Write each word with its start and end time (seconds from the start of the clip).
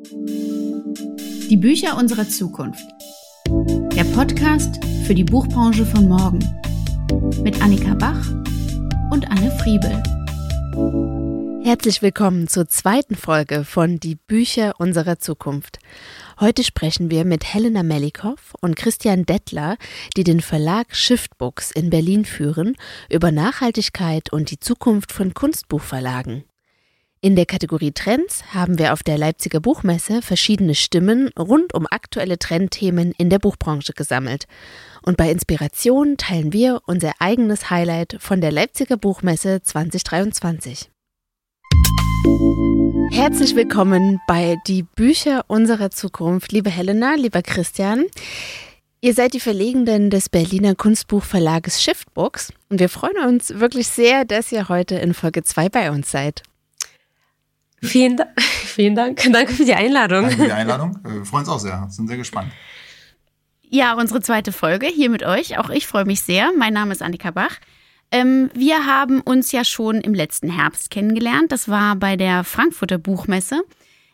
Die 0.00 1.56
Bücher 1.56 1.96
unserer 1.96 2.28
Zukunft. 2.28 2.84
Der 3.96 4.04
Podcast 4.04 4.78
für 5.04 5.14
die 5.14 5.24
Buchbranche 5.24 5.84
von 5.84 6.06
morgen. 6.06 6.38
Mit 7.42 7.60
Annika 7.60 7.94
Bach 7.94 8.30
und 9.10 9.28
Anne 9.28 9.50
Friebel. 9.58 10.00
Herzlich 11.64 12.00
willkommen 12.00 12.46
zur 12.46 12.68
zweiten 12.68 13.16
Folge 13.16 13.64
von 13.64 13.98
Die 13.98 14.14
Bücher 14.14 14.74
unserer 14.78 15.18
Zukunft. 15.18 15.80
Heute 16.38 16.62
sprechen 16.62 17.10
wir 17.10 17.24
mit 17.24 17.52
Helena 17.52 17.82
Melikow 17.82 18.54
und 18.60 18.76
Christian 18.76 19.26
Dettler, 19.26 19.78
die 20.16 20.22
den 20.22 20.40
Verlag 20.40 20.94
Shiftbooks 20.94 21.72
in 21.72 21.90
Berlin 21.90 22.24
führen, 22.24 22.76
über 23.10 23.32
Nachhaltigkeit 23.32 24.32
und 24.32 24.52
die 24.52 24.60
Zukunft 24.60 25.10
von 25.10 25.34
Kunstbuchverlagen. 25.34 26.44
In 27.20 27.34
der 27.34 27.46
Kategorie 27.46 27.90
Trends 27.90 28.44
haben 28.54 28.78
wir 28.78 28.92
auf 28.92 29.02
der 29.02 29.18
Leipziger 29.18 29.58
Buchmesse 29.58 30.22
verschiedene 30.22 30.76
Stimmen 30.76 31.30
rund 31.36 31.74
um 31.74 31.84
aktuelle 31.90 32.38
Trendthemen 32.38 33.10
in 33.18 33.28
der 33.28 33.40
Buchbranche 33.40 33.92
gesammelt. 33.92 34.44
Und 35.02 35.16
bei 35.16 35.28
Inspiration 35.28 36.16
teilen 36.16 36.52
wir 36.52 36.80
unser 36.86 37.14
eigenes 37.18 37.70
Highlight 37.70 38.18
von 38.20 38.40
der 38.40 38.52
Leipziger 38.52 38.96
Buchmesse 38.96 39.60
2023. 39.60 40.92
Herzlich 43.10 43.56
willkommen 43.56 44.20
bei 44.28 44.56
Die 44.68 44.84
Bücher 44.84 45.44
unserer 45.48 45.90
Zukunft, 45.90 46.52
liebe 46.52 46.70
Helena, 46.70 47.16
lieber 47.16 47.42
Christian. 47.42 48.04
Ihr 49.00 49.14
seid 49.14 49.34
die 49.34 49.40
Verlegenden 49.40 50.10
des 50.10 50.28
Berliner 50.28 50.76
Kunstbuchverlages 50.76 51.82
Shiftbooks 51.82 52.52
und 52.68 52.78
wir 52.78 52.88
freuen 52.88 53.26
uns 53.26 53.58
wirklich 53.58 53.88
sehr, 53.88 54.24
dass 54.24 54.52
ihr 54.52 54.68
heute 54.68 54.94
in 54.94 55.14
Folge 55.14 55.42
2 55.42 55.68
bei 55.68 55.90
uns 55.90 56.12
seid. 56.12 56.44
Vielen, 57.82 58.16
da 58.16 58.26
vielen 58.38 58.94
Dank. 58.94 59.22
Danke 59.32 59.52
für 59.52 59.64
die 59.64 59.74
Einladung. 59.74 60.22
Danke 60.22 60.36
für 60.36 60.44
die 60.44 60.52
Einladung. 60.52 60.98
Äh, 61.04 61.14
wir 61.14 61.24
freuen 61.24 61.40
uns 61.40 61.48
auch 61.48 61.60
sehr. 61.60 61.86
Sind 61.90 62.08
sehr 62.08 62.16
gespannt. 62.16 62.52
Ja, 63.70 63.94
unsere 63.94 64.20
zweite 64.20 64.52
Folge 64.52 64.86
hier 64.86 65.10
mit 65.10 65.22
euch. 65.22 65.58
Auch 65.58 65.68
ich 65.70 65.86
freue 65.86 66.04
mich 66.04 66.22
sehr. 66.22 66.52
Mein 66.56 66.72
Name 66.72 66.92
ist 66.92 67.02
Annika 67.02 67.30
Bach. 67.30 67.58
Ähm, 68.10 68.50
wir 68.54 68.86
haben 68.86 69.20
uns 69.20 69.52
ja 69.52 69.64
schon 69.64 70.00
im 70.00 70.14
letzten 70.14 70.50
Herbst 70.50 70.90
kennengelernt. 70.90 71.52
Das 71.52 71.68
war 71.68 71.94
bei 71.96 72.16
der 72.16 72.44
Frankfurter 72.44 72.98
Buchmesse 72.98 73.62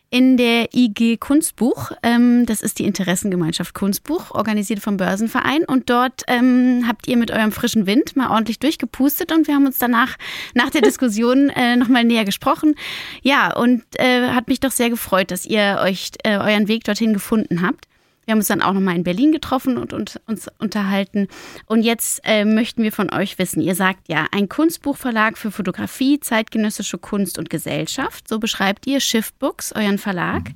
in 0.09 0.37
der 0.37 0.73
IG 0.73 1.17
Kunstbuch. 1.17 1.91
Ähm, 2.03 2.45
das 2.45 2.61
ist 2.61 2.79
die 2.79 2.85
Interessengemeinschaft 2.85 3.73
Kunstbuch, 3.73 4.31
organisiert 4.31 4.79
vom 4.79 4.97
Börsenverein. 4.97 5.63
Und 5.65 5.89
dort 5.89 6.23
ähm, 6.27 6.85
habt 6.87 7.07
ihr 7.07 7.17
mit 7.17 7.31
eurem 7.31 7.51
frischen 7.51 7.85
Wind 7.85 8.15
mal 8.15 8.29
ordentlich 8.29 8.59
durchgepustet 8.59 9.31
und 9.31 9.47
wir 9.47 9.55
haben 9.55 9.65
uns 9.65 9.77
danach 9.77 10.15
nach 10.53 10.69
der 10.69 10.81
Diskussion 10.81 11.49
äh, 11.55 11.75
nochmal 11.75 12.03
näher 12.03 12.25
gesprochen. 12.25 12.75
Ja, 13.21 13.53
und 13.55 13.83
äh, 13.97 14.29
hat 14.29 14.47
mich 14.47 14.59
doch 14.59 14.71
sehr 14.71 14.89
gefreut, 14.89 15.31
dass 15.31 15.45
ihr 15.45 15.79
euch 15.81 16.11
äh, 16.23 16.37
euren 16.37 16.67
Weg 16.67 16.83
dorthin 16.83 17.13
gefunden 17.13 17.61
habt. 17.61 17.85
Wir 18.25 18.31
haben 18.31 18.39
uns 18.39 18.47
dann 18.47 18.61
auch 18.61 18.73
nochmal 18.73 18.95
in 18.95 19.03
Berlin 19.03 19.31
getroffen 19.31 19.77
und, 19.77 19.93
und 19.93 20.19
uns 20.25 20.49
unterhalten. 20.59 21.27
Und 21.67 21.83
jetzt 21.83 22.21
äh, 22.23 22.43
möchten 22.43 22.83
wir 22.83 22.91
von 22.91 23.11
euch 23.13 23.37
wissen, 23.37 23.61
ihr 23.61 23.75
sagt 23.75 24.09
ja, 24.09 24.27
ein 24.31 24.49
Kunstbuchverlag 24.49 25.37
für 25.37 25.51
Fotografie, 25.51 26.19
zeitgenössische 26.19 26.97
Kunst 26.97 27.37
und 27.37 27.49
Gesellschaft. 27.49 28.27
So 28.27 28.39
beschreibt 28.39 28.87
ihr 28.87 28.99
Shiftbooks, 28.99 29.73
euren 29.73 29.99
Verlag. 29.99 30.51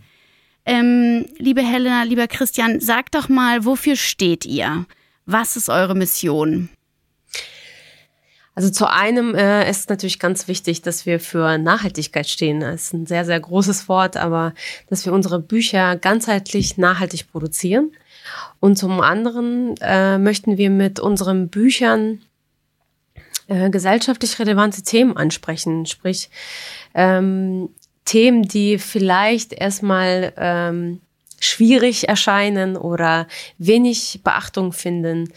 Ähm, 0.66 1.26
liebe 1.38 1.62
Helena, 1.62 2.04
lieber 2.04 2.28
Christian, 2.28 2.80
sagt 2.80 3.16
doch 3.16 3.30
mal, 3.30 3.66
wofür 3.66 3.96
steht 3.96 4.46
ihr? 4.46 4.86
Was 5.26 5.56
ist 5.56 5.70
eure 5.70 5.96
Mission? 5.96 6.70
Also 8.60 8.72
zu 8.72 8.90
einem 8.92 9.36
äh, 9.36 9.70
ist 9.70 9.90
natürlich 9.90 10.20
ganz 10.20 10.50
wichtig, 10.50 10.82
dass 10.82 11.06
wir 11.06 11.22
für 11.22 11.58
Nachhaltigkeit 11.58 12.28
stehen. 12.28 12.60
Das 12.60 12.82
ist 12.82 12.94
ein 12.94 13.06
sehr, 13.06 13.24
sehr 13.24 13.40
großes 13.40 13.88
Wort, 13.88 14.18
aber 14.18 14.54
dass 14.90 15.06
wir 15.06 15.14
unsere 15.14 15.40
Bücher 15.40 15.96
ganzheitlich 15.96 16.78
nachhaltig 16.78 17.32
produzieren. 17.32 17.94
Und 18.60 18.78
zum 18.78 19.00
anderen 19.00 19.76
äh, 19.80 20.18
möchten 20.18 20.58
wir 20.58 20.70
mit 20.72 21.00
unseren 21.00 21.48
Büchern 21.48 22.20
äh, 23.48 23.70
gesellschaftlich 23.70 24.38
relevante 24.40 24.82
Themen 24.82 25.16
ansprechen, 25.16 25.86
sprich 25.86 26.30
ähm, 26.96 27.70
Themen, 28.04 28.44
die 28.44 28.78
vielleicht 28.78 29.54
erstmal 29.54 30.34
ähm, 30.36 31.00
schwierig 31.40 32.10
erscheinen 32.10 32.76
oder 32.76 33.26
wenig 33.58 34.20
Beachtung 34.22 34.74
finden. 34.74 35.32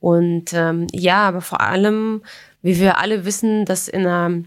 Und 0.00 0.52
ähm, 0.52 0.88
ja, 0.92 1.28
aber 1.28 1.40
vor 1.40 1.60
allem 1.60 2.20
wie 2.64 2.80
wir 2.80 2.96
alle 2.98 3.26
wissen, 3.26 3.66
dass 3.66 3.88
in 3.88 4.04
der 4.04 4.42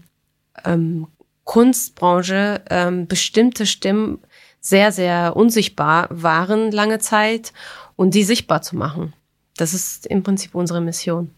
ähm, 0.64 1.06
Kunstbranche 1.44 2.62
ähm, 2.68 3.06
bestimmte 3.06 3.64
Stimmen 3.64 4.18
sehr, 4.60 4.90
sehr 4.90 5.36
unsichtbar 5.36 6.08
waren 6.10 6.72
lange 6.72 6.98
Zeit 6.98 7.52
und 7.94 8.14
die 8.14 8.24
sichtbar 8.24 8.60
zu 8.60 8.76
machen. 8.76 9.14
Das 9.56 9.72
ist 9.72 10.04
im 10.06 10.24
Prinzip 10.24 10.56
unsere 10.56 10.80
Mission. 10.80 11.30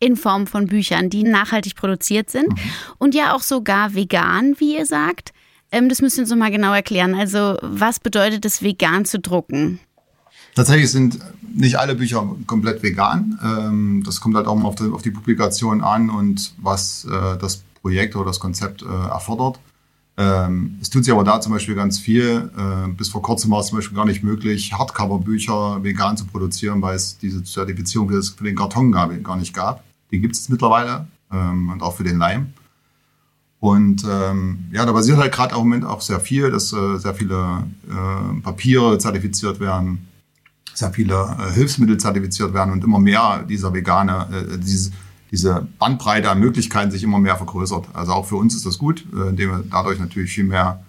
In 0.00 0.16
Form 0.16 0.48
von 0.48 0.66
Büchern, 0.66 1.10
die 1.10 1.22
nachhaltig 1.22 1.76
produziert 1.76 2.28
sind 2.28 2.48
mhm. 2.48 2.58
und 2.98 3.14
ja 3.14 3.32
auch 3.32 3.42
sogar 3.42 3.94
vegan, 3.94 4.56
wie 4.58 4.76
ihr 4.76 4.84
sagt. 4.84 5.32
Ähm, 5.70 5.88
das 5.88 6.02
müsst 6.02 6.18
ihr 6.18 6.22
uns 6.22 6.30
noch 6.30 6.36
mal 6.36 6.50
genau 6.50 6.74
erklären. 6.74 7.14
Also, 7.14 7.56
was 7.62 8.00
bedeutet 8.00 8.44
es, 8.44 8.62
vegan 8.62 9.04
zu 9.04 9.20
drucken? 9.20 9.78
Tatsächlich 10.54 10.90
sind 10.90 11.18
nicht 11.54 11.78
alle 11.78 11.94
Bücher 11.94 12.36
komplett 12.46 12.82
vegan. 12.82 13.38
Ähm, 13.42 14.02
das 14.04 14.20
kommt 14.20 14.36
halt 14.36 14.46
auch 14.46 14.56
mal 14.56 14.68
auf 14.68 15.02
die, 15.02 15.10
Publikation 15.10 15.82
an 15.82 16.10
und 16.10 16.54
was 16.58 17.04
äh, 17.04 17.38
das 17.38 17.62
Projekt 17.80 18.16
oder 18.16 18.26
das 18.26 18.40
Konzept 18.40 18.82
äh, 18.82 18.86
erfordert. 18.86 19.58
Ähm, 20.16 20.78
es 20.80 20.90
tut 20.90 21.04
sich 21.04 21.12
aber 21.12 21.24
da 21.24 21.40
zum 21.40 21.52
Beispiel 21.52 21.74
ganz 21.74 21.98
viel. 21.98 22.50
Äh, 22.56 22.88
bis 22.92 23.08
vor 23.08 23.22
kurzem 23.22 23.50
war 23.50 23.60
es 23.60 23.68
zum 23.68 23.78
Beispiel 23.78 23.96
gar 23.96 24.04
nicht 24.04 24.22
möglich, 24.22 24.72
Hardcover-Bücher 24.74 25.82
vegan 25.82 26.16
zu 26.16 26.26
produzieren, 26.26 26.82
weil 26.82 26.96
es 26.96 27.18
diese 27.18 27.42
Zertifizierung 27.42 28.10
für, 28.10 28.44
den 28.44 28.56
Karton 28.56 28.92
gar 28.92 29.36
nicht 29.36 29.54
gab. 29.54 29.82
Die 30.10 30.20
gibt 30.20 30.36
es 30.36 30.48
mittlerweile 30.50 31.06
ähm, 31.32 31.70
und 31.70 31.82
auch 31.82 31.96
für 31.96 32.04
den 32.04 32.18
Leim. 32.18 32.52
Und 33.58 34.04
ähm, 34.08 34.66
ja, 34.72 34.84
da 34.84 34.92
basiert 34.92 35.18
halt 35.18 35.32
gerade 35.32 35.54
im 35.54 35.60
Moment 35.60 35.84
auch 35.84 36.00
sehr 36.00 36.20
viel, 36.20 36.50
dass 36.50 36.72
äh, 36.72 36.98
sehr 36.98 37.14
viele 37.14 37.64
äh, 37.88 38.40
Papiere 38.42 38.98
zertifiziert 38.98 39.60
werden, 39.60 40.08
sehr 40.74 40.92
viele 40.92 41.36
äh, 41.38 41.52
Hilfsmittel 41.52 41.98
zertifiziert 41.98 42.54
werden 42.54 42.72
und 42.72 42.84
immer 42.84 42.98
mehr 42.98 43.44
dieser 43.48 43.72
vegane, 43.72 44.28
äh, 44.32 44.58
diese, 44.58 44.92
diese 45.30 45.66
Bandbreite 45.78 46.30
an 46.30 46.40
Möglichkeiten 46.40 46.90
sich 46.90 47.02
immer 47.02 47.18
mehr 47.18 47.36
vergrößert. 47.36 47.86
Also 47.92 48.12
auch 48.12 48.26
für 48.26 48.36
uns 48.36 48.54
ist 48.54 48.66
das 48.66 48.78
gut, 48.78 49.04
äh, 49.14 49.28
indem 49.30 49.50
wir 49.50 49.64
dadurch 49.70 49.98
natürlich 49.98 50.32
viel 50.32 50.44
mehr 50.44 50.84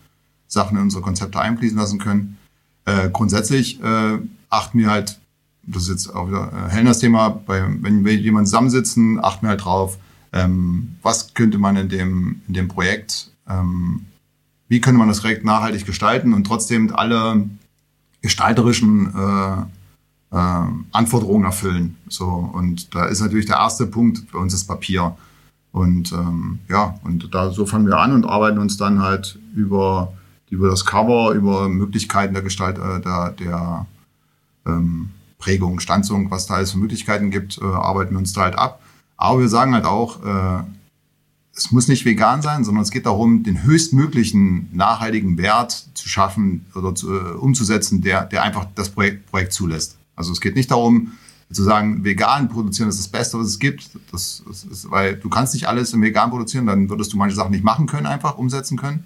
Sachen 0.48 0.78
in 0.78 0.84
unsere 0.84 1.02
Konzepte 1.02 1.40
einfließen 1.40 1.78
lassen 1.78 2.00
können. 2.00 2.38
Äh, 2.86 3.10
grundsätzlich 3.12 3.82
äh, 3.82 4.20
achten 4.50 4.80
wir 4.80 4.90
halt, 4.90 5.20
das 5.64 5.84
ist 5.84 5.90
jetzt 5.90 6.16
auch 6.16 6.28
wieder 6.28 6.52
äh, 6.52 6.70
Hellners 6.70 7.00
Thema, 7.00 7.30
bei, 7.30 7.64
wenn 7.82 8.06
wir 8.06 8.16
jemanden 8.16 8.48
zusammensitzen, 8.48 9.24
achten 9.24 9.46
wir 9.46 9.52
halt 9.52 9.66
drauf, 9.66 9.98
ähm, 10.32 10.96
was 11.02 11.34
könnte 11.34 11.58
man 11.58 11.76
in 11.76 11.90
dem, 11.90 12.42
in 12.48 12.54
dem 12.54 12.68
Projekt, 12.68 13.32
ähm, 13.50 14.06
wie 14.68 14.82
könnte 14.82 14.98
man 14.98 15.08
das 15.08 15.22
Projekt 15.22 15.46
nachhaltig 15.46 15.86
gestalten 15.86 16.34
und 16.34 16.46
trotzdem 16.46 16.94
alle 16.94 17.48
gestalterischen 18.22 19.14
äh, 20.34 20.66
Anforderungen 20.92 21.46
erfüllen. 21.46 21.96
So 22.10 22.26
und 22.26 22.94
da 22.96 23.06
ist 23.06 23.22
natürlich 23.22 23.46
der 23.46 23.58
erste 23.58 23.86
Punkt 23.88 24.32
bei 24.32 24.40
uns 24.40 24.54
das 24.54 24.66
Papier. 24.66 25.16
Und 25.72 26.12
ähm, 26.12 26.60
ja, 26.70 27.00
und 27.04 27.34
da 27.34 27.52
so 27.52 27.66
fangen 27.66 27.88
wir 27.88 27.98
an 27.98 28.14
und 28.14 28.26
arbeiten 28.26 28.60
uns 28.60 28.78
dann 28.78 29.02
halt 29.02 29.40
über, 29.56 30.14
über 30.50 30.70
das 30.70 30.86
Cover, 30.86 31.32
über 31.32 31.70
Möglichkeiten 31.70 32.34
der 32.34 32.44
Gestalt, 32.44 32.78
äh, 32.78 33.02
der, 33.02 33.32
der 33.32 33.86
ähm, 34.66 35.10
Prägung, 35.40 35.80
Stanzung, 35.80 36.30
was 36.32 36.46
da 36.46 36.56
alles 36.56 36.72
für 36.72 36.78
Möglichkeiten 36.78 37.32
gibt, 37.32 37.60
äh, 37.60 37.66
arbeiten 37.66 38.12
wir 38.12 38.20
uns 38.20 38.34
da 38.34 38.42
halt 38.42 38.58
ab. 38.58 38.82
Aber 39.18 39.40
wir 39.40 39.50
sagen 39.50 39.74
halt 39.74 39.86
auch, 39.86 40.24
äh, 40.24 40.64
es 41.56 41.72
muss 41.72 41.88
nicht 41.88 42.06
vegan 42.06 42.42
sein, 42.42 42.64
sondern 42.64 42.84
es 42.84 42.92
geht 42.92 43.06
darum, 43.06 43.44
den 43.44 43.64
höchstmöglichen 43.64 44.70
nachhaltigen 44.74 45.38
Wert 45.38 45.88
zu 45.94 46.10
schaffen 46.10 46.66
oder 46.76 46.96
zu, 46.96 47.14
äh, 47.14 47.34
umzusetzen, 47.34 48.02
der, 48.02 48.26
der 48.26 48.44
einfach 48.44 48.66
das 48.76 48.90
Projekt, 48.90 49.30
Projekt 49.30 49.54
zulässt. 49.54 49.98
Also 50.16 50.32
es 50.32 50.42
geht 50.42 50.56
nicht 50.56 50.72
darum, 50.72 51.14
zu 51.52 51.64
sagen, 51.64 52.04
vegan 52.04 52.50
produzieren 52.50 52.90
ist 52.90 53.00
das 53.00 53.08
Beste, 53.08 53.38
was 53.38 53.48
es 53.48 53.60
gibt. 53.60 53.92
Das, 54.12 54.44
ist, 54.50 54.90
weil 54.90 55.16
du 55.16 55.30
kannst 55.30 55.54
nicht 55.54 55.68
alles 55.68 55.94
im 55.94 56.02
Vegan 56.02 56.32
produzieren, 56.32 56.66
dann 56.66 56.90
würdest 56.90 57.14
du 57.14 57.18
manche 57.18 57.36
Sachen 57.36 57.52
nicht 57.52 57.64
machen 57.64 57.86
können, 57.86 58.08
einfach 58.08 58.38
umsetzen 58.38 58.78
können. 58.78 59.06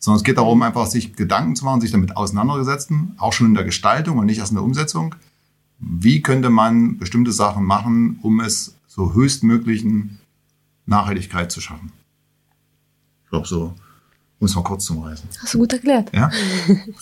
Sondern 0.00 0.18
es 0.18 0.24
geht 0.24 0.38
darum, 0.38 0.60
einfach 0.62 0.86
sich 0.86 1.14
Gedanken 1.14 1.54
zu 1.54 1.64
machen, 1.64 1.80
sich 1.80 1.92
damit 1.92 2.16
auseinandergesetzen, 2.16 3.14
auch 3.16 3.32
schon 3.32 3.48
in 3.48 3.54
der 3.54 3.64
Gestaltung 3.64 4.18
und 4.18 4.26
nicht 4.26 4.38
erst 4.38 4.50
in 4.50 4.56
der 4.56 4.64
Umsetzung. 4.64 5.14
Wie 5.78 6.20
könnte 6.20 6.50
man 6.50 6.98
bestimmte 6.98 7.32
Sachen 7.32 7.64
machen, 7.64 8.18
um 8.22 8.40
es 8.40 8.74
so 8.94 9.12
höchstmöglichen 9.14 10.18
Nachhaltigkeit 10.86 11.50
zu 11.50 11.60
schaffen. 11.60 11.92
Ich 13.24 13.30
glaube 13.30 13.46
so. 13.46 13.74
Um 14.44 14.46
es 14.46 14.54
mal 14.56 14.62
kurz 14.62 14.84
zu 14.84 15.00
reißen. 15.00 15.26
Hast 15.42 15.54
du 15.54 15.58
gut 15.58 15.72
erklärt. 15.72 16.10
Ja? 16.14 16.30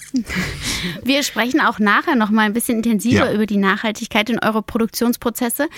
Wir 1.03 1.25
sprechen 1.25 1.61
auch 1.61 1.81
nachher 1.81 2.15
noch 2.15 2.31
mal 2.31 2.43
ein 2.43 2.53
bisschen 2.53 2.77
intensiver 2.77 3.27
Ja. 3.27 3.33
über 3.33 3.47
die 3.47 3.57
Nachhaltigkeit 3.57 4.31
in 4.31 4.39
eure 4.39 4.63
Produktionsprozesse. 4.63 5.69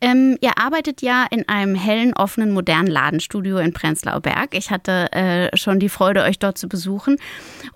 Ähm, 0.00 0.38
ihr 0.40 0.56
arbeitet 0.56 1.02
ja 1.02 1.26
in 1.30 1.46
einem 1.48 1.74
hellen, 1.74 2.14
offenen, 2.14 2.52
modernen 2.52 2.86
Ladenstudio 2.88 3.58
in 3.58 3.72
Prenzlauer 3.74 4.20
Berg. 4.20 4.54
Ich 4.54 4.70
hatte 4.70 5.12
äh, 5.12 5.54
schon 5.58 5.78
die 5.80 5.88
Freude, 5.90 6.22
euch 6.22 6.38
dort 6.38 6.56
zu 6.56 6.68
besuchen. 6.68 7.16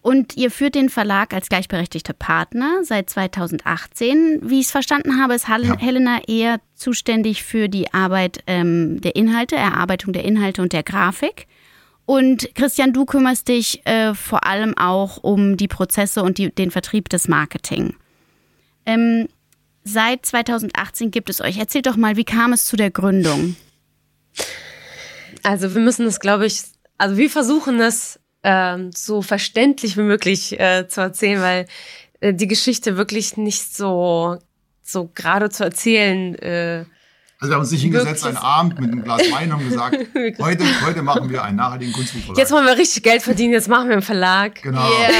Und 0.00 0.36
ihr 0.36 0.50
führt 0.52 0.74
den 0.76 0.88
Verlag 0.88 1.34
als 1.34 1.48
gleichberechtigter 1.48 2.14
Partner 2.14 2.78
seit 2.84 3.10
2018. 3.10 4.40
Wie 4.42 4.60
ich 4.60 4.66
es 4.66 4.70
verstanden 4.70 5.20
habe, 5.20 5.34
ist 5.34 5.48
Hel 5.48 5.64
Ja. 5.66 5.76
Helena 5.76 6.20
eher 6.26 6.60
zuständig 6.76 7.42
für 7.42 7.68
die 7.68 7.92
Arbeit 7.92 8.42
ähm, 8.46 9.00
der 9.02 9.16
Inhalte, 9.16 9.56
Erarbeitung 9.56 10.12
der 10.14 10.24
Inhalte 10.24 10.62
und 10.62 10.72
der 10.72 10.84
Grafik. 10.84 11.46
Und 12.06 12.54
Christian, 12.54 12.92
du 12.92 13.04
kümmerst 13.04 13.48
dich 13.48 13.86
äh, 13.86 14.14
vor 14.14 14.46
allem 14.46 14.76
auch 14.76 15.18
um 15.22 15.56
die 15.56 15.68
Prozesse 15.68 16.22
und 16.22 16.38
die, 16.38 16.54
den 16.54 16.70
Vertrieb 16.70 17.08
des 17.08 17.28
Marketing. 17.28 17.94
Ähm, 18.84 19.28
seit 19.84 20.26
2018 20.26 21.10
gibt 21.10 21.30
es 21.30 21.40
euch. 21.40 21.58
Erzählt 21.58 21.86
doch 21.86 21.96
mal, 21.96 22.16
wie 22.16 22.24
kam 22.24 22.52
es 22.52 22.66
zu 22.66 22.76
der 22.76 22.90
Gründung? 22.90 23.56
Also 25.42 25.74
wir 25.74 25.80
müssen 25.80 26.04
das, 26.04 26.20
glaube 26.20 26.46
ich, 26.46 26.62
also 26.98 27.16
wir 27.16 27.30
versuchen 27.30 27.78
das 27.78 28.20
ähm, 28.42 28.90
so 28.92 29.22
verständlich 29.22 29.96
wie 29.96 30.02
möglich 30.02 30.58
äh, 30.60 30.86
zu 30.88 31.00
erzählen, 31.00 31.40
weil 31.40 31.66
äh, 32.20 32.34
die 32.34 32.46
Geschichte 32.46 32.96
wirklich 32.96 33.36
nicht 33.36 33.74
so 33.74 34.38
so 34.82 35.10
gerade 35.14 35.48
zu 35.48 35.64
erzählen. 35.64 36.36
Also 37.44 37.50
wir 37.50 37.56
haben 37.56 37.60
uns 37.60 37.72
nicht 37.72 37.82
hingesetzt 37.82 38.24
Wirklich? 38.24 38.42
einen 38.42 38.46
Abend 38.46 38.80
mit 38.80 38.90
einem 38.90 39.04
Glas 39.04 39.20
Wein 39.30 39.52
und 39.52 39.68
gesagt, 39.68 39.98
heute, 40.38 40.64
heute 40.82 41.02
machen 41.02 41.28
wir 41.28 41.44
einen 41.44 41.58
nachhaltigen 41.58 41.92
Kunstbuchverlag. 41.92 42.38
jetzt 42.38 42.52
wollen 42.52 42.64
wir 42.64 42.78
richtig 42.78 43.02
Geld 43.02 43.20
verdienen, 43.20 43.52
jetzt 43.52 43.68
machen 43.68 43.88
wir 43.88 43.92
einen 43.92 44.02
Verlag. 44.02 44.62
Genau. 44.62 44.88
Yeah. 44.88 45.10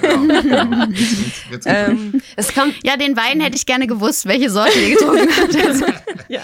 genau, 0.00 0.42
genau. 0.42 0.84
Jetzt, 0.90 1.42
jetzt, 1.50 1.66
Ähm, 1.68 2.22
es 2.36 2.54
kam 2.54 2.72
Ja, 2.84 2.96
den 2.96 3.16
Wein 3.16 3.40
hätte 3.40 3.56
ich 3.56 3.66
gerne 3.66 3.88
gewusst, 3.88 4.26
welche 4.26 4.48
Sorte 4.48 4.78
ihr 4.78 4.96
getrunken 4.96 5.28
habt. 5.40 5.54
ja. 6.28 6.42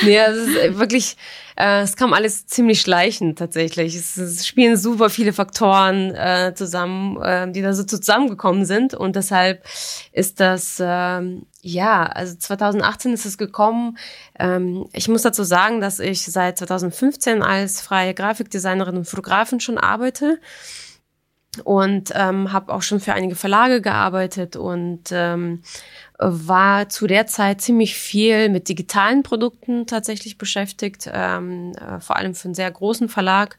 nee, 0.00 0.16
es 0.16 0.36
ist 0.38 0.78
wirklich, 0.78 1.10
äh, 1.10 1.45
es 1.56 1.96
kam 1.96 2.12
alles 2.12 2.46
ziemlich 2.46 2.82
schleichend 2.82 3.38
tatsächlich. 3.38 3.94
Es, 3.96 4.46
spielen 4.46 4.76
super 4.76 5.08
viele 5.08 5.32
Faktoren 5.32 6.14
äh, 6.14 6.52
zusammen, 6.54 7.20
äh, 7.22 7.50
die 7.50 7.62
da 7.62 7.72
so 7.72 7.82
zusammengekommen 7.82 8.66
sind 8.66 8.92
und 8.92 9.16
deshalb 9.16 9.64
ist 10.12 10.40
das, 10.40 10.76
ähm, 10.84 11.46
ja, 11.62 12.04
also 12.04 12.36
2018 12.36 13.14
ist 13.14 13.24
es 13.24 13.38
gekommen. 13.38 13.96
Ähm, 14.38 14.86
ich 14.92 15.08
muss 15.08 15.22
dazu 15.22 15.44
sagen, 15.44 15.80
dass 15.80 15.98
ich 15.98 16.22
seit 16.22 16.58
2015 16.58 17.42
als 17.42 17.80
freie 17.80 18.12
Grafikdesignerin 18.12 18.98
und 18.98 19.08
Fotografin 19.08 19.60
schon 19.60 19.78
arbeite 19.78 20.38
und 21.64 22.12
ähm, 22.14 22.52
habe 22.52 22.72
auch 22.72 22.82
schon 22.82 23.00
für 23.00 23.14
einige 23.14 23.34
Verlage 23.34 23.80
gearbeitet 23.80 24.56
und 24.56 25.04
ähm, 25.10 25.62
war 26.18 26.88
zu 26.88 27.06
der 27.06 27.26
Zeit 27.26 27.60
ziemlich 27.60 27.94
viel 27.94 28.48
mit 28.48 28.68
digitalen 28.68 29.22
Produkten 29.22 29.86
tatsächlich 29.86 30.38
beschäftigt, 30.38 31.10
ähm, 31.12 31.72
äh, 31.72 32.00
vor 32.00 32.16
allem 32.16 32.34
für 32.34 32.46
einen 32.46 32.54
sehr 32.54 32.70
großen 32.70 33.08
Verlag 33.08 33.58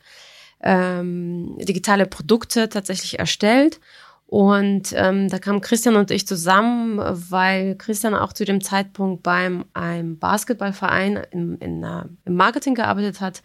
ähm, 0.61 1.57
digitale 1.59 2.05
Produkte 2.05 2.69
tatsächlich 2.69 3.19
erstellt. 3.19 3.79
Und 4.25 4.93
ähm, 4.93 5.29
da 5.29 5.39
kamen 5.39 5.61
Christian 5.61 5.95
und 5.95 6.11
ich 6.11 6.27
zusammen, 6.27 6.99
weil 7.29 7.75
Christian 7.77 8.13
auch 8.13 8.33
zu 8.33 8.43
dem 8.43 8.59
Zeitpunkt 8.59 9.23
beim 9.23 9.63
einem 9.73 10.19
Basketballverein 10.19 11.21
in, 11.31 11.57
in, 11.59 11.83
äh, 11.83 12.03
im 12.25 12.35
Marketing 12.35 12.75
gearbeitet 12.75 13.21
hat. 13.21 13.41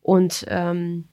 Und 0.00 0.46
ähm, 0.48 1.04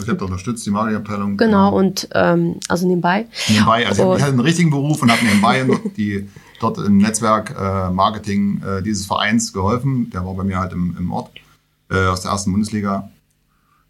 Ich 0.00 0.08
habe 0.08 0.24
unterstützt 0.24 0.64
die 0.64 0.70
Marketingabteilung. 0.70 1.36
genau, 1.36 1.76
und 1.76 2.08
ähm, 2.14 2.58
also 2.68 2.88
nebenbei. 2.88 3.26
Nebenbei, 3.48 3.86
also 3.86 4.16
ich 4.16 4.22
hatte 4.22 4.32
einen 4.32 4.40
richtigen 4.40 4.70
Beruf 4.70 5.02
und 5.02 5.12
habe 5.12 5.22
nebenbei 5.24 5.62
dort, 5.64 5.96
die, 5.98 6.26
dort 6.60 6.78
im 6.78 6.98
Netzwerk 6.98 7.54
äh, 7.58 7.90
Marketing 7.90 8.62
äh, 8.62 8.82
dieses 8.82 9.06
Vereins 9.06 9.52
geholfen. 9.52 10.10
Der 10.10 10.24
war 10.24 10.34
bei 10.34 10.44
mir 10.44 10.58
halt 10.58 10.72
im, 10.72 10.96
im 10.98 11.12
Ort 11.12 11.30
äh, 11.90 12.06
aus 12.06 12.22
der 12.22 12.30
ersten 12.30 12.52
Bundesliga. 12.52 13.10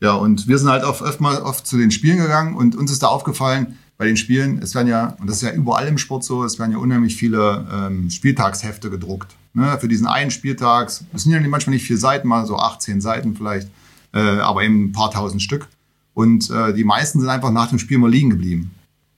Ja, 0.01 0.15
und 0.15 0.49
wir 0.49 0.59
sind 0.59 0.69
halt 0.69 0.85
oft, 0.85 1.03
oft 1.03 1.21
mal 1.21 1.41
oft 1.43 1.67
zu 1.67 1.79
den 1.79 1.91
Spielen 1.91 2.19
gegangen 2.19 2.57
und 2.57 2.77
uns 2.77 2.91
ist 2.91 3.03
da 3.03 3.09
aufgefallen, 3.09 3.79
bei 3.97 4.07
den 4.07 4.17
Spielen, 4.17 4.59
es 4.59 4.75
werden 4.75 4.89
ja, 4.89 5.17
und 5.21 5.29
das 5.29 5.37
ist 5.37 5.43
ja 5.43 5.53
überall 5.53 5.87
im 5.87 5.99
Sport 5.99 6.25
so, 6.25 6.45
es 6.45 6.59
werden 6.59 6.73
ja 6.73 6.79
unheimlich 6.79 7.17
viele 7.17 7.67
ähm, 7.73 8.11
Spieltagshefte 8.11 8.91
gedruckt. 8.91 9.37
Ne? 9.53 9.79
Für 9.81 9.87
diesen 9.87 10.07
einen 10.07 10.33
Spieltag, 10.33 10.89
es 10.89 11.05
sind 11.15 11.33
ja 11.33 11.41
manchmal 11.41 11.75
nicht 11.75 11.87
vier 11.87 11.99
Seiten, 11.99 12.27
mal 12.27 12.45
so 12.45 12.57
18 12.57 13.01
Seiten 13.01 13.37
vielleicht, 13.37 13.69
äh, 14.13 14.19
aber 14.19 14.65
eben 14.65 14.87
ein 14.87 14.93
paar 14.93 15.13
tausend 15.13 15.43
Stück. 15.43 15.69
Und 16.13 16.51
äh, 16.51 16.75
die 16.75 16.85
meisten 16.85 17.21
sind 17.21 17.29
einfach 17.29 17.53
nach 17.53 17.69
dem 17.69 17.79
Spiel 17.79 17.99
mal 17.99 18.11
liegen 18.11 18.31
geblieben. 18.31 18.73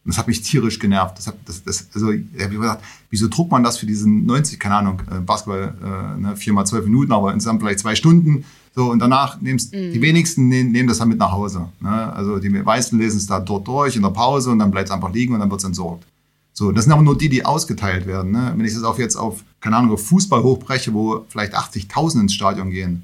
Und 0.07 0.11
das 0.11 0.19
hat 0.19 0.29
mich 0.29 0.41
tierisch 0.41 0.79
genervt. 0.79 1.19
Das 1.19 1.27
hat, 1.27 1.35
das, 1.47 1.65
das, 1.65 1.89
also, 1.93 2.13
ich 2.13 2.23
habe 2.41 2.55
gedacht, 2.55 2.79
wieso 3.11 3.27
druckt 3.27 3.51
man 3.51 3.65
das 3.65 3.77
für 3.77 3.87
diesen 3.87 4.25
90, 4.25 4.61
keine 4.61 4.77
Ahnung, 4.77 5.03
äh, 5.11 5.19
Basketball, 5.19 5.75
äh, 5.83 6.21
ne, 6.21 6.37
vier 6.37 6.53
mal 6.53 6.65
zwölf 6.65 6.85
Minuten, 6.85 7.11
aber 7.11 7.35
insgesamt 7.35 7.61
vielleicht 7.61 7.81
zwei 7.81 7.97
Stunden. 7.97 8.45
So, 8.77 8.93
und 8.93 9.01
danach 9.01 9.41
nimmst 9.41 9.73
die 9.73 10.01
wenigsten 10.01 10.47
nehmen, 10.49 10.71
nehmen 10.71 10.89
das 10.89 10.99
dann 10.99 11.09
mit 11.09 11.19
nach 11.19 11.33
Hause. 11.33 11.71
Ne? 11.81 12.13
Also 12.13 12.39
die 12.39 12.51
meisten 12.51 12.99
lesen 12.99 13.17
es 13.17 13.27
da 13.27 13.41
dort 13.41 13.67
durch 13.67 13.97
in 13.97 14.03
der 14.03 14.11
Pause 14.11 14.51
und 14.51 14.59
dann 14.59 14.71
bleibt 14.71 14.89
es 14.89 14.95
einfach 14.95 15.13
liegen 15.13 15.33
und 15.33 15.41
dann 15.41 15.51
wird 15.51 15.61
es 15.61 15.65
entsorgt. 15.65 16.05
So, 16.53 16.71
das 16.73 16.85
sind 16.85 16.93
aber 16.93 17.03
nur 17.03 17.17
die, 17.17 17.31
die 17.31 17.45
ausgeteilt 17.45 18.07
werden. 18.07 18.33
Ne? 18.33 18.53
Wenn 18.55 18.67
ich 18.67 18.75
das 18.75 18.83
auch 18.83 18.99
jetzt 18.99 19.17
auf, 19.17 19.43
keine 19.61 19.77
Ahnung, 19.77 19.93
auf 19.93 20.07
Fußball 20.07 20.43
hochbreche, 20.43 20.93
wo 20.93 21.25
vielleicht 21.31 21.57
80.000 21.57 22.21
ins 22.21 22.35
Stadion 22.35 22.71
gehen, 22.71 23.03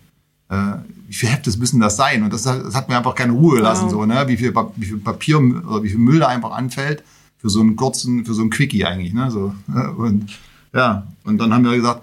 äh, 0.52 0.74
wie 1.08 1.14
viel 1.14 1.28
Heftes 1.28 1.56
müssen 1.58 1.80
das 1.80 1.96
sein? 1.96 2.22
Und 2.22 2.32
das, 2.32 2.46
hat- 2.46 2.64
das 2.64 2.74
hat 2.74 2.88
mir 2.88 2.96
einfach 2.96 3.14
keine 3.14 3.32
Ruhe 3.32 3.56
gelassen, 3.56 3.84
Wow. 3.86 3.90
so, 3.92 4.06
ne? 4.06 4.24
wie, 4.28 4.36
viel, 4.36 4.54
wie 4.76 4.84
viel 4.86 4.98
Papier 4.98 5.38
oder 5.38 5.82
wie 5.82 5.88
viel 5.88 5.98
Müll 5.98 6.18
da 6.20 6.28
einfach 6.28 6.52
anfällt 6.52 7.02
für 7.38 7.50
so 7.50 7.60
einen 7.60 7.76
kurzen, 7.76 8.24
für 8.24 8.34
so 8.34 8.42
einen 8.42 8.50
Quickie 8.50 8.84
eigentlich. 8.84 9.12
Ne? 9.12 9.30
So, 9.30 9.54
ne? 9.66 9.92
und 9.92 10.26
ja, 10.72 11.06
und 11.24 11.38
dann 11.38 11.52
haben 11.52 11.64
wir 11.64 11.74
gesagt, 11.76 12.02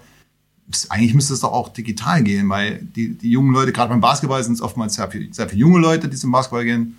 eigentlich 0.89 1.15
müsste 1.15 1.33
es 1.33 1.39
doch 1.39 1.51
auch 1.51 1.69
digital 1.69 2.21
gehen, 2.23 2.47
weil 2.49 2.81
die, 2.95 3.17
die 3.17 3.31
jungen 3.31 3.53
Leute, 3.53 3.71
gerade 3.71 3.89
beim 3.89 4.01
Basketball 4.01 4.43
sind 4.43 4.53
es 4.53 4.61
oftmals 4.61 4.93
sehr, 4.95 5.09
viel, 5.09 5.33
sehr 5.33 5.49
viele 5.49 5.61
junge 5.61 5.79
Leute, 5.79 6.07
die 6.07 6.15
zum 6.17 6.31
Basketball 6.31 6.63
gehen, 6.65 6.95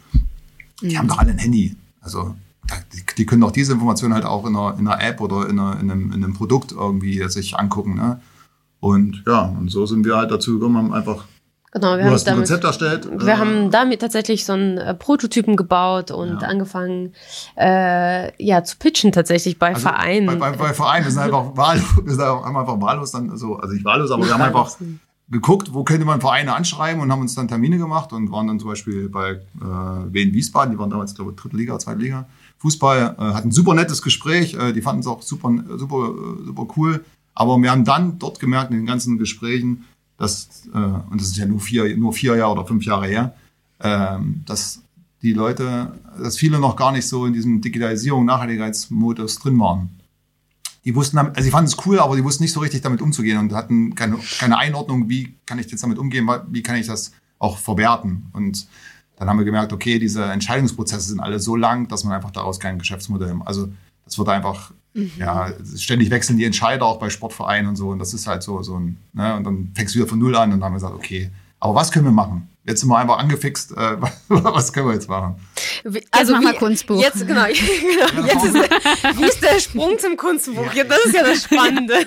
die 0.82 0.98
haben 0.98 1.06
doch 1.06 1.18
alle 1.18 1.30
ein 1.30 1.38
Handy. 1.38 1.76
Also 2.00 2.34
die, 2.92 3.02
die 3.18 3.26
können 3.26 3.42
doch 3.42 3.52
diese 3.52 3.72
Informationen 3.74 4.14
halt 4.14 4.24
auch 4.24 4.44
in 4.46 4.56
einer, 4.56 4.76
in 4.78 4.88
einer 4.88 5.00
App 5.02 5.20
oder 5.20 5.48
in, 5.48 5.58
einer, 5.60 5.78
in, 5.80 5.90
einem, 5.90 6.12
in 6.12 6.24
einem 6.24 6.34
Produkt 6.34 6.72
irgendwie 6.72 7.22
sich 7.28 7.56
angucken. 7.58 7.94
Ne? 7.94 8.20
Und 8.80 9.22
ja, 9.26 9.42
und 9.42 9.70
so 9.70 9.86
sind 9.86 10.04
wir 10.04 10.16
halt 10.16 10.30
dazu 10.32 10.54
gekommen, 10.54 10.76
haben 10.76 10.92
einfach, 10.92 11.26
Genau, 11.72 11.92
wir 11.92 11.98
du 11.98 12.04
haben 12.04 12.12
hast 12.12 12.22
ein 12.22 12.32
damit, 12.32 12.48
Konzept 12.48 12.64
erstellt. 12.64 13.08
wir 13.10 13.28
äh, 13.32 13.36
haben 13.36 13.70
damit 13.70 14.00
tatsächlich 14.00 14.44
so 14.44 14.54
einen 14.54 14.78
äh, 14.78 14.92
Prototypen 14.94 15.56
gebaut 15.56 16.10
und 16.10 16.42
Ja. 16.42 16.48
angefangen, 16.48 17.12
äh, 17.56 18.44
ja, 18.44 18.64
zu 18.64 18.76
pitchen 18.76 19.12
tatsächlich 19.12 19.58
bei 19.58 19.68
also 19.68 19.82
Vereinen. 19.82 20.26
Bei, 20.26 20.50
bei, 20.50 20.56
bei 20.56 20.74
Vereinen, 20.74 21.04
wir 21.04 21.12
sind 21.12 21.22
einfach 21.22 21.44
wahllos, 21.56 21.84
wir 22.04 22.12
sind 22.12 22.20
einfach, 22.20 22.80
wahllos 22.80 23.12
dann, 23.12 23.36
so, 23.36 23.56
also 23.56 23.72
nicht 23.72 23.84
wahllos, 23.84 24.10
aber 24.10 24.26
wir 24.26 24.34
haben 24.34 24.42
einfach 24.42 24.76
geguckt, 25.30 25.72
wo 25.72 25.84
könnte 25.84 26.04
man 26.04 26.20
Vereine 26.20 26.54
anschreiben 26.56 27.00
und 27.00 27.12
haben 27.12 27.20
uns 27.20 27.36
dann 27.36 27.46
Termine 27.46 27.78
gemacht 27.78 28.12
und 28.12 28.32
waren 28.32 28.48
dann 28.48 28.58
zum 28.58 28.68
Beispiel 28.68 29.08
bei 29.08 29.30
äh, 29.30 30.12
Wien 30.12 30.32
Wiesbaden, 30.34 30.72
die 30.72 30.78
waren 30.78 30.90
damals, 30.90 31.14
glaube 31.14 31.30
ich, 31.30 31.36
dritte 31.36 31.56
Liga, 31.56 31.78
zweite 31.78 32.00
Liga. 32.00 32.26
Fußball, 32.58 33.14
äh, 33.16 33.22
hatten 33.22 33.48
ein 33.48 33.52
super 33.52 33.74
nettes 33.74 34.02
Gespräch, 34.02 34.54
äh, 34.54 34.72
die 34.72 34.82
fanden 34.82 35.00
es 35.02 35.06
auch 35.06 35.22
super, 35.22 35.52
super, 35.76 36.12
super 36.44 36.66
cool. 36.76 37.04
Aber 37.32 37.56
wir 37.58 37.70
haben 37.70 37.84
dann 37.84 38.18
dort 38.18 38.40
gemerkt, 38.40 38.72
in 38.72 38.78
den 38.78 38.86
ganzen 38.86 39.18
Gesprächen, 39.18 39.84
dass, 40.20 40.68
äh, 40.72 40.78
und 40.78 41.20
das 41.20 41.28
ist 41.28 41.36
ja 41.36 41.46
nur 41.46 41.58
vier, 41.58 41.96
nur 41.96 42.12
vier 42.12 42.36
Jahre 42.36 42.52
oder 42.52 42.66
fünf 42.66 42.84
Jahre 42.84 43.08
her, 43.08 43.34
ähm, 43.80 44.44
dass 44.46 44.82
die 45.22 45.32
Leute, 45.32 45.98
dass 46.16 46.36
viele 46.36 46.60
noch 46.60 46.76
gar 46.76 46.92
nicht 46.92 47.08
so 47.08 47.26
in 47.26 47.32
diesem 47.32 47.60
Digitalisierung, 47.60 48.24
Nachhaltigkeitsmodus 48.24 49.40
drin 49.40 49.58
waren 49.58 50.00
die 50.84 50.94
wussten, 50.94 51.18
also 51.18 51.42
sie 51.42 51.50
fanden 51.50 51.68
es 51.68 51.86
cool, 51.86 51.98
aber 51.98 52.16
die 52.16 52.24
wussten 52.24 52.42
nicht 52.42 52.52
so 52.52 52.60
richtig 52.60 52.80
damit 52.80 53.02
umzugehen 53.02 53.38
und 53.38 53.52
hatten 53.52 53.94
keine, 53.94 54.18
keine 54.38 54.56
Einordnung, 54.58 55.08
wie 55.08 55.36
kann 55.46 55.58
ich 55.58 55.70
jetzt 55.70 55.82
damit 55.82 55.98
umgehen, 55.98 56.28
wie 56.48 56.62
kann 56.62 56.76
ich 56.76 56.86
das 56.86 57.12
auch 57.38 57.58
verwerten. 57.58 58.28
Und 58.32 58.66
dann 59.16 59.28
haben 59.28 59.38
wir 59.38 59.44
gemerkt, 59.44 59.72
okay, 59.72 59.98
diese 59.98 60.24
Entscheidungsprozesse 60.24 61.08
sind 61.08 61.20
alle 61.20 61.38
so 61.38 61.54
lang, 61.54 61.88
dass 61.88 62.04
man 62.04 62.14
einfach 62.14 62.30
daraus 62.30 62.58
kein 62.58 62.78
Geschäftsmodell, 62.78 63.36
also 63.44 63.68
das 64.04 64.18
wird 64.18 64.28
einfach, 64.28 64.72
ja, 64.94 65.52
ständig 65.76 66.10
wechseln 66.10 66.36
die 66.36 66.44
Entscheider 66.44 66.84
auch 66.84 66.98
bei 66.98 67.10
Sportvereinen 67.10 67.68
und 67.68 67.76
so 67.76 67.90
und 67.90 67.98
das 67.98 68.12
ist 68.12 68.26
halt 68.26 68.42
so, 68.42 68.62
so 68.62 68.78
ein, 68.78 68.96
ne, 69.12 69.36
und 69.36 69.44
dann 69.44 69.72
fängst 69.74 69.94
du 69.94 70.00
wieder 70.00 70.08
von 70.08 70.18
Null 70.18 70.34
an 70.36 70.52
und 70.52 70.60
dann 70.60 70.64
haben 70.64 70.72
wir 70.72 70.76
gesagt, 70.76 70.94
okay, 70.94 71.30
aber 71.60 71.74
was 71.74 71.92
können 71.92 72.06
wir 72.06 72.12
machen? 72.12 72.48
Jetzt 72.66 72.80
sind 72.80 72.90
wir 72.90 72.98
einfach 72.98 73.18
angefixt, 73.18 73.72
äh, 73.72 73.96
was 74.28 74.72
können 74.72 74.88
wir 74.88 74.94
jetzt 74.94 75.08
machen? 75.08 75.36
Wie- 75.84 76.04
mach 76.12 76.40
mal 76.42 76.52
wie- 76.52 76.56
Kunstbuch. 76.58 77.00
Jetzt, 77.00 77.26
genau, 77.26 77.44
genau 77.46 78.26
jetzt 78.26 78.44
ist, 78.44 78.54
wie 79.18 79.24
ist 79.24 79.42
der 79.42 79.58
Sprung 79.60 79.98
zum 79.98 80.16
Kunstbuch? 80.16 80.72
Ja, 80.74 80.84
das 80.84 80.98
ist 81.06 81.14
ja 81.14 81.22
das 81.22 81.44
Spannende. 81.44 81.94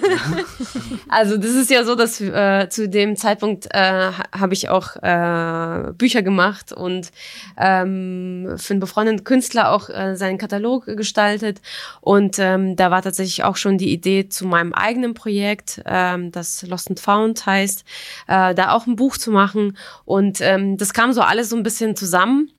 Also 1.10 1.38
das 1.38 1.52
ist 1.52 1.70
ja 1.70 1.84
so, 1.84 1.94
dass 1.96 2.20
äh, 2.20 2.68
zu 2.70 2.90
dem 2.90 3.16
Zeitpunkt 3.16 3.68
äh, 3.72 3.78
ha- 3.80 4.24
habe 4.36 4.54
ich 4.54 4.70
auch 4.70 4.96
äh, 4.96 5.92
Bücher 5.94 6.24
gemacht 6.24 6.72
und 6.72 7.12
ähm, 7.58 8.56
für 8.58 8.74
einen 8.74 8.80
befreundeten 8.80 9.24
Künstler 9.24 9.72
auch 9.72 9.90
äh, 9.90 10.16
seinen 10.16 10.38
Katalog 10.40 10.86
gestaltet. 10.86 11.62
Und 12.02 12.40
ähm, 12.40 12.76
da 12.76 12.90
war 12.90 13.02
tatsächlich 13.04 13.44
auch 13.44 13.58
schon 13.58 13.78
die 13.78 13.92
Idee 13.92 14.28
zu 14.28 14.46
meinem 14.48 14.74
eigenen 14.74 15.14
Projekt, 15.14 15.82
ähm, 15.86 16.32
das 16.32 16.64
Lost 16.64 16.90
and 16.90 17.00
Found 17.00 17.46
heißt, 17.46 17.84
äh, 18.28 18.56
da 18.56 18.72
auch 18.72 18.88
ein 18.88 18.96
Buch 18.96 19.18
zu 19.18 19.30
machen. 19.32 19.78
Und 20.06 20.42
ähm, 20.44 20.78
das 20.78 20.94
kam 20.94 21.14
so 21.14 21.22
alles 21.22 21.50
so 21.50 21.56
ein 21.56 21.64
bisschen 21.64 21.96
zusammen. 21.96 22.52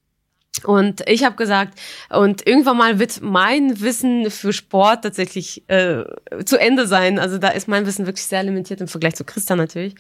Und 0.63 1.03
ich 1.09 1.25
habe 1.25 1.35
gesagt, 1.35 1.79
und 2.11 2.47
irgendwann 2.47 2.77
mal 2.77 2.99
wird 3.01 3.21
mein 3.21 3.81
Wissen 3.81 4.31
für 4.31 4.53
Sport 4.53 5.03
tatsächlich 5.03 5.69
äh, 5.69 6.05
zu 6.45 6.59
Ende 6.59 6.87
sein. 6.87 7.19
Also 7.19 7.39
da 7.39 7.49
ist 7.49 7.67
mein 7.67 7.87
Wissen 7.87 8.07
wirklich 8.07 8.25
sehr 8.25 8.45
limitiert 8.45 8.81
im 8.81 8.87
Vergleich 8.87 9.17
zu 9.17 9.25
Christa 9.25 9.57
natürlich. 9.57 9.95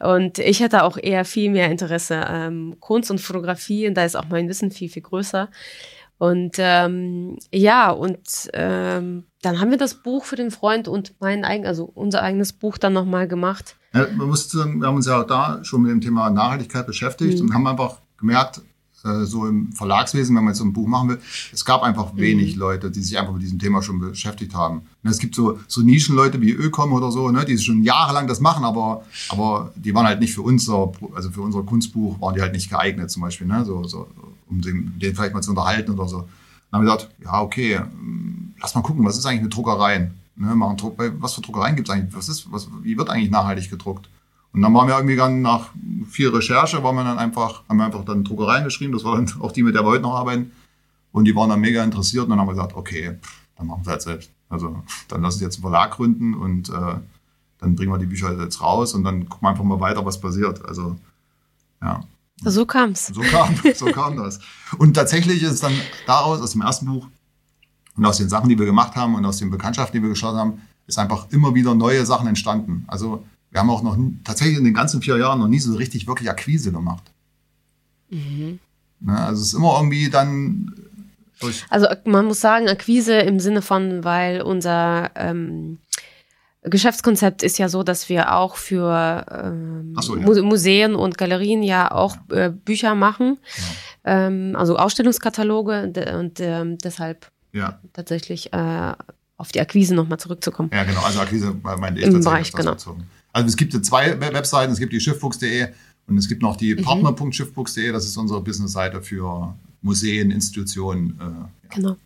Und 0.00 0.38
ich 0.38 0.60
hätte 0.60 0.82
auch 0.82 0.98
eher 0.98 1.24
viel 1.24 1.50
mehr 1.50 1.70
Interesse 1.70 2.24
ähm, 2.28 2.76
Kunst 2.80 3.10
und 3.10 3.20
Fotografie. 3.20 3.86
Und 3.86 3.94
da 3.94 4.04
ist 4.04 4.16
auch 4.16 4.26
mein 4.28 4.48
Wissen 4.48 4.72
viel, 4.72 4.88
viel 4.88 5.02
größer. 5.02 5.48
Und 6.18 6.56
ähm, 6.58 7.38
ja, 7.50 7.90
und 7.90 8.50
ähm, 8.52 9.24
dann 9.40 9.60
haben 9.60 9.70
wir 9.70 9.78
das 9.78 10.02
Buch 10.02 10.24
für 10.24 10.36
den 10.36 10.50
Freund 10.50 10.86
und 10.86 11.14
mein 11.20 11.44
eigen, 11.46 11.66
also 11.66 11.84
unser 11.84 12.22
eigenes 12.22 12.52
Buch 12.52 12.76
dann 12.76 12.92
nochmal 12.92 13.26
gemacht. 13.26 13.76
Ja, 13.92 14.06
man 14.16 14.28
muss 14.28 14.48
sagen, 14.48 14.80
wir 14.80 14.86
haben 14.86 14.96
uns 14.96 15.06
ja 15.06 15.20
auch 15.20 15.26
da 15.26 15.64
schon 15.64 15.82
mit 15.82 15.90
dem 15.90 16.00
Thema 16.00 16.30
Nachhaltigkeit 16.30 16.86
beschäftigt 16.86 17.38
mhm. 17.38 17.46
und 17.46 17.54
haben 17.54 17.66
einfach 17.66 17.98
gemerkt, 18.18 18.62
äh, 19.04 19.24
so 19.24 19.46
im 19.46 19.72
Verlagswesen, 19.72 20.36
wenn 20.36 20.44
man 20.44 20.52
jetzt 20.52 20.58
so 20.58 20.64
ein 20.64 20.72
Buch 20.72 20.86
machen 20.86 21.08
will, 21.08 21.20
es 21.52 21.64
gab 21.64 21.82
einfach 21.82 22.16
wenig 22.16 22.54
mhm. 22.54 22.60
Leute, 22.60 22.90
die 22.90 23.00
sich 23.00 23.18
einfach 23.18 23.32
mit 23.32 23.42
diesem 23.42 23.58
Thema 23.58 23.82
schon 23.82 23.98
beschäftigt 23.98 24.54
haben. 24.54 24.82
Es 25.02 25.18
gibt 25.18 25.34
so, 25.34 25.58
so 25.66 25.80
Nischenleute 25.80 26.40
wie 26.40 26.50
Ökom 26.50 26.92
oder 26.92 27.10
so, 27.10 27.30
ne, 27.30 27.44
die 27.44 27.58
schon 27.58 27.82
jahrelang 27.82 28.26
das 28.26 28.40
machen, 28.40 28.64
aber, 28.64 29.04
aber 29.30 29.72
die 29.74 29.94
waren 29.94 30.06
halt 30.06 30.20
nicht 30.20 30.34
für 30.34 30.42
unser, 30.42 30.92
also 31.14 31.30
für 31.30 31.40
unser 31.40 31.62
Kunstbuch 31.62 32.20
waren 32.20 32.34
die 32.34 32.42
halt 32.42 32.52
nicht 32.52 32.68
geeignet 32.68 33.10
zum 33.10 33.22
Beispiel, 33.22 33.46
ne, 33.46 33.64
so, 33.64 33.84
so, 33.84 34.06
um 34.48 34.60
den, 34.60 34.98
den 34.98 35.14
vielleicht 35.14 35.34
mal 35.34 35.42
zu 35.42 35.50
unterhalten 35.50 35.92
oder 35.92 36.06
so. 36.06 36.28
Dann 36.70 36.80
haben 36.80 36.86
wir 36.86 36.94
gesagt, 36.94 37.14
ja, 37.24 37.40
okay, 37.40 37.78
hm, 37.78 38.54
lass 38.60 38.74
mal 38.74 38.82
gucken, 38.82 39.04
was 39.04 39.16
ist 39.16 39.24
eigentlich 39.24 39.42
mit 39.42 39.54
Druckereien? 39.54 40.14
Ne, 40.40 40.54
machen 40.54 40.78
Druck, 40.78 40.94
was 40.96 41.34
für 41.34 41.42
Druckereien 41.42 41.76
gibt 41.76 41.90
es 41.90 41.94
eigentlich? 41.94 42.16
Was 42.16 42.30
ist, 42.30 42.50
was, 42.50 42.66
wie 42.82 42.96
wird 42.96 43.10
eigentlich 43.10 43.30
nachhaltig 43.30 43.68
gedruckt? 43.68 44.08
Und 44.54 44.62
dann 44.62 44.72
waren 44.72 44.88
wir 44.88 44.96
irgendwie 44.96 45.14
dann 45.14 45.42
nach 45.42 45.68
viel 46.08 46.30
Recherche, 46.30 46.82
waren 46.82 46.96
wir 46.96 47.04
dann 47.04 47.18
einfach, 47.18 47.62
haben 47.68 47.76
wir 47.76 47.84
einfach 47.84 48.06
dann 48.06 48.24
Druckereien 48.24 48.64
geschrieben, 48.64 48.94
das 48.94 49.04
war 49.04 49.16
dann 49.16 49.30
auch 49.42 49.52
die, 49.52 49.62
mit 49.62 49.74
der 49.74 49.82
wir 49.82 49.90
heute 49.90 50.02
noch 50.02 50.14
arbeiten. 50.14 50.52
Und 51.12 51.26
die 51.26 51.36
waren 51.36 51.50
dann 51.50 51.60
mega 51.60 51.84
interessiert 51.84 52.24
und 52.24 52.30
dann 52.30 52.40
haben 52.40 52.46
wir 52.46 52.54
gesagt, 52.54 52.74
okay, 52.74 53.18
dann 53.58 53.66
machen 53.66 53.80
wir 53.80 53.82
es 53.82 53.88
halt 53.88 54.02
selbst. 54.02 54.30
Also 54.48 54.82
dann 55.08 55.20
lass 55.20 55.34
uns 55.34 55.42
jetzt 55.42 55.56
einen 55.56 55.62
Verlag 55.62 55.90
gründen 55.90 56.32
und 56.32 56.70
äh, 56.70 56.94
dann 57.58 57.76
bringen 57.76 57.92
wir 57.92 57.98
die 57.98 58.06
Bücher 58.06 58.32
jetzt 58.40 58.62
raus 58.62 58.94
und 58.94 59.04
dann 59.04 59.28
gucken 59.28 59.46
wir 59.46 59.50
einfach 59.50 59.64
mal 59.64 59.80
weiter, 59.80 60.06
was 60.06 60.18
passiert. 60.18 60.64
Also 60.64 60.96
ja. 61.82 62.00
So 62.42 62.64
kam's. 62.64 63.08
So 63.08 63.20
kam, 63.20 63.54
so 63.74 63.86
kam 63.92 64.16
das. 64.16 64.40
Und 64.78 64.94
tatsächlich 64.94 65.42
ist 65.42 65.52
es 65.52 65.60
dann 65.60 65.74
daraus, 66.06 66.40
aus 66.40 66.52
dem 66.52 66.62
ersten 66.62 66.86
Buch 66.86 67.08
und 68.00 68.06
aus 68.06 68.16
den 68.16 68.30
Sachen, 68.30 68.48
die 68.48 68.58
wir 68.58 68.64
gemacht 68.64 68.96
haben 68.96 69.14
und 69.14 69.26
aus 69.26 69.36
den 69.36 69.50
Bekanntschaften, 69.50 69.98
die 69.98 70.02
wir 70.02 70.08
geschlossen 70.08 70.38
haben, 70.38 70.62
ist 70.86 70.98
einfach 70.98 71.30
immer 71.32 71.54
wieder 71.54 71.74
neue 71.74 72.06
Sachen 72.06 72.26
entstanden. 72.26 72.84
Also 72.86 73.22
wir 73.50 73.60
haben 73.60 73.68
auch 73.68 73.82
noch 73.82 73.98
tatsächlich 74.24 74.56
in 74.56 74.64
den 74.64 74.72
ganzen 74.72 75.02
vier 75.02 75.18
Jahren 75.18 75.38
noch 75.38 75.48
nie 75.48 75.58
so 75.58 75.74
richtig 75.74 76.06
wirklich 76.06 76.30
Akquise 76.30 76.72
gemacht. 76.72 77.12
Mhm. 78.08 78.58
Ne, 79.00 79.18
also 79.18 79.42
es 79.42 79.48
ist 79.48 79.52
immer 79.54 79.76
irgendwie 79.76 80.08
dann 80.08 80.74
durch. 81.40 81.66
Also 81.68 81.88
man 82.06 82.24
muss 82.24 82.40
sagen, 82.40 82.70
Akquise 82.70 83.18
im 83.18 83.38
Sinne 83.38 83.60
von, 83.60 84.02
weil 84.02 84.40
unser 84.40 85.10
ähm, 85.14 85.76
Geschäftskonzept 86.62 87.42
ist 87.42 87.58
ja 87.58 87.68
so, 87.68 87.82
dass 87.82 88.08
wir 88.08 88.34
auch 88.34 88.56
für 88.56 89.26
ähm, 89.30 89.94
so, 90.00 90.16
ja. 90.16 90.42
Museen 90.42 90.94
und 90.94 91.18
Galerien 91.18 91.62
ja 91.62 91.90
auch 91.90 92.16
äh, 92.30 92.48
Bücher 92.48 92.94
machen, 92.94 93.36
ja. 94.06 94.26
ähm, 94.26 94.56
also 94.56 94.78
Ausstellungskataloge 94.78 95.92
und 96.18 96.40
ähm, 96.40 96.78
deshalb 96.78 97.30
ja. 97.52 97.78
tatsächlich 97.92 98.52
äh, 98.52 98.94
auf 99.36 99.52
die 99.52 99.60
Akquise 99.60 99.94
nochmal 99.94 100.18
zurückzukommen. 100.18 100.70
Ja, 100.72 100.84
genau, 100.84 101.00
also 101.02 101.20
Akquise 101.20 101.54
meinte 101.62 102.00
ich 102.00 102.06
Im 102.06 102.22
Bereich, 102.22 102.52
genau. 102.52 102.72
Bezogen. 102.72 103.04
Also 103.32 103.48
es 103.48 103.56
gibt 103.56 103.72
zwei 103.84 104.20
Webseiten, 104.20 104.72
es 104.72 104.78
gibt 104.78 104.92
die 104.92 105.00
schiffbuchs.de 105.00 105.68
und 106.06 106.18
es 106.18 106.28
gibt 106.28 106.42
noch 106.42 106.56
die 106.56 106.74
mhm. 106.74 106.82
partner.schiffbuchs.de, 106.82 107.92
das 107.92 108.04
ist 108.04 108.16
unsere 108.16 108.40
Businessseite 108.40 109.02
für 109.02 109.54
Museen, 109.82 110.30
Institutionen. 110.30 111.18
Äh, 111.18 111.24
ja. 111.24 111.50
Genau. 111.70 111.96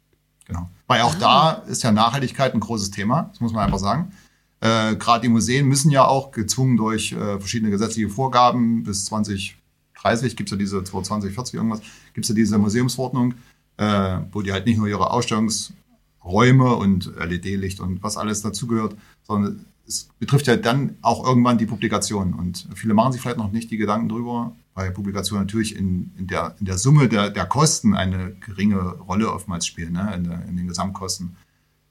Genau. 0.47 0.69
Weil 0.87 1.03
auch 1.03 1.15
ah. 1.17 1.19
da 1.19 1.51
ist 1.71 1.83
ja 1.83 1.93
Nachhaltigkeit 1.93 2.55
ein 2.55 2.61
großes 2.61 2.91
Thema, 2.91 3.31
das 3.33 3.41
muss 3.41 3.53
man 3.53 3.65
einfach 3.65 3.79
sagen. 3.79 4.13
Äh, 4.61 4.97
Gerade 4.97 5.23
die 5.23 5.29
Museen 5.29 5.67
müssen 5.67 5.91
ja 5.91 6.07
auch 6.07 6.31
gezwungen 6.31 6.77
durch 6.77 7.13
äh, 7.13 7.39
verschiedene 7.39 7.71
gesetzliche 7.71 8.09
Vorgaben 8.09 8.83
bis 8.85 9.07
2030 9.07 10.37
gibt 10.37 10.49
es 10.49 10.53
ja 10.53 10.59
diese 10.59 10.85
2020, 10.85 11.35
40 11.35 11.55
irgendwas, 11.55 11.81
gibt 12.13 12.25
es 12.25 12.29
ja 12.29 12.35
diese 12.35 12.59
Museumsverordnung, 12.59 13.35
äh, 13.77 14.19
wo 14.33 14.43
die 14.43 14.53
halt 14.53 14.67
nicht 14.67 14.79
nur 14.79 14.89
ihre 14.89 15.11
Ausstellungsräume 15.11 16.75
und 16.77 17.13
LED-Licht 17.17 17.81
und 17.81 18.03
was 18.03 18.17
alles 18.17 18.43
dazugehört, 18.43 18.97
sondern 19.23 19.67
es 19.87 20.09
betrifft 20.19 20.47
ja 20.47 20.57
dann 20.57 20.97
auch 21.03 21.27
irgendwann 21.27 21.59
die 21.59 21.67
Publikation. 21.67 22.33
Und 22.33 22.69
viele 22.75 22.95
machen 22.95 23.13
sich 23.13 23.21
vielleicht 23.21 23.37
noch 23.37 23.53
nicht 23.53 23.71
die 23.71 23.77
Gedanken 23.77 24.09
drüber, 24.09 24.53
weil 24.75 24.91
Publikationen 24.91 25.45
natürlich 25.45 25.77
in, 25.77 26.13
in, 26.17 26.27
der, 26.27 26.57
in 26.59 26.67
der 26.67 26.79
Summe 26.79 27.09
der, 27.09 27.31
der 27.31 27.47
Kosten 27.47 27.95
eine 27.95 28.35
geringe 28.35 28.81
Rolle 28.81 29.33
oftmals 29.33 29.67
spielen, 29.67 29.93
ne? 29.93 30.13
in, 30.17 30.25
der, 30.25 30.45
in 30.47 30.57
den 30.57 30.69
Gesamtkosten. 30.69 31.37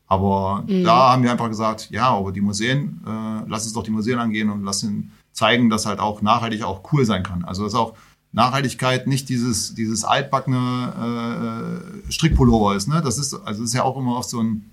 Aber 0.08 0.64
mhm. 0.68 0.84
da 0.84 1.12
haben 1.12 1.24
wir 1.24 1.32
einfach 1.32 1.48
gesagt, 1.48 1.90
ja, 1.92 2.10
aber 2.10 2.32
die 2.32 2.42
Museen, 2.42 3.02
äh, 3.06 3.48
lass 3.48 3.64
uns 3.64 3.74
doch 3.74 3.84
die 3.84 3.92
Museen 3.92 4.20
angehen 4.20 4.50
und 4.50 4.64
lass 4.64 4.84
ihnen 4.84 5.12
zeigen, 5.32 5.70
dass 5.70 5.86
halt 5.86 6.00
auch 6.00 6.22
nachhaltig 6.22 6.64
auch 6.64 6.84
cool 6.92 7.06
sein 7.06 7.24
kann. 7.24 7.44
Also 7.44 7.64
dass 7.64 7.74
auch 7.74 7.96
Nachhaltigkeit 8.34 9.08
nicht 9.08 9.30
dieses, 9.30 9.76
dieses 9.76 10.04
altbackene 10.04 11.84
äh, 12.08 12.12
Strickpullover 12.12 12.76
ist. 12.76 12.88
Ne? 12.88 13.02
Das 13.02 13.18
ist, 13.18 13.34
also 13.34 13.62
das 13.62 13.70
ist 13.70 13.74
ja 13.74 13.84
auch 13.84 13.98
immer 13.98 14.18
oft 14.18 14.30
so 14.30 14.42
ein, 14.42 14.70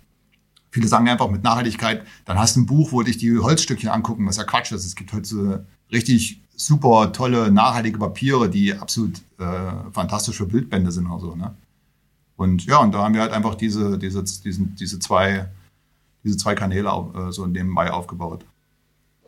Viele 0.73 0.87
sagen 0.87 1.09
einfach 1.09 1.29
mit 1.29 1.43
Nachhaltigkeit, 1.43 2.07
dann 2.25 2.39
hast 2.39 2.55
du 2.55 2.61
ein 2.61 2.67
Buch, 2.67 2.93
wo 2.93 3.03
dich 3.03 3.19
die 3.19 3.37
Holzstückchen 3.37 3.89
angucken, 3.89 4.27
was 4.27 4.37
ja 4.37 4.45
Quatsch 4.45 4.71
ist. 4.71 4.85
Es 4.85 4.95
gibt 4.95 5.13
heute 5.13 5.27
so 5.27 5.59
richtig 5.91 6.41
super 6.55 7.13
tolle, 7.13 7.51
nachhaltige 7.51 7.99
Papiere, 7.99 8.49
die 8.49 8.75
absolut 8.75 9.21
äh, 9.39 9.73
fantastisch 9.91 10.37
für 10.37 10.47
Bildbände 10.47 10.93
sind 10.93 11.09
oder 11.09 11.21
so. 11.21 11.35
Ne? 11.35 11.57
Und 12.37 12.67
ja, 12.67 12.79
und 12.79 12.93
da 12.93 13.03
haben 13.03 13.15
wir 13.15 13.23
halt 13.23 13.33
einfach 13.33 13.57
diese, 13.57 13.99
diese, 13.99 14.23
diesen, 14.23 14.77
diese, 14.77 15.01
zwei, 15.01 15.49
diese 16.23 16.37
zwei 16.37 16.55
Kanäle 16.55 16.89
äh, 16.89 17.33
so 17.33 17.47
nebenbei 17.47 17.91
aufgebaut. 17.91 18.45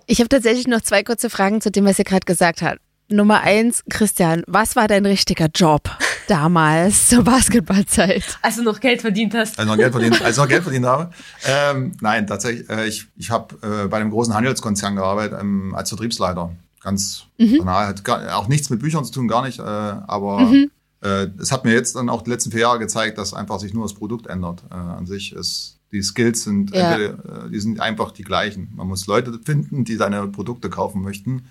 Ich 0.06 0.20
habe 0.20 0.28
tatsächlich 0.28 0.68
noch 0.68 0.80
zwei 0.80 1.02
kurze 1.02 1.28
Fragen 1.28 1.60
zu 1.60 1.72
dem, 1.72 1.86
was 1.86 1.98
ihr 1.98 2.04
gerade 2.04 2.24
gesagt 2.24 2.62
habt. 2.62 2.78
Nummer 3.12 3.40
eins, 3.40 3.82
Christian, 3.88 4.42
was 4.46 4.76
war 4.76 4.88
dein 4.88 5.06
richtiger 5.06 5.48
Job 5.54 5.90
damals 6.28 7.08
zur 7.08 7.24
Basketballzeit? 7.24 8.38
Als 8.42 8.56
du 8.56 8.62
noch 8.62 8.80
Geld 8.80 9.00
verdient 9.00 9.34
hast. 9.34 9.58
Als 9.58 9.66
ich 9.66 9.70
noch 9.70 9.76
Geld 9.76 9.92
verdient, 9.92 10.22
als 10.22 10.36
ich 10.36 10.42
noch 10.42 10.48
Geld 10.48 10.62
verdient 10.62 10.86
habe. 10.86 11.10
Ähm, 11.46 11.92
nein, 12.00 12.26
tatsächlich, 12.26 12.68
äh, 12.70 12.86
ich, 12.86 13.06
ich 13.16 13.30
habe 13.30 13.54
äh, 13.62 13.88
bei 13.88 13.98
einem 13.98 14.10
großen 14.10 14.34
Handelskonzern 14.34 14.96
gearbeitet 14.96 15.38
ähm, 15.40 15.74
als 15.74 15.90
Vertriebsleiter. 15.90 16.50
Ganz 16.82 17.24
mhm. 17.38 17.58
banal, 17.58 17.86
hat 17.86 18.04
gar, 18.04 18.36
auch 18.36 18.48
nichts 18.48 18.70
mit 18.70 18.80
Büchern 18.80 19.04
zu 19.04 19.12
tun, 19.12 19.28
gar 19.28 19.44
nicht. 19.44 19.58
Äh, 19.58 19.62
aber 19.62 20.40
mhm. 20.40 20.70
äh, 21.02 21.28
es 21.40 21.52
hat 21.52 21.64
mir 21.64 21.72
jetzt 21.72 21.96
dann 21.96 22.08
auch 22.08 22.22
die 22.22 22.30
letzten 22.30 22.50
vier 22.50 22.60
Jahre 22.62 22.78
gezeigt, 22.78 23.18
dass 23.18 23.34
einfach 23.34 23.60
sich 23.60 23.74
nur 23.74 23.84
das 23.84 23.94
Produkt 23.94 24.26
ändert. 24.26 24.62
Äh, 24.70 24.74
an 24.74 25.06
sich 25.06 25.32
ist 25.32 25.78
die 25.92 26.02
Skills 26.02 26.42
sind, 26.44 26.74
ja. 26.74 26.92
entweder, 26.92 27.44
äh, 27.44 27.50
die 27.50 27.60
sind 27.60 27.80
einfach 27.80 28.12
die 28.12 28.24
gleichen. 28.24 28.72
Man 28.74 28.88
muss 28.88 29.06
Leute 29.06 29.38
finden, 29.44 29.84
die 29.84 29.96
seine 29.96 30.26
Produkte 30.26 30.70
kaufen 30.70 31.02
möchten 31.02 31.44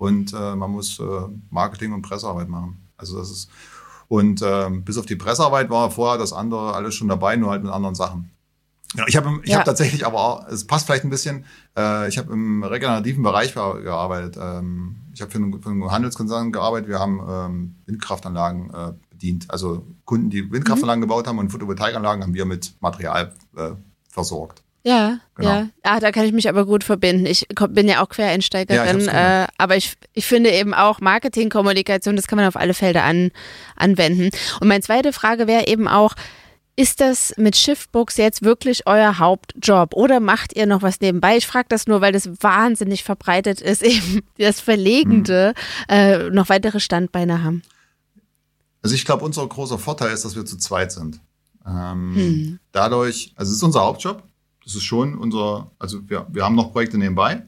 und 0.00 0.32
äh, 0.32 0.56
man 0.56 0.70
muss 0.70 0.98
äh, 0.98 1.04
Marketing 1.50 1.92
und 1.92 2.00
Pressearbeit 2.00 2.48
machen. 2.48 2.88
Also 2.96 3.18
das 3.18 3.30
ist 3.30 3.50
und 4.08 4.42
ähm, 4.42 4.82
bis 4.82 4.96
auf 4.98 5.06
die 5.06 5.14
Pressearbeit 5.14 5.70
war 5.70 5.90
vorher 5.90 6.18
das 6.18 6.32
andere 6.32 6.74
alles 6.74 6.94
schon 6.94 7.06
dabei, 7.06 7.36
nur 7.36 7.50
halt 7.50 7.62
mit 7.62 7.70
anderen 7.70 7.94
Sachen. 7.94 8.30
Ja, 8.96 9.04
ich 9.06 9.16
habe 9.16 9.40
ich 9.44 9.50
ja. 9.50 9.58
hab 9.58 9.66
tatsächlich 9.66 10.04
aber 10.04 10.18
auch, 10.18 10.48
es 10.48 10.66
passt 10.66 10.86
vielleicht 10.86 11.04
ein 11.04 11.10
bisschen, 11.10 11.44
äh, 11.76 12.08
ich 12.08 12.18
habe 12.18 12.32
im 12.32 12.64
regenerativen 12.64 13.22
Bereich 13.22 13.54
gearbeitet. 13.54 14.36
Ähm, 14.40 14.96
ich 15.12 15.20
habe 15.20 15.30
für, 15.30 15.38
einen, 15.38 15.62
für 15.62 15.68
einen 15.68 15.90
Handelskonzern 15.90 16.50
gearbeitet, 16.50 16.88
wir 16.88 16.98
haben 16.98 17.20
ähm, 17.28 17.76
Windkraftanlagen 17.86 18.70
äh, 18.70 18.92
bedient. 19.10 19.50
Also 19.50 19.86
Kunden, 20.06 20.30
die 20.30 20.50
Windkraftanlagen 20.50 21.00
mhm. 21.00 21.08
gebaut 21.08 21.28
haben 21.28 21.38
und 21.38 21.50
Photovoltaikanlagen 21.50 22.24
haben 22.24 22.34
wir 22.34 22.46
mit 22.46 22.74
Material 22.80 23.34
äh, 23.56 23.72
versorgt. 24.08 24.64
Ja, 24.82 25.18
genau. 25.34 25.48
ja. 25.48 25.66
Ah, 25.82 26.00
da 26.00 26.10
kann 26.10 26.24
ich 26.24 26.32
mich 26.32 26.48
aber 26.48 26.64
gut 26.64 26.84
verbinden. 26.84 27.26
Ich 27.26 27.46
bin 27.70 27.86
ja 27.86 28.02
auch 28.02 28.08
Quereinsteigerin, 28.08 29.00
ja, 29.00 29.44
äh, 29.44 29.46
aber 29.58 29.76
ich, 29.76 29.94
ich 30.14 30.24
finde 30.24 30.50
eben 30.50 30.72
auch 30.72 31.00
Marketing, 31.00 31.50
Kommunikation, 31.50 32.16
das 32.16 32.26
kann 32.26 32.36
man 32.36 32.48
auf 32.48 32.56
alle 32.56 32.72
Felder 32.72 33.04
an, 33.04 33.30
anwenden. 33.76 34.30
Und 34.60 34.68
meine 34.68 34.80
zweite 34.80 35.12
Frage 35.12 35.46
wäre 35.46 35.66
eben 35.66 35.86
auch, 35.86 36.14
ist 36.76 37.00
das 37.02 37.34
mit 37.36 37.56
Shiftbooks 37.56 38.16
jetzt 38.16 38.42
wirklich 38.42 38.86
euer 38.86 39.18
Hauptjob 39.18 39.92
oder 39.92 40.18
macht 40.18 40.56
ihr 40.56 40.64
noch 40.64 40.80
was 40.80 41.00
nebenbei? 41.00 41.36
Ich 41.36 41.46
frage 41.46 41.66
das 41.68 41.86
nur, 41.86 42.00
weil 42.00 42.12
das 42.12 42.30
wahnsinnig 42.42 43.04
verbreitet 43.04 43.60
ist, 43.60 43.82
eben 43.82 44.22
das 44.38 44.60
Verlegende 44.60 45.52
hm. 45.88 45.96
äh, 45.96 46.30
noch 46.30 46.48
weitere 46.48 46.80
Standbeine 46.80 47.42
haben. 47.42 47.62
Also 48.82 48.94
ich 48.94 49.04
glaube, 49.04 49.26
unser 49.26 49.46
großer 49.46 49.78
Vorteil 49.78 50.12
ist, 50.12 50.24
dass 50.24 50.36
wir 50.36 50.46
zu 50.46 50.56
zweit 50.56 50.90
sind. 50.90 51.20
Ähm, 51.66 52.14
hm. 52.14 52.58
Dadurch, 52.72 53.34
also 53.36 53.50
es 53.50 53.58
ist 53.58 53.62
unser 53.62 53.82
Hauptjob, 53.82 54.22
das 54.64 54.74
ist 54.74 54.82
schon 54.82 55.16
unser, 55.16 55.70
also 55.78 55.98
wir, 56.08 56.26
wir 56.30 56.44
haben 56.44 56.54
noch 56.54 56.72
Projekte 56.72 56.98
nebenbei. 56.98 57.42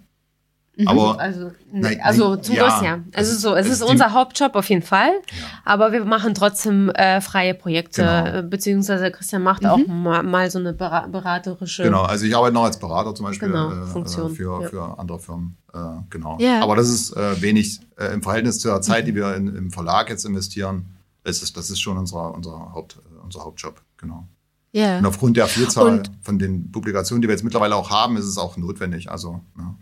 Mhm. 0.76 0.88
Aber 0.88 1.21
also, 1.21 1.52
nein, 1.71 2.00
also 2.02 2.37
zum 2.37 2.54
ja, 2.54 2.83
ja. 2.83 3.00
Also 3.14 3.37
so, 3.37 3.54
es, 3.54 3.66
es 3.66 3.73
ist 3.75 3.83
unser 3.83 4.14
Hauptjob 4.14 4.54
auf 4.54 4.71
jeden 4.71 4.81
Fall, 4.81 5.11
ja. 5.11 5.45
aber 5.66 5.92
wir 5.92 6.02
machen 6.07 6.33
trotzdem 6.33 6.88
äh, 6.90 7.21
freie 7.21 7.52
Projekte, 7.52 8.02
genau. 8.02 8.38
Äh, 8.38 8.42
beziehungsweise 8.42 9.11
Christian 9.11 9.42
macht 9.42 9.64
mhm. 9.64 9.69
auch 9.69 9.87
mal, 9.87 10.23
mal, 10.23 10.50
so 10.50 10.59
eine 10.59 10.73
beraterische. 10.73 11.83
Genau, 11.83 12.04
also 12.04 12.25
ich 12.25 12.35
arbeite 12.35 12.54
noch 12.54 12.64
als 12.64 12.78
Berater 12.78 13.14
zum 13.14 13.26
Beispiel 13.26 13.49
genau, 13.49 13.71
äh, 13.71 13.87
Funktion, 13.87 14.35
für, 14.35 14.62
ja. 14.62 14.69
für 14.69 14.99
andere 14.99 15.19
Firmen. 15.19 15.59
Äh, 15.75 15.78
genau. 16.09 16.38
Ja. 16.40 16.62
Aber 16.62 16.75
das 16.75 16.88
ist 16.88 17.14
äh, 17.14 17.42
wenig 17.42 17.81
äh, 17.99 18.07
im 18.07 18.23
Verhältnis 18.23 18.59
zur 18.59 18.81
Zeit, 18.81 19.07
die 19.07 19.14
wir 19.14 19.35
in, 19.37 19.54
im 19.54 19.71
Verlag 19.71 20.09
jetzt 20.09 20.25
investieren, 20.25 20.87
das 21.23 21.42
ist, 21.42 21.54
das 21.57 21.69
ist 21.69 21.81
schon 21.81 21.99
unser, 21.99 22.35
unser, 22.35 22.73
Haupt, 22.73 22.99
unser 23.23 23.45
Hauptjob, 23.45 23.81
genau. 23.99 24.26
Ja. 24.72 24.98
Und 24.98 25.06
aufgrund 25.06 25.36
der 25.36 25.46
Vielzahl 25.46 25.86
Und- 25.98 26.10
von 26.22 26.38
den 26.38 26.70
Publikationen, 26.72 27.20
die 27.22 27.28
wir 27.28 27.34
jetzt 27.34 27.44
mittlerweile 27.44 27.76
auch 27.76 27.90
haben, 27.90 28.16
ist 28.16 28.24
es 28.24 28.38
auch 28.38 28.56
notwendig. 28.56 29.10
Also, 29.10 29.40
ja. 29.58 29.74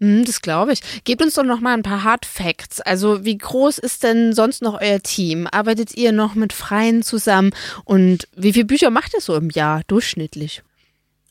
Hm, 0.00 0.24
das 0.24 0.42
glaube 0.42 0.72
ich. 0.74 0.80
Gebt 1.04 1.22
uns 1.22 1.34
doch 1.34 1.42
noch 1.42 1.60
mal 1.60 1.72
ein 1.74 1.82
paar 1.82 2.04
Hard 2.04 2.26
Facts. 2.26 2.80
Also, 2.80 3.24
wie 3.24 3.38
groß 3.38 3.78
ist 3.78 4.02
denn 4.02 4.32
sonst 4.34 4.62
noch 4.62 4.80
euer 4.80 5.00
Team? 5.00 5.48
Arbeitet 5.50 5.96
ihr 5.96 6.12
noch 6.12 6.34
mit 6.34 6.52
Freien 6.52 7.02
zusammen? 7.02 7.50
Und 7.84 8.28
wie 8.36 8.52
viele 8.52 8.66
Bücher 8.66 8.90
macht 8.90 9.14
ihr 9.14 9.20
so 9.22 9.34
im 9.34 9.48
Jahr 9.50 9.82
durchschnittlich? 9.86 10.62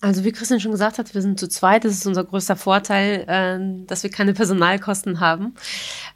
Also 0.01 0.23
wie 0.23 0.31
Christian 0.31 0.59
schon 0.59 0.71
gesagt 0.71 0.97
hat, 0.99 1.13
wir 1.15 1.21
sind 1.21 1.39
zu 1.39 1.47
zweit. 1.47 1.85
Das 1.85 1.93
ist 1.93 2.05
unser 2.05 2.23
größter 2.25 2.55
Vorteil, 2.55 3.23
ähm, 3.27 3.87
dass 3.87 4.03
wir 4.03 4.09
keine 4.11 4.33
Personalkosten 4.33 5.19
haben. 5.19 5.53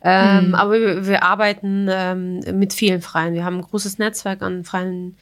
Ähm, 0.02 0.50
Mhm. 0.50 0.56
Aber 0.56 0.74
wir, 0.74 1.08
wir 1.08 1.24
arbeiten 1.24 1.88
ähm, 1.90 2.40
mit 2.60 2.74
vielen 2.74 3.02
Freien. 3.02 3.34
Wir 3.34 3.46
haben 3.46 3.56
ein 3.58 3.62
großes 3.62 3.98
Netzwerk 3.98 4.42
an 4.42 4.64
freien 4.64 5.16
äh, 5.18 5.22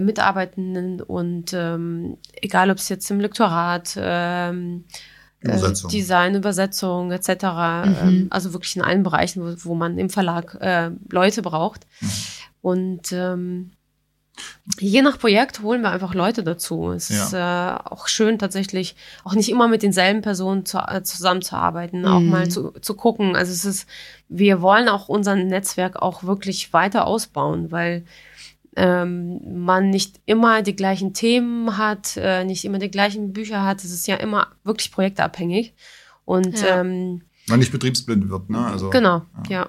Mitarbeitenden 0.00 1.00
und 1.00 1.52
ähm, 1.54 2.18
egal, 2.40 2.70
ob 2.70 2.78
es 2.78 2.88
jetzt 2.88 3.10
im 3.10 3.20
Lektorat, 3.20 3.96
ähm, 3.98 4.84
äh, 5.40 5.46
Übersetzung. 5.48 5.90
Design, 5.90 6.34
Übersetzung 6.34 7.12
etc. 7.12 7.28
Ähm, 7.28 8.26
also 8.30 8.52
wirklich 8.52 8.76
in 8.76 8.82
allen 8.82 9.02
Bereichen, 9.02 9.42
wo, 9.42 9.70
wo 9.70 9.74
man 9.74 9.96
im 9.98 10.10
Verlag 10.10 10.56
äh, 10.60 10.90
Leute 11.10 11.42
braucht. 11.42 11.86
Und 12.60 13.12
ähm, 13.12 13.70
je 14.78 15.02
nach 15.02 15.18
Projekt 15.18 15.62
holen 15.62 15.82
wir 15.82 15.90
einfach 15.90 16.14
Leute 16.14 16.42
dazu. 16.42 16.90
Es 16.92 17.10
ist 17.10 17.32
äh, 17.32 17.38
auch 17.38 18.08
schön 18.08 18.38
tatsächlich, 18.38 18.94
auch 19.24 19.34
nicht 19.34 19.48
immer 19.48 19.68
mit 19.68 19.82
denselben 19.82 20.22
Personen 20.22 20.64
zu, 20.66 20.78
äh, 20.78 21.02
zusammenzuarbeiten, 21.02 22.04
auch 22.06 22.20
Mhm. 22.20 22.30
mal 22.30 22.48
zu, 22.48 22.72
zu 22.80 22.94
gucken. 22.94 23.34
Also 23.36 23.52
es 23.52 23.64
ist, 23.64 23.88
wir 24.28 24.60
wollen 24.60 24.88
auch 24.88 25.08
unser 25.08 25.34
Netzwerk 25.36 25.96
auch 26.02 26.22
wirklich 26.24 26.72
weiter 26.72 27.06
ausbauen, 27.06 27.70
weil 27.72 28.04
ähm, 28.78 29.64
man 29.64 29.90
nicht 29.90 30.20
immer 30.24 30.62
die 30.62 30.76
gleichen 30.76 31.12
Themen 31.12 31.76
hat, 31.76 32.16
äh, 32.16 32.44
nicht 32.44 32.64
immer 32.64 32.78
die 32.78 32.90
gleichen 32.90 33.32
Bücher 33.32 33.64
hat. 33.64 33.82
Es 33.84 33.90
ist 33.92 34.06
ja 34.06 34.14
immer 34.16 34.46
wirklich 34.64 34.92
projektabhängig. 34.92 35.74
Und 36.24 36.60
Ja. 36.60 36.80
ähm, 36.80 37.22
Man 37.48 37.58
nicht 37.58 37.72
betriebsblind 37.72 38.28
wird, 38.30 38.50
ne? 38.50 38.58
Also, 38.66 38.90
Genau, 38.90 39.22
ja. 39.48 39.62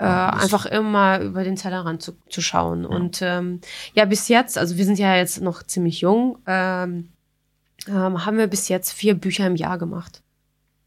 Äh, 0.00 0.04
Ja, 0.04 0.30
das- 0.30 0.42
einfach 0.44 0.66
immer 0.66 1.20
über 1.20 1.42
den 1.44 1.56
Tellerrand 1.56 2.00
zu, 2.02 2.12
zu 2.30 2.40
schauen. 2.40 2.86
Und 2.86 3.18
ähm, 3.20 3.60
ja, 3.94 4.04
bis 4.04 4.28
jetzt, 4.28 4.56
also 4.56 4.76
wir 4.76 4.84
sind 4.84 4.98
ja 4.98 5.16
jetzt 5.16 5.40
noch 5.42 5.62
ziemlich 5.64 6.00
jung, 6.00 6.38
ähm, 6.46 7.08
ähm, 7.88 8.24
haben 8.24 8.38
wir 8.38 8.46
bis 8.46 8.68
jetzt 8.68 8.92
vier 8.92 9.14
Bücher 9.14 9.46
im 9.46 9.56
Jahr 9.56 9.76
gemacht. 9.78 10.22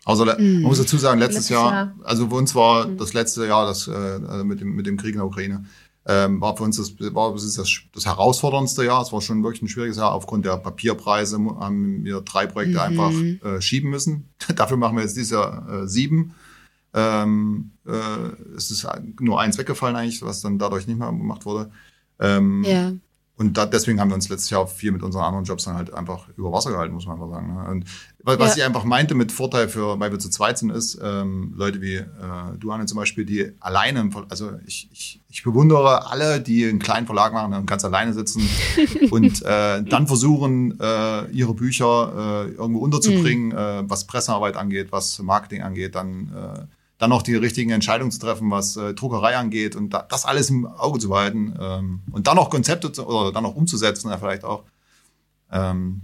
Also 0.06 0.24
Mhm. 0.26 0.54
man 0.54 0.62
muss 0.64 0.80
dazu 0.80 0.98
sagen, 0.98 1.20
letztes, 1.20 1.50
Letztes 1.50 1.50
Jahr, 1.50 1.72
Jahr. 1.72 1.96
also 2.06 2.30
für 2.30 2.36
uns 2.36 2.56
war 2.56 2.88
Mhm. 2.88 2.98
das 2.98 3.14
letzte 3.14 3.46
Jahr, 3.46 3.66
das 3.68 3.88
äh, 3.88 3.92
also 3.92 4.44
mit 4.46 4.62
dem 4.62 4.76
mit 4.76 4.86
dem 4.88 4.96
Krieg 4.98 5.12
in 5.12 5.18
der 5.18 5.28
Ukraine, 5.28 5.66
ähm, 6.06 6.42
war 6.42 6.58
für 6.58 6.64
uns 6.64 6.78
das 6.78 6.94
war 7.14 7.32
das, 7.34 7.44
ist 7.44 7.58
das, 7.60 7.70
das 7.94 8.06
herausforderndste 8.06 8.84
Jahr. 8.84 9.02
Es 9.04 9.14
war 9.14 9.22
schon 9.22 9.44
wirklich 9.44 9.62
ein 9.62 9.68
schwieriges 9.68 9.98
Jahr. 9.98 10.14
Aufgrund 10.14 10.46
der 10.46 10.58
Papierpreise 10.58 11.38
haben 11.60 12.04
wir 12.04 12.22
drei 12.22 12.48
Projekte 12.48 12.78
Mhm. 12.78 12.80
einfach 13.00 13.12
äh, 13.52 13.62
schieben 13.62 13.90
müssen. 13.92 14.30
Dafür 14.56 14.78
machen 14.78 14.96
wir 14.98 15.04
jetzt 15.04 15.16
dieses 15.16 15.32
Jahr 15.32 15.68
äh, 15.84 15.88
sieben. 15.88 16.34
Ähm, 16.94 17.72
äh, 17.86 18.56
es 18.56 18.70
ist 18.72 18.86
nur 19.20 19.40
eins 19.40 19.58
weggefallen 19.58 19.96
eigentlich, 19.96 20.22
was 20.24 20.42
dann 20.42 20.60
dadurch 20.60 20.88
nicht 20.88 20.98
mehr 21.00 21.08
gemacht 21.12 21.46
wurde. 21.46 21.72
Ähm, 22.20 22.64
Ja. 22.66 22.92
und 23.38 23.58
da, 23.58 23.66
deswegen 23.66 24.00
haben 24.00 24.10
wir 24.10 24.16
uns 24.16 24.28
letztes 24.30 24.50
Jahr 24.50 24.68
viel 24.68 24.92
mit 24.92 25.02
unseren 25.02 25.24
anderen 25.24 25.46
Jobs 25.46 25.64
dann 25.64 25.76
halt 25.76 25.94
einfach 25.94 26.28
über 26.38 26.52
Wasser 26.52 26.72
gehalten, 26.72 26.94
muss 26.94 27.06
man 27.08 27.16
einfach 27.16 27.30
sagen. 27.30 27.56
Ne? 27.56 27.70
Und 27.70 27.86
was, 28.24 28.40
was 28.40 28.50
Ja. 28.56 28.58
ich 28.58 28.64
einfach 28.68 28.84
meinte 28.84 29.16
mit 29.16 29.32
Vorteil 29.32 29.68
für, 29.70 30.00
weil 30.00 30.12
wir 30.12 30.20
zu 30.20 30.30
zweit 30.30 30.58
sind, 30.58 30.70
ist, 30.70 31.00
ähm, 31.02 31.54
Leute 31.56 31.82
wie 31.82 31.96
äh, 31.96 32.06
du, 32.60 32.72
Anne, 32.72 32.86
zum 32.86 32.98
Beispiel, 32.98 33.26
die 33.26 33.52
alleine, 33.60 34.10
also 34.30 34.52
ich, 34.66 34.90
ich, 34.92 35.22
ich 35.30 35.44
bewundere 35.44 36.10
alle, 36.12 36.40
die 36.42 36.66
einen 36.68 36.80
kleinen 36.80 37.06
Verlag 37.06 37.34
machen 37.34 37.54
und 37.54 37.66
ganz 37.66 37.84
alleine 37.86 38.14
sitzen 38.14 38.48
und 39.12 39.42
äh, 39.44 39.84
dann 39.84 40.08
versuchen, 40.08 40.80
äh, 40.80 41.26
ihre 41.32 41.54
Bücher 41.54 42.46
äh, 42.48 42.52
irgendwo 42.52 42.80
unterzubringen, 42.82 43.52
äh, 43.52 43.84
was 43.90 44.06
Pressearbeit 44.08 44.56
angeht, 44.58 44.92
was 44.92 45.20
Marketing 45.20 45.62
angeht, 45.62 45.96
dann 45.96 46.32
äh, 46.36 46.66
dann 46.98 47.10
noch 47.10 47.24
die 47.24 47.34
richtigen 47.36 47.72
Entscheidungen 47.72 48.12
zu 48.12 48.20
treffen, 48.20 48.52
was 48.52 48.78
äh, 48.78 48.94
Druckerei 48.94 49.36
angeht 49.36 49.76
und 49.76 49.90
da, 49.90 50.06
das 50.08 50.24
alles 50.24 50.52
im 50.52 50.68
Auge 50.68 51.00
zu 51.00 51.10
behalten 51.10 51.56
ähm, 51.60 52.02
und 52.12 52.28
dann 52.28 52.36
noch 52.36 52.52
Konzepte 52.52 52.92
zu, 52.92 53.08
oder 53.08 53.32
dann 53.32 53.42
noch 53.42 53.56
umzusetzen, 53.56 54.12
ja, 54.12 54.20
vielleicht 54.20 54.44
auch. 54.44 54.64
Ähm, 55.52 56.02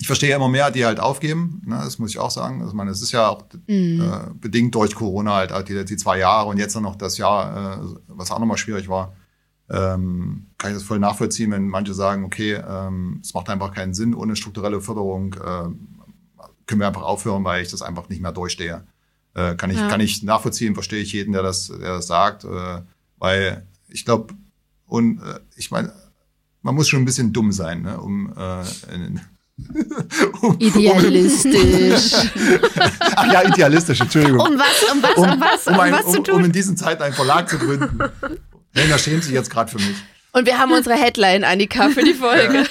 ich 0.00 0.06
verstehe 0.06 0.34
immer 0.34 0.48
mehr, 0.48 0.70
die 0.70 0.86
halt 0.86 0.98
aufgeben, 0.98 1.60
ne, 1.66 1.76
das 1.84 1.98
muss 1.98 2.10
ich 2.10 2.18
auch 2.18 2.30
sagen. 2.30 2.60
Also, 2.60 2.72
ich 2.72 2.76
meine, 2.76 2.90
es 2.90 3.02
ist 3.02 3.12
ja 3.12 3.28
auch 3.28 3.44
Mhm. 3.66 4.00
äh, 4.00 4.30
bedingt 4.34 4.74
durch 4.74 4.94
Corona 4.94 5.34
halt 5.34 5.68
die, 5.68 5.84
die 5.84 5.96
zwei 5.96 6.18
Jahre 6.18 6.48
und 6.48 6.56
jetzt 6.58 6.74
dann 6.74 6.82
noch 6.84 6.96
das 6.96 7.18
Jahr, 7.18 7.82
äh, 7.82 7.86
was 8.08 8.30
auch 8.30 8.38
nochmal 8.38 8.56
schwierig 8.56 8.88
war. 8.88 9.12
Ähm, 9.68 10.46
kann 10.58 10.70
ich 10.72 10.76
das 10.78 10.82
voll 10.84 10.98
nachvollziehen, 10.98 11.50
wenn 11.52 11.68
manche 11.68 11.94
sagen, 11.94 12.24
okay, 12.24 12.54
ähm, 12.54 13.20
es 13.22 13.34
macht 13.34 13.48
einfach 13.50 13.72
keinen 13.72 13.94
Sinn 13.94 14.14
ohne 14.14 14.34
strukturelle 14.36 14.80
Förderung, 14.80 15.34
äh, 15.34 15.68
können 16.66 16.80
wir 16.80 16.88
einfach 16.88 17.02
aufhören, 17.02 17.44
weil 17.44 17.62
ich 17.62 17.70
das 17.70 17.82
einfach 17.82 18.08
nicht 18.08 18.22
mehr 18.22 18.32
durchstehe. 18.32 18.84
Äh, 19.34 19.54
kann 19.56 19.70
ich 19.70 19.78
Ja. 19.80 19.86
kann 19.86 20.00
ich 20.00 20.22
nachvollziehen, 20.22 20.74
verstehe 20.74 21.00
ich 21.02 21.12
jeden, 21.12 21.32
der 21.32 21.42
das 21.42 21.68
der 21.68 21.78
das 21.96 22.06
sagt, 22.06 22.44
äh, 22.44 22.80
weil 23.18 23.66
ich 23.88 24.04
glaube 24.04 24.34
und 24.86 25.20
äh, 25.20 25.40
ich 25.56 25.70
meine, 25.70 25.92
man 26.62 26.74
muss 26.74 26.88
schon 26.88 27.00
ein 27.02 27.04
bisschen 27.04 27.32
dumm 27.32 27.52
sein, 27.52 27.82
ne, 27.82 28.00
um, 28.00 28.32
äh, 28.36 28.62
in, 28.94 29.20
um 30.40 30.56
Idealistisch. 30.58 32.12
Ach 33.16 33.32
ja, 33.32 33.48
idealistisch, 33.48 34.00
Entschuldigung. 34.00 34.40
Um 34.40 34.58
was, 34.58 34.92
um 34.92 35.02
was, 35.02 35.16
um, 35.16 35.40
was, 35.40 35.66
um, 35.66 35.80
ein, 35.80 35.92
was 35.92 36.12
zu 36.12 36.18
um, 36.18 36.24
tun? 36.24 36.34
um 36.36 36.44
in 36.44 36.52
diesen 36.52 36.76
Zeiten 36.76 37.02
einen 37.02 37.14
Verlag 37.14 37.48
zu 37.48 37.58
gründen. 37.58 37.98
Helena 38.74 38.98
schämt 38.98 39.24
sich 39.24 39.32
jetzt 39.32 39.50
gerade 39.50 39.70
für 39.70 39.78
mich. 39.78 39.96
Und 40.32 40.46
wir 40.46 40.58
haben 40.58 40.72
unsere 40.72 40.94
Headline, 40.94 41.42
Annika, 41.42 41.88
für 41.88 42.04
die 42.04 42.14
Folge. 42.14 42.64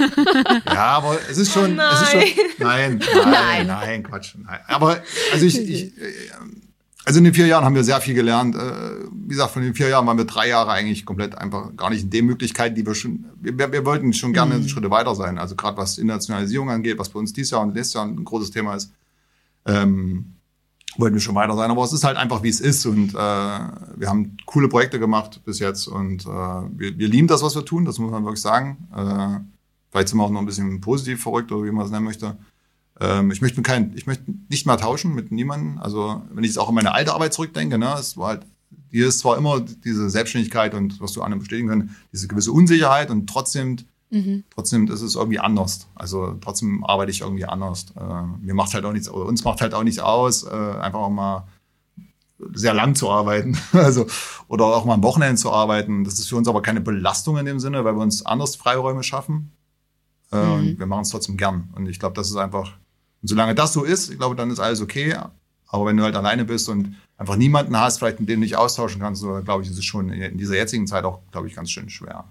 Ja, 0.66 0.98
aber 0.98 1.18
es 1.30 1.38
ist 1.38 1.52
schon, 1.52 1.78
es 1.78 2.02
ist 2.02 2.12
schon, 2.12 2.24
nein, 2.60 3.04
nein, 3.26 3.68
nein, 3.68 4.04
Quatsch, 4.04 4.36
nein. 4.38 4.60
Aber 4.68 5.04
also 5.34 5.46
ich, 5.46 5.58
ich, 5.58 5.98
äh, 5.98 6.12
also 7.06 7.18
in 7.20 7.24
den 7.24 7.34
vier 7.34 7.48
Jahren 7.48 7.64
haben 7.64 7.76
wir 7.76 7.84
sehr 7.84 8.02
viel 8.02 8.14
gelernt. 8.14 8.56
Äh, 8.56 9.06
Wie 9.12 9.30
gesagt, 9.30 9.52
von 9.52 9.62
den 9.62 9.74
vier 9.74 9.90
Jahren 9.90 10.06
waren 10.06 10.18
wir 10.18 10.26
drei 10.26 10.50
Jahre 10.50 10.72
eigentlich 10.72 11.06
komplett 11.06 11.36
einfach 11.36 11.76
gar 11.76 11.90
nicht 11.90 12.04
in 12.04 12.10
den 12.10 12.26
Möglichkeiten, 12.26 12.76
die 12.76 12.86
wir 12.86 12.94
schon, 12.94 13.26
wir, 13.40 13.72
wir 13.72 13.86
wollten 13.86 14.14
schon 14.14 14.34
gerne 14.34 14.68
Schritte 14.68 14.92
weiter 14.92 15.16
sein. 15.16 15.38
Also 15.38 15.56
gerade 15.56 15.78
was 15.78 15.98
Internationalisierung 15.98 16.70
angeht, 16.70 17.00
was 17.00 17.10
bei 17.10 17.20
uns 17.20 17.34
dieses 17.34 17.52
Jahr 17.52 17.62
und 17.62 17.74
nächstes 17.74 17.94
Jahr 17.94 18.06
ein 18.06 18.24
großes 18.24 18.52
Thema 18.52 18.76
ist. 18.76 18.92
Ähm, 19.66 20.36
wollten 20.98 21.16
wir 21.16 21.22
schon 21.22 21.36
weiter 21.36 21.56
sein. 21.56 21.72
Aber 21.72 21.84
es 21.84 21.94
ist 21.94 22.04
halt 22.04 22.18
einfach, 22.18 22.44
wie 22.44 22.50
es 22.50 22.60
ist. 22.60 22.86
Und 22.86 23.14
äh, 23.14 23.18
wir 23.18 24.08
haben 24.08 24.38
coole 24.46 24.68
Projekte 24.68 25.00
gemacht 25.00 25.42
bis 25.46 25.60
jetzt. 25.60 25.88
Und 25.88 26.26
äh, 26.26 26.28
wir, 26.28 26.98
wir 26.98 27.08
lieben 27.08 27.28
das, 27.28 27.42
was 27.42 27.56
wir 27.56 27.66
tun. 27.66 27.86
Das 27.86 28.00
muss 28.00 28.12
man 28.12 28.24
wirklich 28.24 28.42
sagen. 28.42 28.90
Äh, 28.96 29.40
vielleicht 29.92 30.10
sind 30.10 30.18
wir 30.18 30.24
auch 30.24 30.30
noch 30.30 30.42
ein 30.42 30.46
bisschen 30.46 30.82
positiv 30.82 31.24
verrückt 31.24 31.52
oder 31.52 31.66
wie 31.66 31.72
man 31.72 31.86
es 31.86 31.92
nennen 31.92 32.06
möchte. 32.06 32.38
Ähm, 33.00 33.32
ich 33.32 33.42
möchte 33.42 33.62
kein, 33.62 33.94
ich 33.96 34.08
möchte 34.08 34.26
nicht 34.50 34.66
mehr 34.66 34.78
tauschen 34.78 35.14
mit 35.16 35.32
niemandem. 35.32 35.78
Also 35.80 36.22
wenn 36.32 36.44
ich 36.44 36.50
jetzt 36.52 36.58
auch 36.58 36.70
an 36.70 36.76
meine 36.76 36.94
alte 36.94 37.14
Arbeit 37.14 37.34
zurückdenke, 37.34 37.78
ne, 37.78 37.96
es 38.00 38.18
war 38.18 38.30
halt, 38.30 38.42
hier 38.92 39.08
ist 39.08 39.20
zwar 39.20 39.38
immer 39.38 39.60
diese 39.62 40.10
Selbstständigkeit 40.10 40.74
und 40.74 41.00
was 41.00 41.14
du 41.14 41.22
anderen 41.22 41.40
bestätigen 41.40 41.68
können, 41.70 41.96
diese 42.12 42.28
gewisse 42.28 42.52
Unsicherheit 42.52 43.10
und 43.12 43.28
trotzdem 43.28 43.78
Trotzdem 44.56 44.88
ist 44.88 45.02
es 45.04 45.14
irgendwie 45.14 45.38
anders. 45.40 45.88
Also 45.94 46.34
trotzdem 46.42 46.84
arbeite 46.84 47.12
ich 47.12 47.22
irgendwie 47.22 47.46
anders. 47.46 47.86
Äh, 47.96 48.24
mir 48.44 48.56
macht 48.56 48.74
halt 48.74 48.84
auch 48.84 48.92
nichts, 48.92 49.08
uns 49.08 49.44
macht 49.44 49.62
halt 49.62 49.76
auch 49.76 49.84
nichts 49.84 50.00
aus, 50.00 50.46
äh, 50.46 50.50
einfach 50.50 51.00
auch 51.00 51.12
mal 51.12 51.48
sehr 52.54 52.74
lang 52.74 52.96
zu 52.96 53.10
arbeiten. 53.12 53.56
Also, 53.74 54.08
oder 54.48 54.66
auch 54.66 54.84
mal 54.86 54.96
am 54.96 55.04
Wochenende 55.04 55.36
zu 55.36 55.52
arbeiten. 55.52 56.04
Das 56.06 56.18
ist 56.18 56.28
für 56.28 56.38
uns 56.38 56.48
aber 56.48 56.64
keine 56.64 56.82
Belastung 56.82 57.38
in 57.38 57.46
dem 57.46 57.60
Sinne, 57.60 57.86
weil 57.86 57.96
wir 57.96 58.02
uns 58.02 58.26
anders 58.26 58.56
Freiräume 58.56 59.04
schaffen. 59.04 59.52
Äh, 60.32 60.38
Und 60.38 60.80
wir 60.80 60.88
machen 60.88 61.02
es 61.02 61.10
trotzdem 61.10 61.38
gern. 61.38 61.70
Und 61.76 61.88
ich 61.88 62.00
glaube, 62.00 62.16
das 62.16 62.32
ist 62.32 62.36
einfach, 62.36 62.80
und 63.22 63.28
solange 63.28 63.56
das 63.56 63.74
so 63.74 63.84
ist, 63.84 64.10
ich 64.10 64.18
glaube, 64.18 64.36
dann 64.36 64.50
ist 64.50 64.60
alles 64.60 64.82
okay. 64.82 65.16
Aber 65.68 65.86
wenn 65.86 65.98
du 65.98 66.04
halt 66.04 66.16
alleine 66.16 66.46
bist 66.46 66.68
und 66.68 66.96
einfach 67.18 67.36
niemanden 67.36 67.78
hast, 67.78 68.00
vielleicht 68.00 68.20
mit 68.20 68.30
dem 68.30 68.42
du 68.42 68.48
dich 68.48 68.56
austauschen 68.56 69.02
kannst, 69.02 69.22
so, 69.22 69.42
glaube 69.44 69.64
ich, 69.64 69.70
ist 69.70 69.78
es 69.78 69.86
schon 69.86 70.10
in 70.10 70.38
dieser 70.38 70.56
jetzigen 70.56 70.88
Zeit 70.88 71.04
auch, 71.04 71.20
glaube 71.32 71.48
ich, 71.48 71.56
ganz 71.56 71.70
schön 71.70 71.90
schwer. 71.90 72.26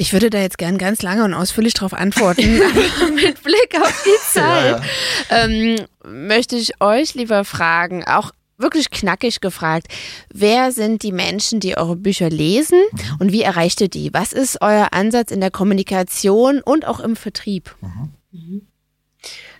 Ich 0.00 0.12
würde 0.12 0.30
da 0.30 0.38
jetzt 0.38 0.58
gern 0.58 0.78
ganz 0.78 1.02
lange 1.02 1.24
und 1.24 1.34
ausführlich 1.34 1.74
drauf 1.74 1.92
antworten, 1.92 2.60
aber 3.00 3.10
mit 3.12 3.42
Blick 3.42 3.80
auf 3.80 4.04
die 4.04 4.32
Zeit 4.32 4.82
Ähm, 5.30 5.86
möchte 6.04 6.54
ich 6.54 6.80
euch 6.80 7.14
lieber 7.14 7.44
fragen, 7.44 8.04
auch 8.04 8.30
wirklich 8.58 8.90
knackig 8.90 9.40
gefragt, 9.40 9.86
wer 10.32 10.72
sind 10.72 11.02
die 11.02 11.12
Menschen, 11.12 11.60
die 11.60 11.76
eure 11.76 11.96
Bücher 11.96 12.28
lesen 12.28 12.80
und 13.18 13.32
wie 13.32 13.42
erreicht 13.42 13.80
ihr 13.80 13.88
die? 13.88 14.12
Was 14.12 14.32
ist 14.32 14.60
euer 14.60 14.88
Ansatz 14.92 15.30
in 15.30 15.40
der 15.40 15.50
Kommunikation 15.50 16.60
und 16.60 16.86
auch 16.86 17.00
im 17.00 17.16
Vertrieb? 17.16 17.74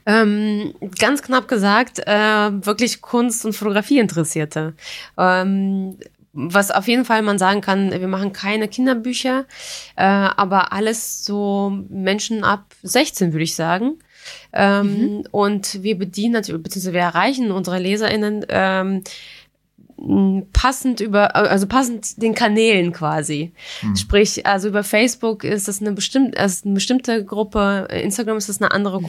Ähm, 0.07 0.75
ganz 0.99 1.23
knapp 1.23 1.49
gesagt, 1.49 2.01
äh, 2.07 2.13
wirklich 2.67 3.01
Kunst 3.01 3.45
und 3.45 3.55
Fotografie 3.55 3.99
Interessierte. 3.99 4.75
Ähm, 5.17 5.99
was 6.33 6.71
auf 6.71 6.87
jeden 6.87 7.05
Fall 7.05 7.23
man 7.23 7.39
sagen 7.39 7.61
kann, 7.61 7.91
wir 7.91 8.09
machen 8.09 8.33
keine 8.33 8.69
Kinderbücher, 8.69 9.47
äh, 9.97 10.05
aber 10.05 10.73
alles 10.73 11.25
so 11.25 11.73
Menschen 11.89 12.45
ab 12.45 12.75
16, 12.83 13.33
würde 13.33 13.45
ich 13.45 13.55
sagen. 13.55 13.99
Ähm, 14.53 15.25
Und 15.31 15.83
wir 15.83 15.99
bedienen 15.99 16.35
natürlich, 16.35 16.63
beziehungsweise 16.63 16.95
wir 16.95 17.01
erreichen 17.01 17.51
unsere 17.51 17.79
LeserInnen 17.79 18.47
ähm, 18.49 19.03
passend 20.53 21.01
über, 21.01 21.35
also 21.35 21.67
passend 21.67 22.23
den 22.23 22.35
Kanälen 22.35 22.93
quasi. 22.93 23.53
Hm. 23.81 23.97
Sprich, 23.97 24.47
also 24.47 24.69
über 24.69 24.85
Facebook 24.85 25.43
ist 25.43 25.67
das 25.67 25.81
eine 25.81 25.93
bestimmte, 25.93 26.39
also 26.39 26.67
eine 26.67 26.75
bestimmte 26.75 27.25
Gruppe, 27.25 27.89
Instagram 27.91 28.37
ist 28.37 28.49
das 28.49 28.61
eine 28.61 28.71
andere 28.71 29.01
mhm. 29.01 29.07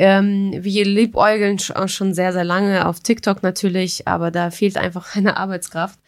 Ähm, 0.00 0.54
wir 0.56 0.84
liebäugeln 0.84 1.58
schon 1.58 2.14
sehr, 2.14 2.32
sehr 2.32 2.44
lange 2.44 2.86
auf 2.86 3.00
TikTok 3.00 3.42
natürlich, 3.42 4.06
aber 4.06 4.30
da 4.30 4.52
fehlt 4.52 4.76
einfach 4.76 5.16
eine 5.16 5.36
Arbeitskraft. 5.36 5.98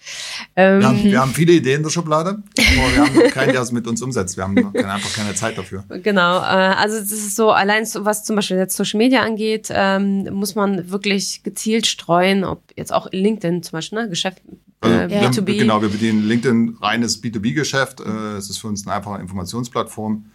Ähm, 0.54 0.78
wir, 0.78 0.88
haben, 0.88 1.02
wir, 1.02 1.20
haben, 1.20 1.34
viele 1.34 1.54
Ideen 1.54 1.78
in 1.78 1.82
der 1.82 1.90
Schublade, 1.90 2.40
aber 2.56 2.94
wir 2.94 3.00
haben 3.00 3.30
keinen, 3.32 3.52
der 3.52 3.62
es 3.62 3.72
mit 3.72 3.88
uns 3.88 4.00
umsetzt. 4.00 4.36
Wir 4.36 4.44
haben 4.44 4.56
einfach 4.56 5.12
keine 5.12 5.34
Zeit 5.34 5.58
dafür. 5.58 5.82
Genau, 5.88 6.38
äh, 6.38 6.44
also 6.44 7.00
das 7.00 7.10
ist 7.10 7.34
so, 7.34 7.50
allein 7.50 7.84
was 7.94 8.24
zum 8.24 8.36
Beispiel 8.36 8.58
jetzt 8.58 8.76
Social 8.76 8.98
Media 8.98 9.22
angeht, 9.22 9.66
ähm, 9.72 10.28
muss 10.34 10.54
man 10.54 10.88
wirklich 10.88 11.42
gezielt 11.42 11.88
streuen, 11.88 12.44
ob 12.44 12.62
jetzt 12.76 12.92
auch 12.92 13.08
LinkedIn 13.10 13.64
zum 13.64 13.72
Beispiel, 13.72 14.02
ne, 14.02 14.08
Geschäft, 14.08 14.40
also, 14.82 14.96
äh, 14.96 15.12
ja. 15.12 15.28
B2B. 15.28 15.58
Genau, 15.58 15.82
wir 15.82 15.88
bedienen 15.88 16.28
LinkedIn 16.28 16.76
reines 16.80 17.20
B2B-Geschäft. 17.20 17.98
Äh, 18.00 18.36
es 18.36 18.50
ist 18.50 18.58
für 18.58 18.68
uns 18.68 18.86
eine 18.86 18.94
einfache 18.94 19.20
Informationsplattform. 19.20 20.26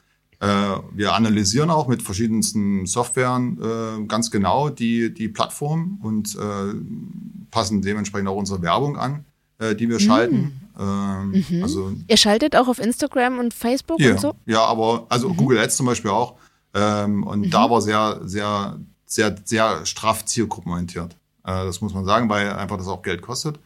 Äh, 0.46 0.80
wir 0.92 1.14
analysieren 1.16 1.72
auch 1.72 1.88
mit 1.88 2.04
verschiedensten 2.04 2.86
Softwaren 2.86 3.58
äh, 3.60 4.06
ganz 4.06 4.30
genau 4.30 4.70
die, 4.70 5.12
die 5.12 5.28
Plattform 5.28 6.00
und 6.04 6.36
äh, 6.36 7.50
passen 7.50 7.82
dementsprechend 7.82 8.30
auch 8.30 8.36
unsere 8.36 8.62
Werbung 8.62 8.98
an, 8.98 9.26
die 9.62 9.88
wir 9.88 9.96
mhm. 9.96 10.00
schalten. 10.00 10.62
Ähm, 10.78 11.46
mhm. 11.50 11.64
also, 11.64 11.94
Ihr 12.08 12.18
schaltet 12.18 12.58
auch 12.58 12.68
auf 12.68 12.80
Instagram 12.80 13.40
und 13.40 13.54
Facebook 13.54 14.02
ja, 14.02 14.12
und 14.12 14.20
so? 14.20 14.36
Ja, 14.46 14.66
aber 14.66 15.06
also 15.08 15.30
mhm. 15.30 15.38
Google 15.38 15.60
Ads 15.60 15.78
zum 15.78 15.86
Beispiel 15.86 16.12
auch. 16.12 16.36
Ähm, 16.74 17.24
und 17.24 17.46
mhm. 17.46 17.50
da 17.50 17.70
war 17.70 17.82
sehr, 17.82 18.20
sehr, 18.26 18.78
sehr, 19.06 19.36
sehr 19.46 19.86
straff 19.86 20.26
zielgruppenorientiert. 20.26 21.16
Das 21.44 21.80
muss 21.80 21.94
man 21.94 22.04
sagen, 22.06 22.28
weil 22.28 22.52
einfach 22.52 22.76
das 22.76 22.88
auch 22.88 23.02
Geld 23.02 23.22
kostet. 23.22 23.60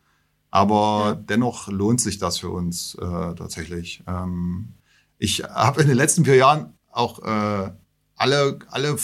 Aber 0.51 1.03
ja. 1.05 1.15
dennoch 1.15 1.67
lohnt 1.69 2.01
sich 2.01 2.19
das 2.19 2.37
für 2.37 2.49
uns 2.49 2.95
äh, 2.95 3.35
tatsächlich. 3.35 4.03
Ähm, 4.05 4.73
ich 5.19 5.43
habe 5.43 5.81
in 5.81 5.87
den 5.87 5.97
letzten 5.97 6.25
vier 6.25 6.35
Jahren 6.35 6.73
auch 6.91 7.19
äh, 7.23 7.71
alle, 8.15 8.59
alle, 8.69 8.97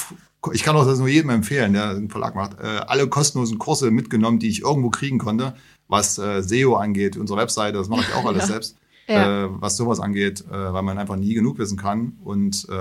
ich 0.54 0.64
kann 0.64 0.76
auch 0.76 0.86
das 0.86 0.98
nur 0.98 1.08
jedem 1.08 1.30
empfehlen, 1.30 1.74
der 1.74 1.90
einen 1.90 2.10
Verlag 2.10 2.34
macht, 2.34 2.60
äh, 2.60 2.66
alle 2.88 3.08
kostenlosen 3.08 3.60
Kurse 3.60 3.92
mitgenommen, 3.92 4.40
die 4.40 4.50
ich 4.50 4.62
irgendwo 4.62 4.90
kriegen 4.90 5.20
konnte, 5.20 5.54
was 5.88 6.18
äh, 6.18 6.42
SEO 6.42 6.76
angeht, 6.76 7.18
unsere 7.18 7.40
Webseite, 7.40 7.78
das 7.78 7.90
mache 7.90 8.02
ich 8.02 8.16
auch 8.16 8.26
alles 8.28 8.44
ja. 8.44 8.48
selbst, 8.48 8.78
ja. 9.08 9.46
Äh, 9.46 9.50
was 9.62 9.78
sowas 9.78 10.00
angeht, 10.00 10.44
äh, 10.50 10.74
weil 10.74 10.82
man 10.82 10.98
einfach 10.98 11.18
nie 11.18 11.34
genug 11.34 11.60
wissen 11.60 11.78
kann. 11.78 12.18
Und 12.24 12.68
äh, 12.70 12.74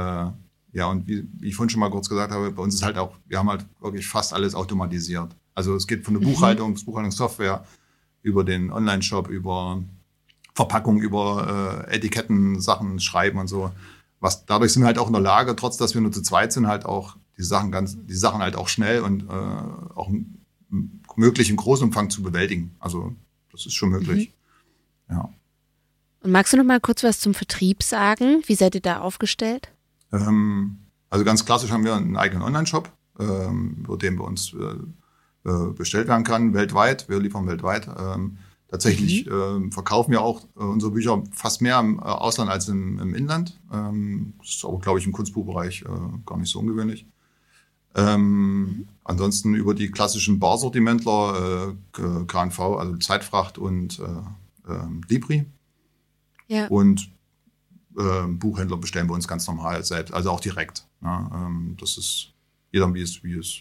ja, 0.73 0.87
und 0.87 1.07
wie, 1.07 1.29
wie 1.35 1.49
ich 1.49 1.55
vorhin 1.55 1.71
schon 1.71 1.81
mal 1.81 1.91
kurz 1.91 2.09
gesagt 2.09 2.33
habe, 2.33 2.51
bei 2.51 2.63
uns 2.63 2.75
ist 2.75 2.83
halt 2.83 2.99
auch, 2.99 3.17
wir 3.27 3.39
haben 3.39 3.51
halt 3.51 3.67
wirklich 3.81 4.07
fast 4.07 4.33
alles 4.33 4.55
automatisiert. 4.55 5.37
Also 5.55 5.75
es 5.77 5.87
geht 5.87 6.05
von 6.05 6.15
der 6.15 6.23
mhm. 6.23 6.33
Buchhaltung, 6.33 6.75
Buchhaltungssoftware 6.75 7.65
über 8.23 8.43
den 8.43 8.73
Online-Shop, 8.73 9.29
über 9.29 9.83
Verpackung, 10.55 11.01
über 11.01 11.87
äh, 11.89 11.97
Etiketten, 11.97 12.61
Sachen 12.61 13.01
schreiben 13.01 13.39
und 13.39 13.49
so. 13.49 13.73
Was, 14.21 14.47
dadurch 14.47 14.73
sind 14.73 14.83
wir 14.83 14.87
halt 14.87 14.99
auch 14.99 15.09
in 15.09 15.13
der 15.13 15.23
Lage, 15.23 15.57
trotz 15.57 15.77
dass 15.77 15.95
wir 15.95 16.01
nur 16.01 16.13
zu 16.13 16.23
zweit 16.23 16.53
sind, 16.53 16.67
halt 16.67 16.87
auch 16.87 17.17
die 17.37 17.43
Sachen 17.43 17.73
ganz, 17.73 17.97
die 18.07 18.15
Sachen 18.15 18.41
halt 18.41 18.57
auch 18.57 18.69
schnell 18.69 19.03
und 19.03 19.25
äh, 19.25 19.33
auch 19.95 20.11
möglich 21.17 21.51
im 21.51 21.57
Großumfang 21.57 22.11
zu 22.11 22.23
bewältigen. 22.23 22.75
Also 22.79 23.15
das 23.53 23.67
ist 23.67 23.75
schon 23.75 23.91
möglich. 23.91 24.33
Mhm. 25.09 25.15
Ja. 25.15 25.29
Und 26.23 26.31
magst 26.31 26.53
du 26.53 26.57
noch 26.57 26.65
mal 26.65 26.81
kurz 26.81 27.05
was 27.05 27.21
zum 27.21 27.35
Vertrieb 27.35 27.83
sagen? 27.83 28.43
Wie 28.47 28.55
seid 28.55 28.75
ihr 28.75 28.81
da 28.81 29.01
aufgestellt? 29.01 29.69
Ähm, 30.13 30.79
also 31.11 31.25
ganz 31.25 31.45
klassisch 31.45 31.71
haben 31.71 31.85
wir 31.85 31.95
einen 31.95 32.17
eigenen 32.17 32.43
Online-Shop, 32.43 32.91
ähm, 33.21 33.83
über 33.85 33.99
den 33.99 34.17
bei 34.17 34.25
uns 34.25 34.55
äh, 34.55 35.49
äh, 35.49 35.73
bestellt 35.73 36.09
werden 36.09 36.25
kann, 36.25 36.55
weltweit. 36.55 37.09
Wir 37.09 37.21
liefern 37.21 37.47
weltweit. 37.47 37.89
Ähm, 37.99 38.39
Tatsächlich 38.75 39.27
mhm. 39.27 39.69
äh, 39.69 39.71
verkaufen 39.71 40.11
wir 40.11 40.21
auch 40.21 40.43
äh, 40.57 40.65
unsere 40.65 40.91
Bücher 40.91 41.23
fast 41.31 41.63
mehr 41.63 41.79
im 41.79 42.01
äh, 42.01 42.03
Ausland 42.03 42.51
als 42.51 42.67
im, 42.67 42.99
im 42.99 43.15
Inland. 43.15 43.61
Ähm, 43.73 44.35
das 44.41 44.57
ist 44.57 44.65
aber, 44.65 44.81
glaube 44.81 44.99
ich, 44.99 45.07
im 45.07 45.13
Kunstbuchbereich 45.13 45.83
äh, 45.83 46.19
gar 46.27 46.39
nicht 46.39 46.51
so 46.51 46.59
ungewöhnlich. 46.59 47.07
Ähm, 47.95 48.63
mhm. 48.63 48.89
Ansonsten 49.05 49.55
über 49.55 49.75
die 49.75 49.93
klassischen 49.93 50.41
Barsortimentler, 50.41 51.77
äh, 51.97 52.25
KNV, 52.27 52.59
also 52.59 52.97
Zeitfracht 52.97 53.59
und 53.59 54.01
äh, 54.01 54.73
äh, 54.73 54.87
Libri. 55.09 55.47
Ja. 56.49 56.67
Und 56.67 57.13
äh, 57.97 58.27
Buchhändler 58.27 58.79
bestellen 58.79 59.09
wir 59.09 59.15
uns 59.15 59.29
ganz 59.29 59.47
normal 59.47 59.85
selbst, 59.85 60.13
also 60.13 60.33
auch 60.33 60.41
direkt. 60.41 60.85
Ja, 61.01 61.31
ähm, 61.33 61.77
das 61.79 61.97
ist 61.97 62.33
jeder, 62.73 62.93
wie 62.93 63.03
es, 63.03 63.23
wie 63.23 63.35
es. 63.35 63.61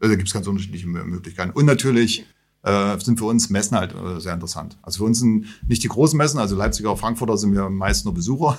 Also 0.00 0.12
da 0.12 0.16
gibt 0.16 0.28
es 0.28 0.32
ganz 0.32 0.46
unterschiedliche 0.46 0.86
Möglichkeiten. 0.86 1.50
Und 1.50 1.66
natürlich 1.66 2.24
äh, 2.66 2.98
sind 2.98 3.18
für 3.18 3.26
uns 3.26 3.48
Messen 3.48 3.76
halt 3.76 3.94
äh, 3.94 4.20
sehr 4.20 4.34
interessant. 4.34 4.76
Also 4.82 4.98
für 4.98 5.04
uns 5.04 5.20
sind 5.20 5.46
nicht 5.68 5.82
die 5.82 5.88
großen 5.88 6.16
Messen, 6.16 6.38
also 6.38 6.56
Leipziger, 6.56 6.96
Frankfurter 6.96 7.38
sind 7.38 7.52
wir 7.52 7.70
meist 7.70 8.04
nur 8.04 8.14
Besucher. 8.14 8.58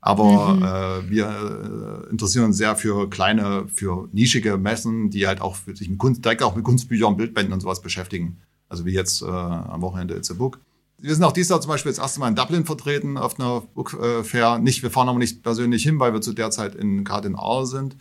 Aber 0.00 0.54
mhm. 0.54 0.62
äh, 0.62 1.10
wir 1.10 2.04
äh, 2.06 2.10
interessieren 2.10 2.46
uns 2.46 2.56
sehr 2.56 2.76
für 2.76 3.08
kleine, 3.10 3.66
für 3.72 4.08
nischige 4.12 4.56
Messen, 4.56 5.10
die 5.10 5.26
halt 5.26 5.40
auch 5.40 5.56
sich 5.72 5.88
mit 5.88 5.98
Kunst, 5.98 6.24
direkt 6.24 6.42
auch 6.42 6.54
mit 6.54 6.64
Kunstbüchern, 6.64 7.16
Bildbänden 7.16 7.52
und 7.52 7.60
sowas 7.60 7.80
beschäftigen. 7.80 8.38
Also 8.68 8.84
wie 8.84 8.92
jetzt 8.92 9.22
äh, 9.22 9.26
am 9.26 9.82
Wochenende 9.82 10.14
It's 10.14 10.30
a 10.30 10.34
Book. 10.34 10.60
Wir 10.98 11.14
sind 11.14 11.24
auch 11.24 11.32
dieses 11.32 11.50
Jahr 11.50 11.60
zum 11.60 11.70
Beispiel 11.70 11.92
das 11.92 12.00
erste 12.00 12.20
Mal 12.20 12.28
in 12.28 12.34
Dublin 12.34 12.64
vertreten 12.64 13.16
auf 13.16 13.38
einer 13.38 13.60
Book 13.60 13.96
Fair. 14.24 14.58
Nicht, 14.58 14.82
wir 14.82 14.90
fahren 14.90 15.08
aber 15.08 15.18
nicht 15.18 15.44
persönlich 15.44 15.84
hin, 15.84 16.00
weil 16.00 16.12
wir 16.12 16.20
zu 16.20 16.32
der 16.32 16.50
Zeit 16.50 16.74
in, 16.74 17.04
gerade 17.04 17.28
in 17.28 17.36
Aar 17.36 17.66
sind. 17.66 17.96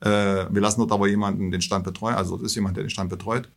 Äh, 0.00 0.46
wir 0.50 0.60
lassen 0.60 0.80
dort 0.80 0.92
aber 0.92 1.08
jemanden 1.08 1.50
den 1.50 1.60
Stand 1.60 1.84
betreuen. 1.84 2.14
Also 2.14 2.36
dort 2.36 2.46
ist 2.46 2.54
jemand, 2.54 2.76
der 2.76 2.84
den 2.84 2.90
Stand 2.90 3.10
betreut. 3.10 3.48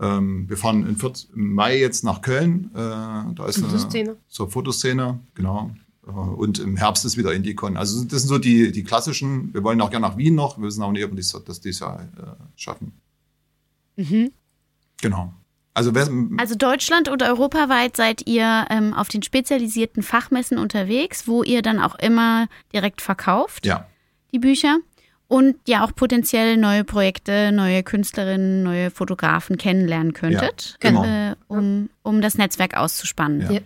Ähm, 0.00 0.48
wir 0.48 0.56
fahren 0.56 0.86
in 0.86 0.96
Viert, 0.96 1.28
im 1.34 1.54
Mai 1.54 1.78
jetzt 1.78 2.04
nach 2.04 2.20
Köln. 2.20 2.70
Äh, 2.74 2.78
da 2.78 3.46
ist 3.46 3.62
eine 3.62 4.16
zur 4.28 4.50
Fotoszene, 4.50 5.20
genau. 5.34 5.70
Äh, 6.06 6.10
und 6.10 6.58
im 6.58 6.76
Herbst 6.76 7.04
ist 7.04 7.16
wieder 7.16 7.32
Indicon. 7.32 7.76
Also 7.76 8.04
das 8.04 8.22
sind 8.22 8.28
so 8.28 8.38
die, 8.38 8.72
die 8.72 8.84
klassischen. 8.84 9.52
Wir 9.54 9.62
wollen 9.64 9.80
auch 9.80 9.90
gerne 9.90 10.06
nach 10.06 10.16
Wien 10.16 10.34
noch. 10.34 10.58
Wir 10.58 10.66
wissen 10.66 10.82
auch 10.82 10.92
nicht, 10.92 11.04
ob 11.04 11.12
wir 11.12 11.16
das, 11.16 11.36
das 11.44 11.60
dieses 11.60 11.80
Jahr 11.80 12.00
äh, 12.02 12.26
schaffen. 12.56 12.92
Mhm. 13.96 14.32
Genau. 15.00 15.32
Also, 15.72 15.92
also, 16.38 16.54
Deutschland 16.54 17.10
und 17.10 17.22
europaweit 17.22 17.96
seid 17.96 18.26
ihr 18.26 18.64
ähm, 18.70 18.94
auf 18.94 19.08
den 19.08 19.22
spezialisierten 19.22 20.02
Fachmessen 20.02 20.56
unterwegs, 20.56 21.28
wo 21.28 21.42
ihr 21.42 21.60
dann 21.60 21.80
auch 21.80 21.96
immer 21.96 22.48
direkt 22.72 23.02
verkauft. 23.02 23.66
Ja. 23.66 23.86
Die 24.32 24.38
Bücher 24.38 24.78
und 25.28 25.56
ja 25.66 25.84
auch 25.84 25.94
potenziell 25.94 26.56
neue 26.56 26.84
Projekte, 26.84 27.50
neue 27.52 27.82
Künstlerinnen, 27.82 28.62
neue 28.62 28.90
Fotografen 28.90 29.58
kennenlernen 29.58 30.12
könntet, 30.12 30.78
ja, 30.82 30.90
genau. 30.90 31.04
äh, 31.04 31.34
um, 31.48 31.90
um 32.02 32.20
das 32.20 32.38
Netzwerk 32.38 32.76
auszuspannen. 32.76 33.52
Ja. 33.52 33.60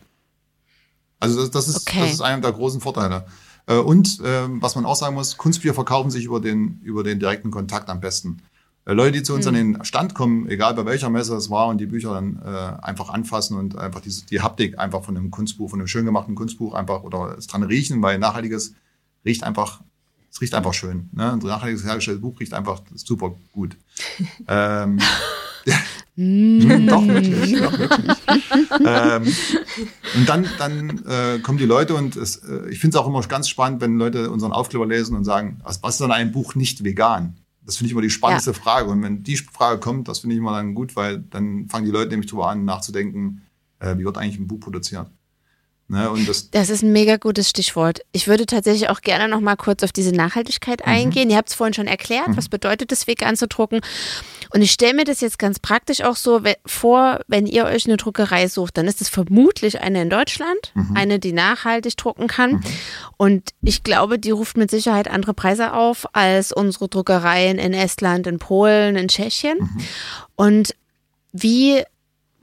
Also 1.19 1.41
das, 1.41 1.51
das, 1.51 1.69
ist, 1.69 1.89
okay. 1.89 2.01
das 2.01 2.13
ist 2.13 2.21
einer 2.23 2.41
der 2.41 2.53
großen 2.53 2.81
Vorteile. 2.81 3.27
Äh, 3.67 3.77
und 3.77 4.21
äh, 4.21 4.47
was 4.49 4.75
man 4.75 4.87
auch 4.87 4.97
sagen 4.97 5.15
muss, 5.15 5.37
Kunstbücher 5.37 5.75
verkaufen 5.75 6.11
sich 6.11 6.25
über 6.25 6.41
den, 6.41 6.81
über 6.83 7.05
den 7.05 7.19
direkten 7.19 7.51
Kontakt 7.51 7.91
am 7.91 8.01
besten. 8.01 8.39
Äh, 8.87 8.95
Leute, 8.95 9.13
die 9.13 9.23
zu 9.23 9.35
uns 9.35 9.47
hm. 9.47 9.55
an 9.55 9.55
den 9.55 9.85
Stand 9.85 10.15
kommen, 10.15 10.49
egal 10.49 10.75
bei 10.75 10.87
welcher 10.87 11.11
Messe 11.11 11.37
es 11.37 11.51
war, 11.51 11.69
und 11.69 11.79
die 11.79 11.87
Bücher 11.87 12.15
dann 12.15 12.41
äh, 12.43 12.83
einfach 12.83 13.11
anfassen 13.11 13.59
und 13.59 13.77
einfach 13.77 14.01
die, 14.01 14.11
die 14.31 14.41
Haptik 14.41 14.79
einfach 14.79 15.05
von 15.05 15.17
einem 15.17 15.31
Kunstbuch, 15.31 15.69
von 15.69 15.79
einem 15.79 15.89
schön 15.89 16.07
gemachten 16.07 16.35
Kunstbuch 16.35 16.73
einfach 16.73 17.03
oder 17.03 17.37
es 17.37 17.47
dran 17.47 17.63
riechen, 17.63 18.01
weil 18.03 18.19
nachhaltiges 18.19 18.75
riecht 19.25 19.45
einfach 19.45 19.83
es 20.31 20.41
riecht 20.41 20.55
einfach 20.55 20.75
schön. 20.75 21.09
Ne? 21.13 21.33
Ein 21.33 21.39
nachhaltiges 21.39 21.85
hergestelltes 21.85 22.23
Buch 22.23 22.39
riecht 22.39 22.55
einfach 22.55 22.83
super 22.95 23.35
gut. 23.53 23.77
ähm, 24.49 25.01
mm. 26.17 26.87
doch, 26.87 27.07
wirklich. 27.07 27.61
Doch, 27.61 27.79
wirklich. 27.79 28.17
ähm, 28.85 29.35
und 30.17 30.29
dann, 30.29 30.47
dann 30.59 31.05
äh, 31.07 31.39
kommen 31.41 31.59
die 31.59 31.67
Leute 31.67 31.95
und 31.95 32.17
es, 32.17 32.37
äh, 32.37 32.69
ich 32.71 32.79
finde 32.79 32.97
es 32.97 33.03
auch 33.03 33.09
immer 33.09 33.21
ganz 33.23 33.49
spannend, 33.49 33.81
wenn 33.81 33.99
Leute 33.99 34.31
unseren 34.31 34.53
Aufkleber 34.53 34.87
lesen 34.87 35.17
und 35.17 35.25
sagen, 35.25 35.61
was, 35.65 35.83
was 35.83 35.95
ist 35.95 36.01
denn 36.01 36.13
ein 36.13 36.33
Buch 36.33 36.55
nicht 36.55 36.85
vegan? 36.85 37.37
Das 37.65 37.77
finde 37.77 37.87
ich 37.87 37.93
immer 37.93 38.03
die 38.03 38.11
spannendste 38.11 38.53
ja. 38.53 38.57
Frage. 38.57 38.89
Und 38.89 39.03
wenn 39.03 39.23
die 39.23 39.37
Frage 39.37 39.81
kommt, 39.81 40.09
das 40.09 40.21
finde 40.21 40.35
ich 40.35 40.41
immer 40.41 40.53
dann 40.53 40.75
gut, 40.75 40.97
weil 40.97 41.19
dann 41.19 41.69
fangen 41.69 41.85
die 41.85 41.93
Leute 41.93 42.11
nämlich 42.11 42.31
drüber 42.31 42.49
an, 42.49 42.65
nachzudenken, 42.65 43.43
äh, 43.81 43.97
wie 43.99 44.05
wird 44.05 44.17
eigentlich 44.17 44.39
ein 44.39 44.47
Buch 44.47 44.61
produziert. 44.61 45.11
Ne, 45.91 46.09
und 46.09 46.29
das, 46.29 46.53
das 46.53 46.71
ist 46.71 46.85
ein 46.85 46.93
mega 46.93 47.17
gutes 47.17 47.51
Stichwort. 47.51 48.03
Ich 48.13 48.29
würde 48.29 48.47
tatsächlich 48.47 48.89
auch 48.91 49.01
gerne 49.01 49.27
noch 49.27 49.41
mal 49.41 49.57
kurz 49.57 49.83
auf 49.83 49.91
diese 49.91 50.13
Nachhaltigkeit 50.13 50.87
mhm. 50.87 50.93
eingehen. 50.93 51.31
Ihr 51.31 51.37
habt 51.37 51.49
es 51.49 51.57
vorhin 51.57 51.75
schon 51.75 51.89
erklärt, 51.89 52.29
mhm. 52.29 52.37
was 52.37 52.49
bedeutet 52.49 52.93
es, 52.93 53.09
vegan 53.09 53.35
zu 53.35 53.49
drucken. 53.49 53.81
Und 54.55 54.63
ich 54.63 54.71
stelle 54.71 54.95
mir 54.95 55.03
das 55.03 55.21
jetzt 55.21 55.41
ganz 55.41 55.59
praktisch 55.59 56.03
auch 56.03 56.15
so 56.15 56.43
vor, 56.65 57.19
wenn 57.27 57.45
ihr 57.45 57.65
euch 57.65 57.87
eine 57.87 57.97
Druckerei 57.97 58.47
sucht, 58.47 58.79
dann 58.79 58.87
ist 58.87 59.01
es 59.01 59.09
vermutlich 59.09 59.81
eine 59.81 60.03
in 60.03 60.11
Deutschland, 60.11 60.71
mhm. 60.75 60.97
eine, 60.97 61.19
die 61.19 61.33
nachhaltig 61.33 61.97
drucken 61.97 62.29
kann. 62.29 62.53
Mhm. 62.53 62.63
Und 63.17 63.51
ich 63.61 63.83
glaube, 63.83 64.21
die 64.21 64.31
ruft 64.31 64.57
mit 64.57 64.71
Sicherheit 64.71 65.11
andere 65.11 65.35
Preise 65.35 65.73
auf 65.73 66.07
als 66.15 66.53
unsere 66.53 66.89
Druckereien 66.89 67.59
in 67.59 67.75
Estland, 67.75 68.29
in 68.29 68.39
Polen, 68.39 68.95
in 68.95 69.09
Tschechien. 69.09 69.59
Mhm. 69.59 69.81
Und 70.37 70.77
wie 71.33 71.83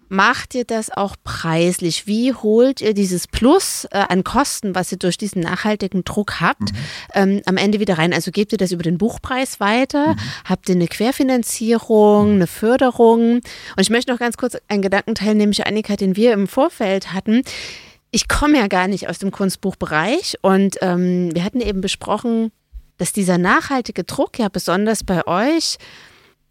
macht 0.09 0.55
ihr 0.55 0.65
das 0.65 0.89
auch 0.89 1.15
preislich? 1.23 2.07
Wie 2.07 2.33
holt 2.33 2.81
ihr 2.81 2.93
dieses 2.93 3.27
Plus 3.27 3.85
äh, 3.91 3.97
an 3.97 4.23
Kosten, 4.23 4.75
was 4.75 4.91
ihr 4.91 4.97
durch 4.97 5.17
diesen 5.17 5.41
nachhaltigen 5.41 6.03
Druck 6.03 6.39
habt, 6.39 6.71
mhm. 6.71 6.77
ähm, 7.13 7.41
am 7.45 7.57
Ende 7.57 7.79
wieder 7.79 7.97
rein? 7.97 8.13
Also 8.13 8.31
gebt 8.31 8.51
ihr 8.51 8.57
das 8.57 8.71
über 8.71 8.83
den 8.83 8.97
Buchpreis 8.97 9.59
weiter? 9.59 10.13
Mhm. 10.13 10.19
Habt 10.45 10.69
ihr 10.69 10.75
eine 10.75 10.87
Querfinanzierung, 10.87 12.35
eine 12.35 12.47
Förderung? 12.47 13.35
Und 13.35 13.81
ich 13.81 13.89
möchte 13.89 14.11
noch 14.11 14.19
ganz 14.19 14.37
kurz 14.37 14.57
einen 14.67 14.81
Gedanken 14.81 15.15
teilen, 15.15 15.37
nämlich 15.37 15.65
Annika, 15.65 15.95
den 15.95 16.15
wir 16.15 16.33
im 16.33 16.47
Vorfeld 16.47 17.13
hatten. 17.13 17.41
Ich 18.11 18.27
komme 18.27 18.57
ja 18.57 18.67
gar 18.67 18.87
nicht 18.87 19.09
aus 19.09 19.19
dem 19.19 19.31
Kunstbuchbereich 19.31 20.37
und 20.41 20.77
ähm, 20.81 21.35
wir 21.35 21.43
hatten 21.43 21.61
eben 21.61 21.81
besprochen, 21.81 22.51
dass 22.97 23.13
dieser 23.13 23.37
nachhaltige 23.37 24.03
Druck 24.03 24.39
ja 24.39 24.49
besonders 24.49 25.03
bei 25.03 25.27
euch 25.27 25.77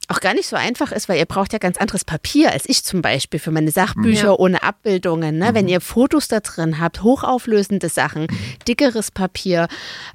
auch 0.08 0.20
gar 0.20 0.34
nicht 0.34 0.46
so 0.46 0.56
einfach 0.56 0.92
ist, 0.92 1.08
weil 1.08 1.18
ihr 1.18 1.26
braucht 1.26 1.52
ja 1.52 1.58
ganz 1.58 1.78
anderes 1.78 2.04
Papier 2.04 2.52
als 2.52 2.68
ich 2.68 2.84
zum 2.84 3.02
Beispiel 3.02 3.40
für 3.40 3.50
meine 3.50 3.70
Sachbücher 3.70 4.26
ja. 4.26 4.38
ohne 4.38 4.62
Abbildungen. 4.62 5.38
Ne? 5.38 5.50
Mhm. 5.50 5.54
Wenn 5.54 5.68
ihr 5.68 5.80
Fotos 5.80 6.28
da 6.28 6.40
drin 6.40 6.80
habt, 6.80 7.02
hochauflösende 7.02 7.88
Sachen, 7.88 8.22
mhm. 8.22 8.38
dickeres 8.68 9.10
Papier. 9.10 9.68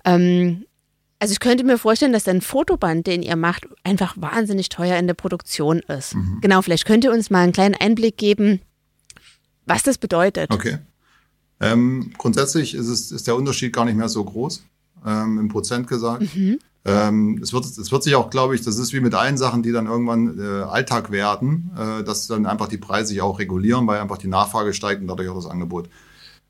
Ähm, 0.06 0.65
also 1.19 1.34
ich 1.34 1.39
könnte 1.39 1.63
mir 1.63 1.77
vorstellen, 1.77 2.13
dass 2.13 2.27
ein 2.27 2.41
Fotoband, 2.41 3.06
den 3.06 3.21
ihr 3.21 3.36
macht, 3.36 3.67
einfach 3.84 4.15
wahnsinnig 4.17 4.69
teuer 4.69 4.97
in 4.97 5.08
der 5.08 5.13
Produktion 5.13 5.80
ist. 5.80 6.15
Mhm. 6.15 6.39
Genau, 6.41 6.62
vielleicht 6.62 6.86
könnt 6.86 7.04
ihr 7.04 7.12
uns 7.12 7.30
mal 7.30 7.43
einen 7.43 7.54
kleinen 7.54 7.75
Einblick 7.75 8.17
geben, 8.17 8.60
was 9.65 9.84
das 9.84 9.97
bedeutet. 9.97 10.49
Okay. 10.49 10.80
Ähm, 11.60 12.12
grundsätzlich 12.17 12.73
ist, 12.73 12.88
es, 12.88 13.12
ist 13.12 13.27
der 13.27 13.36
Unterschied 13.36 13.71
gar 13.71 13.86
nicht 13.86 13.95
mehr 13.95 14.10
so 14.10 14.23
groß, 14.23 14.63
ähm, 15.06 15.38
im 15.38 15.47
Prozent 15.49 15.88
gesagt. 15.88 16.36
Mhm. 16.36 16.60
Ähm, 16.84 17.39
es, 17.41 17.54
wird, 17.54 17.65
es 17.65 17.91
wird 17.91 18.04
sich 18.04 18.15
auch, 18.15 18.30
glaube 18.32 18.56
ich, 18.56 18.62
das 18.62 18.78
ist 18.78 18.91
wie 18.91 19.02
mit 19.02 19.13
allen 19.13 19.38
Sachen, 19.38 19.62
die 19.62 19.72
dann 19.72 19.86
irgendwann 19.86 20.39
äh, 20.39 20.63
Alltag 20.63 21.12
werden, 21.12 21.72
äh, 21.78 22.04
dass 22.04 22.26
dann 22.26 22.48
einfach 22.48 22.67
die 22.67 22.80
Preise 22.80 23.10
sich 23.10 23.22
auch 23.22 23.38
regulieren, 23.38 23.86
weil 23.86 24.00
einfach 24.00 24.17
die 24.17 24.28
Nachfrage 24.28 24.74
steigt 24.74 25.02
und 25.02 25.08
dadurch 25.08 25.30
auch 25.30 25.36
das 25.36 25.46
Angebot. 25.46 25.89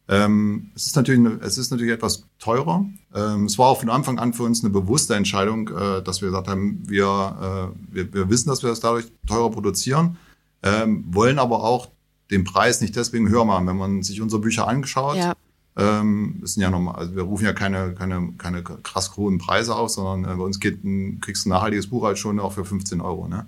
Ähm, 0.08 0.72
es, 0.74 0.88
ist 0.88 0.96
natürlich, 0.96 1.22
es 1.42 1.58
ist 1.58 1.72
natürlich 1.72 1.94
etwas 1.94 2.28
teurer. 2.40 2.86
Ähm, 3.14 3.46
es 3.46 3.58
war 3.58 3.68
auch 3.68 3.80
von 3.82 3.90
Anfang 3.90 4.20
an 4.20 4.34
für 4.34 4.44
uns 4.44 4.64
eine 4.64 4.72
bewusste 4.72 5.16
Entscheidung, 5.16 5.68
äh, 5.70 6.02
dass 6.02 6.22
wir 6.22 6.30
gesagt 6.30 6.48
haben, 6.48 6.82
wir, 6.88 7.74
äh, 7.74 7.94
wir, 7.94 8.14
wir, 8.14 8.30
wissen, 8.30 8.50
dass 8.50 8.64
wir 8.64 8.70
das 8.70 8.80
dadurch 8.80 9.12
teurer 9.28 9.52
produzieren, 9.52 10.18
ähm, 10.64 11.04
wollen 11.10 11.40
aber 11.40 11.64
auch 11.64 11.90
den 12.30 12.46
Preis 12.46 12.80
nicht 12.80 12.96
deswegen 12.96 13.28
höher 13.30 13.44
machen. 13.44 13.68
Wenn 13.68 13.78
man 13.78 14.04
sich 14.04 14.22
unsere 14.22 14.42
Bücher 14.42 14.68
angeschaut, 14.68 15.18
ja 15.18 15.34
ähm, 15.78 16.42
sind 16.44 16.62
ja 16.62 16.70
normal, 16.70 16.96
also 16.96 17.16
wir 17.16 17.24
rufen 17.24 17.46
ja 17.46 17.54
keine, 17.54 17.94
keine, 17.94 18.34
keine 18.38 18.62
krass 18.64 19.16
hohen 19.16 19.38
Preise 19.38 19.76
auf, 19.76 19.90
sondern 19.90 20.32
äh, 20.32 20.36
bei 20.36 20.44
uns 20.44 20.60
geht 20.60 20.84
ein, 20.84 21.20
kriegst 21.22 21.46
du 21.46 21.50
ein 21.50 21.52
nachhaltiges 21.52 21.88
Buch 21.88 22.04
halt 22.04 22.18
schon 22.18 22.40
auch 22.40 22.54
für 22.54 22.66
15 22.66 23.00
Euro. 23.02 23.28
Ne? 23.28 23.46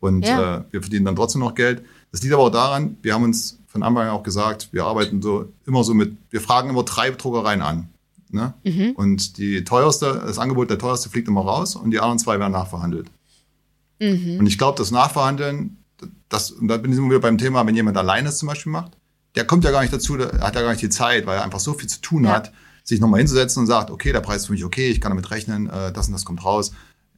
Und 0.00 0.26
ja. 0.26 0.56
äh, 0.56 0.64
wir 0.70 0.82
verdienen 0.82 1.04
dann 1.04 1.16
trotzdem 1.16 1.40
noch 1.40 1.54
Geld. 1.54 1.84
Das 2.10 2.22
liegt 2.22 2.34
aber 2.34 2.44
auch 2.44 2.50
daran, 2.50 2.96
wir 3.02 3.14
haben 3.14 3.22
uns 3.22 3.60
von 3.68 3.82
Anfang 3.82 4.08
an 4.08 4.10
auch 4.10 4.24
gesagt, 4.24 4.68
wir 4.72 4.84
arbeiten 4.84 5.22
so 5.22 5.52
immer 5.66 5.84
so 5.84 5.94
mit, 5.94 6.16
wir 6.30 6.40
fragen 6.40 6.68
immer 6.68 6.82
drei 6.82 7.10
Druckereien 7.10 7.62
an. 7.62 7.88
Ne? 8.30 8.54
Mhm. 8.64 8.92
Und 8.96 9.38
die 9.38 9.62
teuerste, 9.62 10.22
das 10.26 10.38
Angebot 10.38 10.70
der 10.70 10.78
teuerste 10.78 11.08
fliegt 11.08 11.28
immer 11.28 11.42
raus 11.42 11.76
und 11.76 11.90
die 11.90 12.00
anderen 12.00 12.18
zwei 12.18 12.40
werden 12.40 12.52
nachverhandelt. 12.52 13.06
Mhm. 14.00 14.38
Und 14.40 14.46
ich 14.46 14.58
glaube, 14.58 14.76
das 14.76 14.90
Nachverhandeln, 14.90 15.78
das, 16.28 16.50
und 16.50 16.68
da 16.68 16.78
bin 16.78 16.92
ich 16.92 16.98
immer 16.98 17.10
wieder 17.10 17.20
beim 17.20 17.38
Thema, 17.38 17.64
wenn 17.66 17.76
jemand 17.76 17.96
alleine 17.96 18.30
es 18.30 18.38
zum 18.38 18.48
Beispiel 18.48 18.72
macht, 18.72 18.96
der 19.34 19.46
kommt 19.46 19.64
ja 19.64 19.70
gar 19.70 19.80
nicht 19.80 19.92
dazu, 19.92 20.16
der 20.16 20.40
hat 20.40 20.54
ja 20.54 20.62
gar 20.62 20.70
nicht 20.70 20.82
die 20.82 20.90
Zeit, 20.90 21.26
weil 21.26 21.38
er 21.38 21.44
einfach 21.44 21.60
so 21.60 21.74
viel 21.74 21.88
zu 21.88 22.00
tun 22.00 22.24
ja. 22.24 22.32
hat, 22.32 22.52
sich 22.84 23.00
nochmal 23.00 23.18
hinzusetzen 23.18 23.60
und 23.60 23.66
sagt, 23.66 23.90
okay, 23.90 24.12
der 24.12 24.20
Preis 24.20 24.42
ist 24.42 24.46
für 24.46 24.52
mich 24.52 24.64
okay, 24.64 24.90
ich 24.90 25.00
kann 25.00 25.10
damit 25.10 25.30
rechnen, 25.30 25.68
äh, 25.68 25.92
das 25.92 26.08
und 26.08 26.12
das 26.12 26.24
kommt 26.24 26.44
raus. 26.44 26.72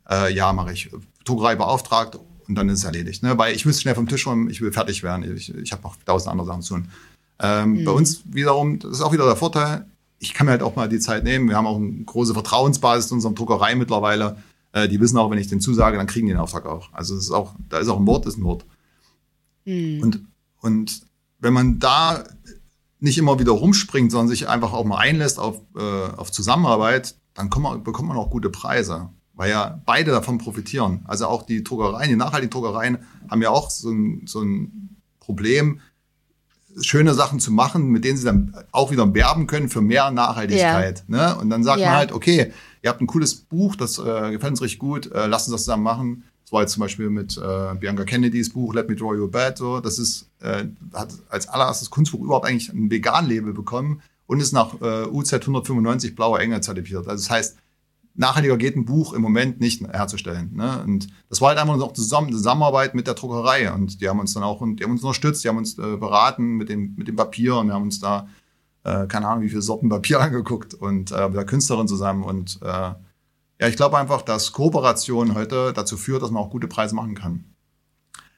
Äh, 0.09 0.33
ja, 0.35 0.53
mache 0.53 0.73
ich. 0.73 0.91
Druckerei 1.25 1.57
beauftragt 1.57 2.19
und 2.47 2.55
dann 2.55 2.69
ist 2.69 2.81
es 2.81 2.85
erledigt. 2.85 3.23
Ne? 3.23 3.39
Weil 3.39 3.55
ich 3.55 3.65
müsste 3.65 3.83
schnell 3.83 3.95
vom 3.95 4.09
Tisch 4.09 4.27
räumen, 4.27 4.51
ich 4.51 4.61
will 4.61 4.73
fertig 4.73 5.03
werden, 5.03 5.37
ich, 5.37 5.55
ich 5.55 5.73
habe 5.73 5.83
noch 5.83 5.97
tausend 6.05 6.31
andere 6.31 6.47
Sachen 6.47 6.63
zu 6.63 6.75
tun. 6.75 6.89
Ähm, 7.39 7.81
mhm. 7.81 7.85
Bei 7.85 7.93
uns 7.93 8.23
wiederum, 8.27 8.79
das 8.79 8.93
ist 8.93 9.01
auch 9.01 9.13
wieder 9.13 9.25
der 9.25 9.37
Vorteil, 9.37 9.87
ich 10.19 10.35
kann 10.35 10.47
mir 10.47 10.53
halt 10.53 10.63
auch 10.63 10.77
mal 10.77 10.89
die 10.89 11.01
Zeit 11.01 11.25
nehmen. 11.25 11.49
Wir 11.49 11.57
haben 11.57 11.67
auch 11.67 11.77
eine 11.77 12.05
große 12.05 12.35
Vertrauensbasis 12.35 13.11
in 13.11 13.17
unserem 13.17 13.35
Druckerei 13.35 13.75
mittlerweile. 13.75 14.37
Äh, 14.73 14.89
die 14.89 15.01
wissen 15.01 15.19
auch, 15.19 15.31
wenn 15.31 15.39
ich 15.39 15.49
den 15.49 15.61
zusage, 15.61 15.97
dann 15.97 16.07
kriegen 16.07 16.27
die 16.27 16.33
den 16.33 16.41
Auftrag 16.41 16.67
auch. 16.67 16.93
Also 16.93 17.17
es 17.17 17.25
ist 17.25 17.31
auch, 17.31 17.55
da 17.69 17.79
ist 17.79 17.89
auch 17.89 17.99
ein 17.99 18.07
Wort, 18.07 18.27
ist 18.27 18.39
ein 18.39 18.45
Wort. 18.45 18.65
Mhm. 19.65 20.01
Und, 20.03 20.25
und 20.61 21.03
wenn 21.45 21.53
man 21.53 21.79
da 21.79 22.25
nicht 23.01 23.19
immer 23.19 23.39
wieder 23.39 23.53
rumspringt, 23.53 24.11
sondern 24.11 24.29
sich 24.29 24.49
einfach 24.49 24.73
auch 24.73 24.85
mal 24.85 24.97
einlässt 24.97 25.39
auf, 25.39 25.61
äh, 25.77 25.81
auf 26.17 26.33
Zusammenarbeit, 26.33 27.17
dann 27.35 27.51
man, 27.59 27.85
bekommt 27.85 28.09
man 28.09 28.17
auch 28.17 28.31
gute 28.31 28.49
Preise, 28.49 29.11
weil 29.35 29.51
ja 29.51 29.81
beide 29.85 30.11
davon 30.11 30.39
profitieren. 30.39 31.05
Also 31.05 31.27
auch 31.27 31.43
die 31.43 31.63
Druckereien, 31.63 32.09
die 32.09 32.17
nachhaltigen 32.17 32.51
Druckereien 32.51 32.99
haben 33.29 33.43
ja 33.43 33.51
auch 33.51 33.69
so 33.69 33.91
ein, 33.91 34.23
so 34.27 34.41
ein 34.41 34.97
Problem, 35.21 35.81
schöne 36.81 37.13
Sachen 37.13 37.41
zu 37.41 37.53
machen, 37.53 37.89
mit 37.89 38.05
denen 38.05 38.17
sie 38.17 38.25
dann 38.25 38.57
auch 38.73 38.91
wieder 38.91 39.13
werben 39.13 39.47
können 39.47 39.69
für 39.69 39.83
mehr 39.83 40.11
Nachhaltigkeit. 40.11 41.05
Ja. 41.07 41.35
Ne? 41.35 41.37
Und 41.37 41.51
dann 41.51 41.63
sagt 41.63 41.81
ja. 41.81 41.89
man 41.89 41.97
halt, 41.97 42.13
okay, 42.13 42.53
ihr 42.83 42.89
habt 42.89 43.03
ein 43.03 43.07
cooles 43.07 43.35
Buch, 43.35 43.77
das 43.77 43.99
äh, 43.99 44.31
gefällt 44.31 44.53
uns 44.53 44.63
richtig 44.63 44.79
gut, 44.79 45.13
äh, 45.13 45.27
lasst 45.27 45.47
uns 45.49 45.57
das 45.57 45.65
zusammen 45.65 45.83
machen 45.83 46.25
war 46.55 46.63
jetzt 46.63 46.73
zum 46.73 46.81
Beispiel 46.81 47.11
mit 47.11 47.37
äh, 47.37 47.75
Bianca 47.75 48.05
Kennedys 48.05 48.51
Buch 48.51 48.73
Let 48.73 48.89
Me 48.89 48.97
Draw 48.97 49.19
Your 49.19 49.31
Bed. 49.31 49.59
So. 49.59 49.81
Das 49.81 49.99
ist, 49.99 50.31
äh, 50.41 50.65
hat 50.95 51.13
als 51.29 51.49
allererstes 51.49 51.91
Kunstbuch 51.91 52.23
überhaupt 52.23 52.47
eigentlich 52.47 52.73
ein 52.73 52.91
Vegan-Label 52.91 53.53
bekommen 53.53 54.01
und 54.27 54.41
ist 54.41 54.53
nach 54.53 54.81
äh, 54.81 55.05
UZ 55.07 55.35
195 55.35 56.15
Blauer 56.15 56.41
Engel 56.41 56.63
zertifiziert. 56.63 57.09
Also 57.09 57.23
das 57.23 57.31
heißt, 57.31 57.57
nachhaltiger 58.15 58.57
geht 58.57 58.77
ein 58.77 58.85
Buch 58.85 59.13
im 59.13 59.21
Moment 59.21 59.61
nicht 59.61 59.83
herzustellen. 59.87 60.53
Ne? 60.55 60.83
Und 60.85 61.09
das 61.29 61.41
war 61.41 61.49
halt 61.49 61.59
einfach 61.59 61.77
noch 61.77 61.93
zusammen, 61.93 62.33
Zusammenarbeit 62.33 62.95
mit 62.95 63.07
der 63.07 63.15
Druckerei. 63.15 63.71
Und 63.73 64.01
die 64.01 64.09
haben 64.09 64.21
uns 64.21 64.33
dann 64.33 64.45
auch 64.45 64.61
die 64.65 64.85
haben 64.85 64.93
uns 64.93 65.03
unterstützt, 65.03 65.45
die 65.45 65.49
haben 65.49 65.59
uns 65.59 65.79
äh, 65.79 65.97
beraten 65.97 66.57
mit 66.57 66.69
dem, 66.69 66.95
mit 66.97 67.09
dem 67.09 67.17
Papier 67.17 67.57
und 67.57 67.67
wir 67.67 67.75
haben 67.75 67.83
uns 67.83 68.01
da, 68.01 68.29
äh, 68.85 69.07
keine 69.09 69.27
Ahnung, 69.27 69.43
wie 69.43 69.49
viele 69.49 69.63
Sorten 69.63 69.89
Papier 69.89 70.21
angeguckt 70.21 70.75
und 70.75 71.11
äh, 71.11 71.27
mit 71.27 71.37
der 71.37 71.47
Künstlerin 71.47 71.89
zusammen 71.89 72.23
und 72.23 72.61
äh, 72.63 72.93
ja, 73.65 73.71
ich 73.71 73.77
glaube 73.77 73.97
einfach, 73.97 74.21
dass 74.21 74.53
Kooperation 74.53 75.35
heute 75.35 75.73
dazu 75.73 75.97
führt, 75.97 76.23
dass 76.23 76.31
man 76.31 76.43
auch 76.43 76.51
gute 76.51 76.69
Preise 76.69 76.95
machen 76.95 77.15
kann. 77.15 77.45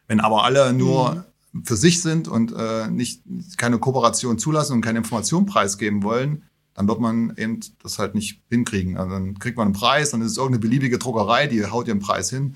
Wenn 0.07 0.21
aber 0.21 0.45
alle 0.45 0.73
nur 0.73 1.27
mhm. 1.53 1.65
für 1.65 1.77
sich 1.77 2.01
sind 2.01 2.29
und 2.29 2.55
äh, 2.57 2.87
nicht 2.87 3.23
keine 3.57 3.81
Kooperation 3.81 4.39
zulassen 4.39 4.75
und 4.75 4.83
keine 4.83 4.99
Information 4.99 5.45
preisgeben 5.45 6.05
wollen, 6.05 6.45
dann 6.75 6.87
wird 6.87 7.01
man 7.01 7.35
eben 7.37 7.59
das 7.83 7.99
halt 7.99 8.15
nicht 8.15 8.41
hinkriegen. 8.51 8.97
Also 8.97 9.11
dann 9.11 9.37
kriegt 9.41 9.57
man 9.57 9.67
einen 9.67 9.75
Preis, 9.75 10.11
dann 10.11 10.21
ist 10.21 10.31
es 10.31 10.37
irgendeine 10.37 10.61
beliebige 10.61 10.99
Druckerei, 10.99 11.49
die 11.49 11.67
haut 11.67 11.89
ihren 11.89 11.99
Preis 11.99 12.31
hin. 12.31 12.55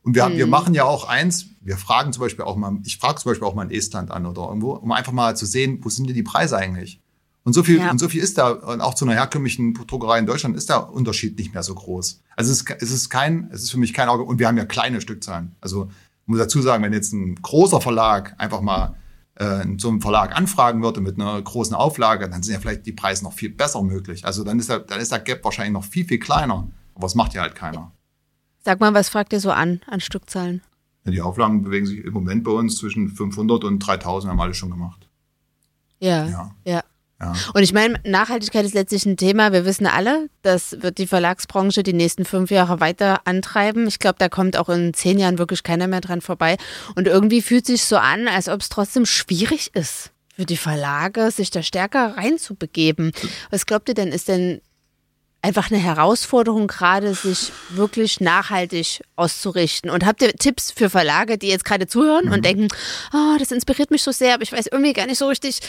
Und 0.00 0.14
wir, 0.14 0.26
mhm. 0.26 0.38
wir 0.38 0.46
machen 0.46 0.72
ja 0.72 0.84
auch 0.84 1.06
eins, 1.06 1.50
wir 1.60 1.76
fragen 1.76 2.14
zum 2.14 2.22
Beispiel 2.22 2.46
auch 2.46 2.56
mal, 2.56 2.78
ich 2.84 2.96
frage 2.96 3.20
zum 3.20 3.30
Beispiel 3.30 3.46
auch 3.46 3.54
mal 3.54 3.64
in 3.64 3.76
Estland 3.76 4.10
an 4.10 4.24
oder 4.24 4.48
irgendwo, 4.48 4.72
um 4.72 4.90
einfach 4.90 5.12
mal 5.12 5.36
zu 5.36 5.44
sehen, 5.44 5.80
wo 5.82 5.90
sind 5.90 6.06
denn 6.06 6.16
die 6.16 6.22
Preise 6.22 6.56
eigentlich? 6.56 7.02
Und 7.46 7.52
so 7.52 7.62
viel, 7.62 7.78
ja. 7.78 7.92
und 7.92 7.98
so 7.98 8.08
viel 8.08 8.20
ist 8.20 8.38
da, 8.38 8.48
und 8.48 8.80
auch 8.80 8.94
zu 8.94 9.04
einer 9.04 9.14
herkömmlichen 9.14 9.72
Druckerei 9.72 10.18
in 10.18 10.26
Deutschland 10.26 10.56
ist 10.56 10.68
der 10.68 10.92
Unterschied 10.92 11.38
nicht 11.38 11.54
mehr 11.54 11.62
so 11.62 11.76
groß. 11.76 12.20
Also 12.34 12.50
es 12.50 12.62
ist, 12.62 12.70
es 12.82 12.90
ist 12.90 13.08
kein, 13.08 13.48
es 13.52 13.62
ist 13.62 13.70
für 13.70 13.78
mich 13.78 13.94
kein 13.94 14.08
Auge, 14.08 14.24
und 14.24 14.40
wir 14.40 14.48
haben 14.48 14.56
ja 14.56 14.64
kleine 14.64 15.00
Stückzahlen. 15.00 15.54
Also, 15.60 15.88
ich 16.22 16.26
muss 16.26 16.40
dazu 16.40 16.60
sagen, 16.60 16.82
wenn 16.82 16.92
jetzt 16.92 17.12
ein 17.12 17.36
großer 17.36 17.80
Verlag 17.80 18.34
einfach 18.38 18.62
mal 18.62 18.96
äh, 19.36 19.64
so 19.78 19.88
einen 19.88 20.00
Verlag 20.00 20.36
anfragen 20.36 20.82
würde 20.82 21.00
mit 21.00 21.20
einer 21.20 21.40
großen 21.40 21.76
Auflage, 21.76 22.28
dann 22.28 22.42
sind 22.42 22.52
ja 22.52 22.58
vielleicht 22.58 22.84
die 22.84 22.92
Preise 22.92 23.22
noch 23.22 23.32
viel 23.32 23.50
besser 23.50 23.80
möglich. 23.80 24.24
Also 24.24 24.42
dann 24.42 24.58
ist 24.58 24.68
der, 24.68 24.80
dann 24.80 24.98
ist 24.98 25.12
der 25.12 25.20
Gap 25.20 25.44
wahrscheinlich 25.44 25.72
noch 25.72 25.84
viel, 25.84 26.04
viel 26.04 26.18
kleiner. 26.18 26.66
Aber 26.96 27.04
das 27.04 27.14
macht 27.14 27.32
ja 27.34 27.42
halt 27.42 27.54
keiner. 27.54 27.92
Sag 28.64 28.80
mal, 28.80 28.92
was 28.92 29.08
fragt 29.08 29.32
ihr 29.32 29.38
so 29.38 29.52
an, 29.52 29.82
an 29.86 30.00
Stückzahlen? 30.00 30.62
Ja, 31.04 31.12
die 31.12 31.22
Auflagen 31.22 31.62
bewegen 31.62 31.86
sich 31.86 32.00
im 32.00 32.12
Moment 32.12 32.42
bei 32.42 32.50
uns 32.50 32.76
zwischen 32.76 33.08
500 33.08 33.62
und 33.62 33.78
3000, 33.78 34.32
haben 34.32 34.40
alle 34.40 34.54
schon 34.54 34.72
gemacht. 34.72 35.08
Ja, 36.00 36.26
ja. 36.26 36.54
ja. 36.64 36.82
Ja. 37.20 37.32
Und 37.54 37.62
ich 37.62 37.72
meine, 37.72 37.98
Nachhaltigkeit 38.04 38.64
ist 38.66 38.74
letztlich 38.74 39.06
ein 39.06 39.16
Thema. 39.16 39.52
Wir 39.52 39.64
wissen 39.64 39.86
alle, 39.86 40.28
das 40.42 40.82
wird 40.82 40.98
die 40.98 41.06
Verlagsbranche 41.06 41.82
die 41.82 41.94
nächsten 41.94 42.24
fünf 42.26 42.50
Jahre 42.50 42.80
weiter 42.80 43.20
antreiben. 43.24 43.86
Ich 43.86 43.98
glaube, 43.98 44.16
da 44.18 44.28
kommt 44.28 44.56
auch 44.56 44.68
in 44.68 44.92
zehn 44.92 45.18
Jahren 45.18 45.38
wirklich 45.38 45.62
keiner 45.62 45.86
mehr 45.86 46.02
dran 46.02 46.20
vorbei. 46.20 46.56
Und 46.94 47.06
irgendwie 47.06 47.40
fühlt 47.40 47.64
sich 47.64 47.84
so 47.84 47.96
an, 47.96 48.28
als 48.28 48.48
ob 48.48 48.60
es 48.60 48.68
trotzdem 48.68 49.06
schwierig 49.06 49.70
ist 49.74 50.10
für 50.36 50.44
die 50.44 50.58
Verlage, 50.58 51.30
sich 51.30 51.50
da 51.50 51.62
stärker 51.62 52.18
reinzubegeben. 52.18 53.12
Was 53.50 53.64
glaubt 53.64 53.88
ihr 53.88 53.94
denn, 53.94 54.12
ist 54.12 54.28
denn 54.28 54.60
einfach 55.46 55.70
eine 55.70 55.80
Herausforderung, 55.80 56.66
gerade 56.66 57.14
sich 57.14 57.52
wirklich 57.70 58.20
nachhaltig 58.20 59.00
auszurichten. 59.14 59.90
Und 59.90 60.04
habt 60.04 60.20
ihr 60.20 60.32
Tipps 60.34 60.72
für 60.72 60.90
Verlage, 60.90 61.38
die 61.38 61.46
jetzt 61.46 61.64
gerade 61.64 61.86
zuhören 61.86 62.26
mhm. 62.26 62.32
und 62.32 62.44
denken, 62.44 62.68
oh, 63.14 63.36
das 63.38 63.52
inspiriert 63.52 63.92
mich 63.92 64.02
so 64.02 64.10
sehr, 64.10 64.34
aber 64.34 64.42
ich 64.42 64.52
weiß 64.52 64.66
irgendwie 64.66 64.92
gar 64.92 65.06
nicht 65.06 65.18
so 65.18 65.28
richtig, 65.28 65.60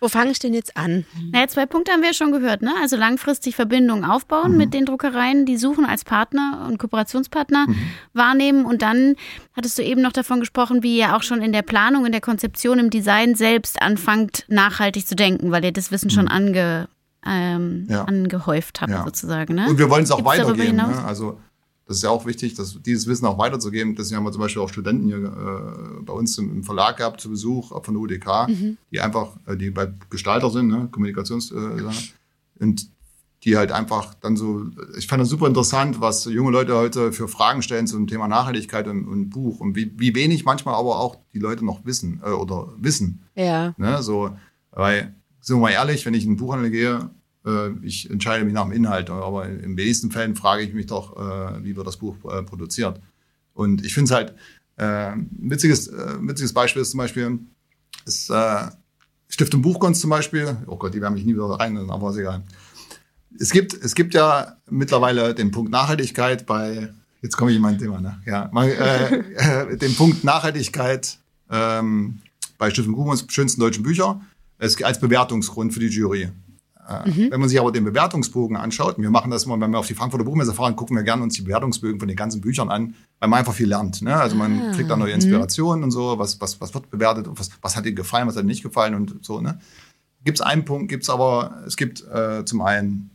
wo 0.00 0.08
fange 0.08 0.30
ich 0.30 0.38
denn 0.38 0.54
jetzt 0.54 0.76
an? 0.76 1.04
Naja, 1.32 1.48
zwei 1.48 1.66
Punkte 1.66 1.92
haben 1.92 2.00
wir 2.00 2.08
ja 2.08 2.14
schon 2.14 2.32
gehört. 2.32 2.62
Ne? 2.62 2.72
Also 2.80 2.96
langfristig 2.96 3.56
Verbindungen 3.56 4.04
aufbauen 4.04 4.52
mhm. 4.52 4.58
mit 4.58 4.74
den 4.74 4.84
Druckereien, 4.84 5.46
die 5.46 5.56
suchen 5.56 5.84
als 5.84 6.04
Partner 6.04 6.66
und 6.68 6.78
Kooperationspartner 6.78 7.66
mhm. 7.68 7.76
wahrnehmen. 8.12 8.64
Und 8.64 8.82
dann 8.82 9.14
hattest 9.54 9.78
du 9.78 9.82
eben 9.82 10.02
noch 10.02 10.12
davon 10.12 10.40
gesprochen, 10.40 10.82
wie 10.82 10.98
ihr 10.98 11.16
auch 11.16 11.22
schon 11.22 11.42
in 11.42 11.52
der 11.52 11.62
Planung, 11.62 12.06
in 12.06 12.12
der 12.12 12.20
Konzeption, 12.20 12.78
im 12.78 12.90
Design 12.90 13.34
selbst 13.34 13.80
anfangt, 13.80 14.44
nachhaltig 14.48 15.06
zu 15.06 15.16
denken, 15.16 15.50
weil 15.50 15.64
ihr 15.64 15.72
das 15.72 15.90
Wissen 15.90 16.08
mhm. 16.08 16.14
schon 16.14 16.28
ange, 16.28 16.88
ähm, 17.26 17.86
ja. 17.88 18.04
angehäuft 18.04 18.80
habt, 18.80 18.92
ja. 18.92 19.04
sozusagen. 19.04 19.54
Ne? 19.54 19.68
Und 19.68 19.78
wir 19.78 19.90
wollen 19.90 20.04
es 20.04 20.10
auch 20.10 20.18
Gibt's 20.18 20.38
weitergeben. 20.38 20.76
Ne? 20.76 21.04
Also 21.04 21.38
Das 21.86 21.98
ist 21.98 22.02
ja 22.02 22.10
auch 22.10 22.26
wichtig, 22.26 22.54
dass 22.54 22.82
dieses 22.82 23.06
Wissen 23.06 23.26
auch 23.26 23.38
weiterzugeben. 23.38 23.94
Deswegen 23.94 24.16
haben 24.16 24.24
wir 24.24 24.32
zum 24.32 24.40
Beispiel 24.40 24.60
auch 24.60 24.68
Studenten 24.68 25.06
hier 25.06 25.18
äh, 25.18 26.02
bei 26.02 26.12
uns 26.12 26.36
im, 26.36 26.50
im, 26.50 26.64
Verlag 26.64 26.96
gehabt 26.96 27.20
zu 27.20 27.30
Besuch 27.30 27.68
von 27.82 27.94
der 27.94 28.02
UDK, 28.02 28.48
mhm. 28.48 28.76
die 28.90 29.00
einfach, 29.00 29.36
äh, 29.46 29.56
die 29.56 29.70
bei 29.70 29.92
Gestalter 30.10 30.50
sind, 30.50 30.66
ne, 30.66 30.88
Kommunikations 30.90 31.52
äh, 31.52 31.82
und 32.58 32.88
die 33.44 33.56
halt 33.56 33.70
einfach 33.70 34.14
dann 34.14 34.36
so, 34.36 34.66
ich 34.98 35.06
fand 35.06 35.22
das 35.22 35.28
super 35.28 35.46
interessant, 35.46 36.00
was 36.00 36.24
junge 36.24 36.50
Leute 36.50 36.74
heute 36.74 37.12
für 37.12 37.28
Fragen 37.28 37.62
stellen 37.62 37.86
zum 37.86 38.08
Thema 38.08 38.26
Nachhaltigkeit 38.26 38.88
und, 38.88 39.06
und 39.06 39.30
Buch 39.30 39.60
und 39.60 39.76
wie, 39.76 39.92
wie 39.96 40.16
wenig 40.16 40.44
manchmal 40.44 40.74
aber 40.74 40.98
auch 40.98 41.16
die 41.32 41.38
Leute 41.38 41.64
noch 41.64 41.84
wissen 41.84 42.20
äh, 42.24 42.30
oder 42.30 42.72
wissen. 42.78 43.22
Ja. 43.36 43.74
Ne, 43.76 44.02
so, 44.02 44.36
weil, 44.72 45.14
sind 45.40 45.56
wir 45.56 45.60
mal 45.60 45.70
ehrlich, 45.70 46.04
wenn 46.04 46.14
ich 46.14 46.24
in 46.24 46.32
den 46.32 46.36
Buchhandel 46.38 46.70
gehe, 46.70 47.10
ich 47.82 48.10
entscheide 48.10 48.44
mich 48.44 48.54
nach 48.54 48.64
dem 48.64 48.72
Inhalt, 48.72 49.08
aber 49.10 49.48
in 49.48 49.76
wenigsten 49.76 50.10
Fällen 50.10 50.34
frage 50.34 50.62
ich 50.62 50.74
mich 50.74 50.86
doch, 50.86 51.16
äh, 51.16 51.64
wie 51.64 51.76
wird 51.76 51.86
das 51.86 51.96
Buch 51.96 52.16
äh, 52.24 52.42
produziert. 52.42 53.00
Und 53.54 53.84
ich 53.84 53.94
finde 53.94 54.06
es 54.06 54.14
halt, 54.14 54.34
äh, 54.76 55.12
ein 55.12 55.30
witziges, 55.30 55.88
äh, 55.88 56.16
witziges 56.20 56.52
Beispiel 56.52 56.82
ist 56.82 56.90
zum 56.90 56.98
Beispiel, 56.98 57.38
ist 58.04 58.30
äh, 58.30 58.68
Stiftung 59.28 59.62
Buchkunst 59.62 60.00
zum 60.00 60.10
Beispiel, 60.10 60.56
oh 60.66 60.76
Gott, 60.76 60.94
die 60.94 61.00
werden 61.00 61.14
mich 61.14 61.24
nie 61.24 61.34
wieder 61.34 61.46
rein, 61.46 61.78
aber 61.90 62.10
ist 62.10 62.16
egal. 62.16 62.42
Es 63.38 63.50
gibt, 63.50 63.74
es 63.74 63.94
gibt 63.94 64.14
ja 64.14 64.56
mittlerweile 64.70 65.34
den 65.34 65.50
Punkt 65.50 65.70
Nachhaltigkeit 65.70 66.46
bei, 66.46 66.92
jetzt 67.22 67.36
komme 67.36 67.50
ich 67.50 67.56
in 67.56 67.62
mein 67.62 67.78
Thema, 67.78 68.00
ne? 68.00 68.20
Ja, 68.24 68.48
mal, 68.52 68.68
äh, 68.68 69.72
äh, 69.72 69.76
den 69.76 69.94
Punkt 69.94 70.24
Nachhaltigkeit 70.24 71.18
ähm, 71.50 72.20
bei 72.58 72.70
Stiftung 72.70 72.94
Buchkunst, 72.94 73.30
schönsten 73.32 73.60
deutschen 73.60 73.82
Bücher, 73.82 74.20
als 74.58 75.00
Bewertungsgrund 75.00 75.74
für 75.74 75.80
die 75.80 75.88
Jury. 75.88 76.30
Äh, 76.88 77.08
mhm. 77.08 77.30
Wenn 77.30 77.40
man 77.40 77.48
sich 77.48 77.58
aber 77.58 77.72
den 77.72 77.84
Bewertungsbogen 77.84 78.56
anschaut, 78.56 78.98
wir 78.98 79.10
machen 79.10 79.30
das 79.30 79.44
immer, 79.44 79.60
wenn 79.60 79.70
wir 79.70 79.78
auf 79.78 79.86
die 79.86 79.94
Frankfurter 79.94 80.24
Buchmesse 80.24 80.54
fahren, 80.54 80.76
gucken 80.76 80.96
wir 80.96 81.02
gerne 81.02 81.22
uns 81.22 81.34
die 81.34 81.42
Bewertungsbögen 81.42 81.98
von 81.98 82.08
den 82.08 82.16
ganzen 82.16 82.40
Büchern 82.40 82.68
an, 82.68 82.94
weil 83.18 83.28
man 83.28 83.40
einfach 83.40 83.54
viel 83.54 83.68
lernt. 83.68 84.02
Ne? 84.02 84.14
Also 84.14 84.36
man 84.36 84.60
ah. 84.60 84.72
kriegt 84.72 84.90
da 84.90 84.96
neue 84.96 85.08
mhm. 85.08 85.16
Inspirationen 85.16 85.84
und 85.84 85.90
so, 85.90 86.18
was, 86.18 86.40
was, 86.40 86.60
was 86.60 86.72
wird 86.74 86.90
bewertet, 86.90 87.26
was, 87.30 87.50
was 87.60 87.76
hat 87.76 87.84
dir 87.84 87.92
gefallen, 87.92 88.28
was 88.28 88.36
hat 88.36 88.44
dir 88.44 88.48
nicht 88.48 88.62
gefallen 88.62 88.94
und 88.94 89.24
so. 89.24 89.40
Ne? 89.40 89.58
Gibt 90.24 90.38
es 90.38 90.42
einen 90.42 90.64
Punkt, 90.64 90.88
gibt 90.88 91.02
es 91.02 91.10
aber, 91.10 91.62
es 91.66 91.76
gibt 91.76 92.04
äh, 92.06 92.44
zum 92.44 92.60
einen 92.60 93.10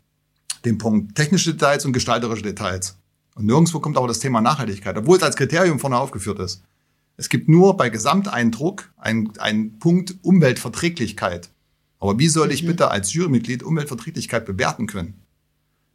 den 0.66 0.78
Punkt 0.78 1.16
technische 1.16 1.52
Details 1.52 1.86
und 1.86 1.94
gestalterische 1.94 2.44
Details. 2.44 2.98
Und 3.36 3.46
nirgendwo 3.46 3.80
kommt 3.80 3.98
aber 3.98 4.08
das 4.08 4.20
Thema 4.20 4.42
Nachhaltigkeit, 4.42 4.98
obwohl 4.98 5.18
es 5.18 5.24
als 5.24 5.36
Kriterium 5.36 5.80
vorne 5.80 5.98
aufgeführt 5.98 6.40
ist. 6.40 6.62
Es 7.18 7.30
gibt 7.30 7.48
nur 7.48 7.78
bei 7.78 7.90
Gesamteindruck 7.90 8.92
einen 8.98 9.80
Punkt 9.80 10.16
Umweltverträglichkeit. 10.24 11.51
Aber 12.02 12.18
wie 12.20 12.28
soll 12.28 12.52
ich 12.52 12.64
mhm. 12.64 12.68
bitte 12.68 12.92
als 12.92 13.14
Jurymitglied 13.14 13.64
Umweltverträglichkeit 13.64 14.46
bewerten 14.46 14.88
können? 14.88 15.22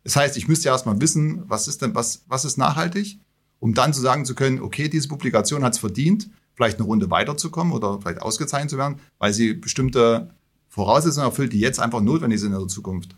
Das 0.05 0.17
heißt, 0.17 0.37
ich 0.37 0.49
müsste 0.49 0.67
ja 0.67 0.73
erstmal 0.73 1.01
wissen, 1.01 1.43
was 1.49 1.67
ist 1.69 1.83
denn, 1.83 1.95
was, 1.95 2.23
was 2.29 2.45
ist 2.45 2.57
nachhaltig, 2.57 3.19
um 3.59 3.75
dann 3.75 3.93
zu 3.93 4.01
sagen 4.01 4.25
zu 4.25 4.37
können, 4.37 4.61
okay, 4.61 4.89
diese 4.89 5.09
Publikation 5.09 5.65
hat 5.65 5.75
es 5.75 5.81
verdient, 5.81 6.31
vielleicht 6.55 6.79
eine 6.79 6.87
Runde 6.87 7.11
weiterzukommen 7.11 7.73
oder 7.73 8.01
vielleicht 8.01 8.23
ausgezeichnet 8.23 8.71
zu 8.71 8.79
werden, 8.79 9.01
weil 9.19 9.35
sie 9.35 9.55
bestimmte 9.55 10.31
Voraussetzungen 10.69 11.27
erfüllt, 11.27 11.53
die 11.53 11.59
jetzt 11.59 11.81
einfach 11.81 12.01
notwendig 12.01 12.39
sind 12.41 12.53
in 12.53 12.59
der 12.59 12.69
Zukunft. 12.69 13.17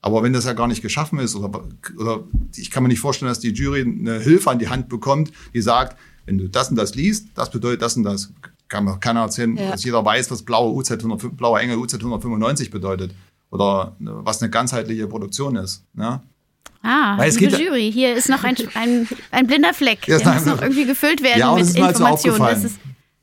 Aber 0.00 0.22
wenn 0.22 0.32
das 0.32 0.46
ja 0.46 0.54
gar 0.54 0.66
nicht 0.66 0.80
geschaffen 0.80 1.18
ist, 1.18 1.36
oder, 1.36 1.62
oder 1.98 2.24
ich 2.56 2.70
kann 2.70 2.82
mir 2.82 2.88
nicht 2.88 3.00
vorstellen, 3.00 3.30
dass 3.30 3.40
die 3.40 3.52
Jury 3.52 3.82
eine 3.82 4.18
Hilfe 4.18 4.50
an 4.50 4.58
die 4.58 4.68
Hand 4.68 4.88
bekommt, 4.88 5.30
die 5.52 5.60
sagt, 5.60 5.98
wenn 6.24 6.38
du 6.38 6.48
das 6.48 6.70
und 6.70 6.76
das 6.76 6.94
liest, 6.94 7.28
das 7.34 7.50
bedeutet 7.50 7.82
das 7.82 7.96
und 7.98 8.04
das 8.04 8.32
kann 8.74 8.84
mir 8.84 8.98
keiner 8.98 9.20
erzählen, 9.20 9.56
ja. 9.56 9.70
dass 9.70 9.84
jeder 9.84 10.04
weiß, 10.04 10.32
was 10.32 10.42
blaue 10.42 10.74
UZ 10.74 10.90
100, 10.90 11.36
blaue 11.36 11.60
Engel 11.60 11.78
UZ 11.78 11.94
195 11.94 12.72
bedeutet 12.72 13.14
oder 13.50 13.94
ne, 14.00 14.12
was 14.24 14.42
eine 14.42 14.50
ganzheitliche 14.50 15.06
Produktion 15.06 15.54
ist. 15.54 15.84
Ne? 15.94 16.20
Ah, 16.82 17.16
Weil 17.16 17.28
es 17.28 17.38
liebe 17.38 17.56
geht, 17.56 17.66
Jury, 17.66 17.92
hier 17.92 18.16
ist 18.16 18.28
noch 18.28 18.42
ein, 18.42 18.56
ein, 18.74 19.08
ein 19.30 19.46
blinder 19.46 19.72
Fleck. 19.72 20.02
Der 20.06 20.18
muss 20.18 20.44
noch 20.44 20.60
irgendwie 20.60 20.86
gefüllt 20.86 21.22
werden 21.22 21.38
ja, 21.38 21.54
mit 21.54 21.72
Informationen, 21.76 22.40
dass 22.40 22.64
es, 22.64 22.72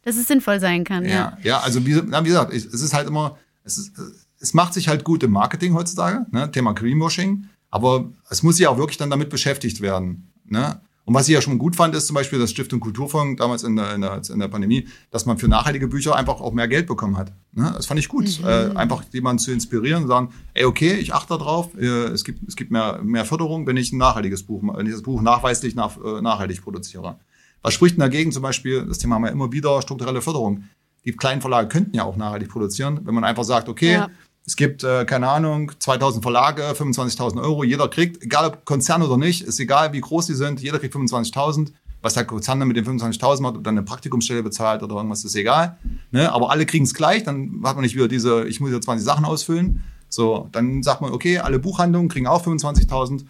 dass 0.04 0.16
es 0.16 0.28
sinnvoll 0.28 0.62
sein 0.62 0.86
kann. 0.86 1.04
Ja, 1.04 1.12
ja, 1.12 1.38
ja 1.44 1.60
also 1.60 1.86
wie, 1.86 2.02
na, 2.08 2.24
wie 2.24 2.30
gesagt, 2.30 2.54
es 2.54 2.66
ist 2.66 2.94
halt 2.94 3.10
immer, 3.10 3.38
es, 3.66 3.78
ist, 3.78 3.92
es 4.40 4.54
macht 4.54 4.74
sich 4.74 4.88
halt 4.88 5.04
gut 5.04 5.22
im 5.22 5.32
Marketing 5.32 5.74
heutzutage, 5.74 6.26
ne? 6.32 6.50
Thema 6.50 6.74
Greenwashing, 6.74 7.50
aber 7.70 8.06
es 8.30 8.42
muss 8.42 8.58
ja 8.58 8.70
auch 8.70 8.78
wirklich 8.78 8.98
dann 8.98 9.10
damit 9.10 9.30
beschäftigt 9.30 9.82
werden. 9.82 10.32
Ne? 10.46 10.80
Und 11.06 11.16
was 11.16 11.28
ich 11.28 11.34
ja 11.34 11.42
schon 11.42 11.58
gut 11.58 11.76
fand, 11.76 11.96
ist 11.96 12.08
zum 12.08 12.14
Beispiel 12.14 12.38
das 12.38 12.52
Stiftung 12.52 12.80
Kulturfonds 12.80 13.40
damals 13.40 13.64
in 13.64 13.76
der, 13.76 13.96
in 13.96 14.02
der, 14.02 14.22
in 14.30 14.40
der 14.40 14.48
Pandemie, 14.48 14.88
dass 15.10 15.26
man 15.26 15.38
für 15.38 15.48
nachhaltige 15.48 15.88
Bücher 15.88 16.16
einfach 16.16 16.40
auch 16.42 16.54
mehr 16.54 16.68
Geld 16.68 16.88
bekommen 16.88 17.18
hat. 17.18 17.34
Ne? 17.54 17.72
Das 17.76 17.88
fand 17.88 18.00
ich 18.00 18.08
gut. 18.08 18.40
Mhm. 18.40 18.48
Äh, 18.48 18.76
einfach 18.76 19.04
jemanden 19.12 19.40
zu 19.40 19.52
inspirieren 19.52 20.04
und 20.04 20.10
sagen, 20.10 20.30
ey, 20.54 20.66
okay, 20.66 20.94
ich 20.94 21.14
achte 21.14 21.38
darauf, 21.38 21.76
äh, 21.76 21.86
es 21.86 22.24
gibt, 22.24 22.48
es 22.48 22.56
gibt 22.56 22.72
mehr, 22.72 23.00
mehr 23.04 23.26
Förderung, 23.26 23.66
wenn 23.66 23.78
ich 23.78 23.92
ein 23.92 23.98
nachhaltiges 23.98 24.44
Buch, 24.44 24.62
wenn 24.64 24.86
ich 24.86 24.94
das 24.94 25.02
Buch 25.02 25.22
nachweislich 25.22 25.76
nach, 25.76 25.98
äh, 25.98 26.22
nachhaltig 26.22 26.62
produziere. 26.62 27.18
Was 27.64 27.74
spricht 27.74 27.96
denn 27.96 28.02
dagegen 28.02 28.32
zum 28.32 28.44
Beispiel, 28.44 28.86
das 28.86 29.00
Thema 29.00 29.16
haben 29.16 29.24
wir 29.24 29.32
immer 29.32 29.52
wieder, 29.52 29.82
strukturelle 29.82 30.22
Förderung. 30.22 30.64
Die 31.04 31.12
kleinen 31.14 31.42
Verlage 31.42 31.68
könnten 31.68 31.96
ja 31.96 32.04
auch 32.04 32.16
nachhaltig 32.16 32.50
produzieren, 32.50 33.00
wenn 33.04 33.16
man 33.16 33.24
einfach 33.24 33.44
sagt, 33.44 33.70
okay, 33.70 33.94
ja. 33.94 34.10
Es 34.52 34.58
gibt, 34.58 34.84
äh, 34.84 35.06
keine 35.06 35.30
Ahnung, 35.30 35.72
2000 35.80 36.22
Verlage, 36.22 36.64
25.000 36.74 37.42
Euro. 37.42 37.64
Jeder 37.64 37.88
kriegt, 37.88 38.22
egal 38.22 38.48
ob 38.48 38.66
Konzern 38.66 39.02
oder 39.02 39.16
nicht, 39.16 39.44
ist 39.44 39.62
egal, 39.62 39.94
wie 39.94 40.02
groß 40.02 40.26
die 40.26 40.34
sind, 40.34 40.60
jeder 40.60 40.78
kriegt 40.78 40.94
25.000. 40.94 41.72
Was 42.02 42.16
der 42.16 42.26
Konzern 42.26 42.60
dann 42.60 42.68
mit 42.68 42.76
den 42.76 42.84
25.000 42.86 43.42
macht, 43.42 43.56
ob 43.56 43.64
dann 43.64 43.78
eine 43.78 43.86
Praktikumsstelle 43.86 44.44
bezahlt 44.44 44.84
oder 44.84 44.96
irgendwas, 44.98 45.24
ist 45.24 45.36
egal. 45.36 45.78
Ne? 46.12 46.30
Aber 46.34 46.52
alle 46.52 46.66
kriegen 46.66 46.84
es 46.84 46.94
gleich, 46.94 47.24
dann 47.24 47.62
hat 47.64 47.78
man 47.78 47.84
nicht 47.84 47.96
wieder 47.96 48.10
diese, 48.10 48.46
ich 48.46 48.60
muss 48.60 48.72
ja 48.72 48.82
20 48.82 49.06
Sachen 49.06 49.24
ausfüllen. 49.24 49.86
So, 50.10 50.50
dann 50.52 50.84
sagt 50.84 51.00
man, 51.00 51.14
okay, 51.14 51.38
alle 51.38 51.58
Buchhandlungen 51.58 52.10
kriegen 52.10 52.28
auch 52.28 52.46
25.000. 52.46 53.24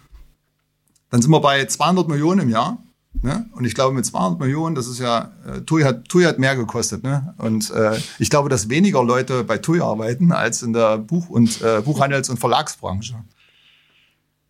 Dann 1.10 1.22
sind 1.22 1.30
wir 1.30 1.40
bei 1.40 1.64
200 1.64 2.08
Millionen 2.08 2.40
im 2.40 2.48
Jahr. 2.48 2.82
Ne? 3.20 3.46
Und 3.52 3.64
ich 3.64 3.74
glaube, 3.74 3.94
mit 3.94 4.06
200 4.06 4.40
Millionen, 4.40 4.74
das 4.74 4.86
ist 4.86 4.98
ja, 4.98 5.32
äh, 5.46 5.60
TUI, 5.60 5.82
hat, 5.82 6.08
TUI 6.08 6.24
hat 6.24 6.38
mehr 6.38 6.56
gekostet. 6.56 7.04
Ne? 7.04 7.34
Und 7.38 7.70
äh, 7.70 7.98
ich 8.18 8.30
glaube, 8.30 8.48
dass 8.48 8.68
weniger 8.68 9.04
Leute 9.04 9.44
bei 9.44 9.58
TUI 9.58 9.80
arbeiten 9.80 10.32
als 10.32 10.62
in 10.62 10.72
der 10.72 10.98
Buch- 10.98 11.28
und 11.28 11.60
äh, 11.62 11.82
Buchhandels- 11.82 12.30
und 12.30 12.40
Verlagsbranche. 12.40 13.16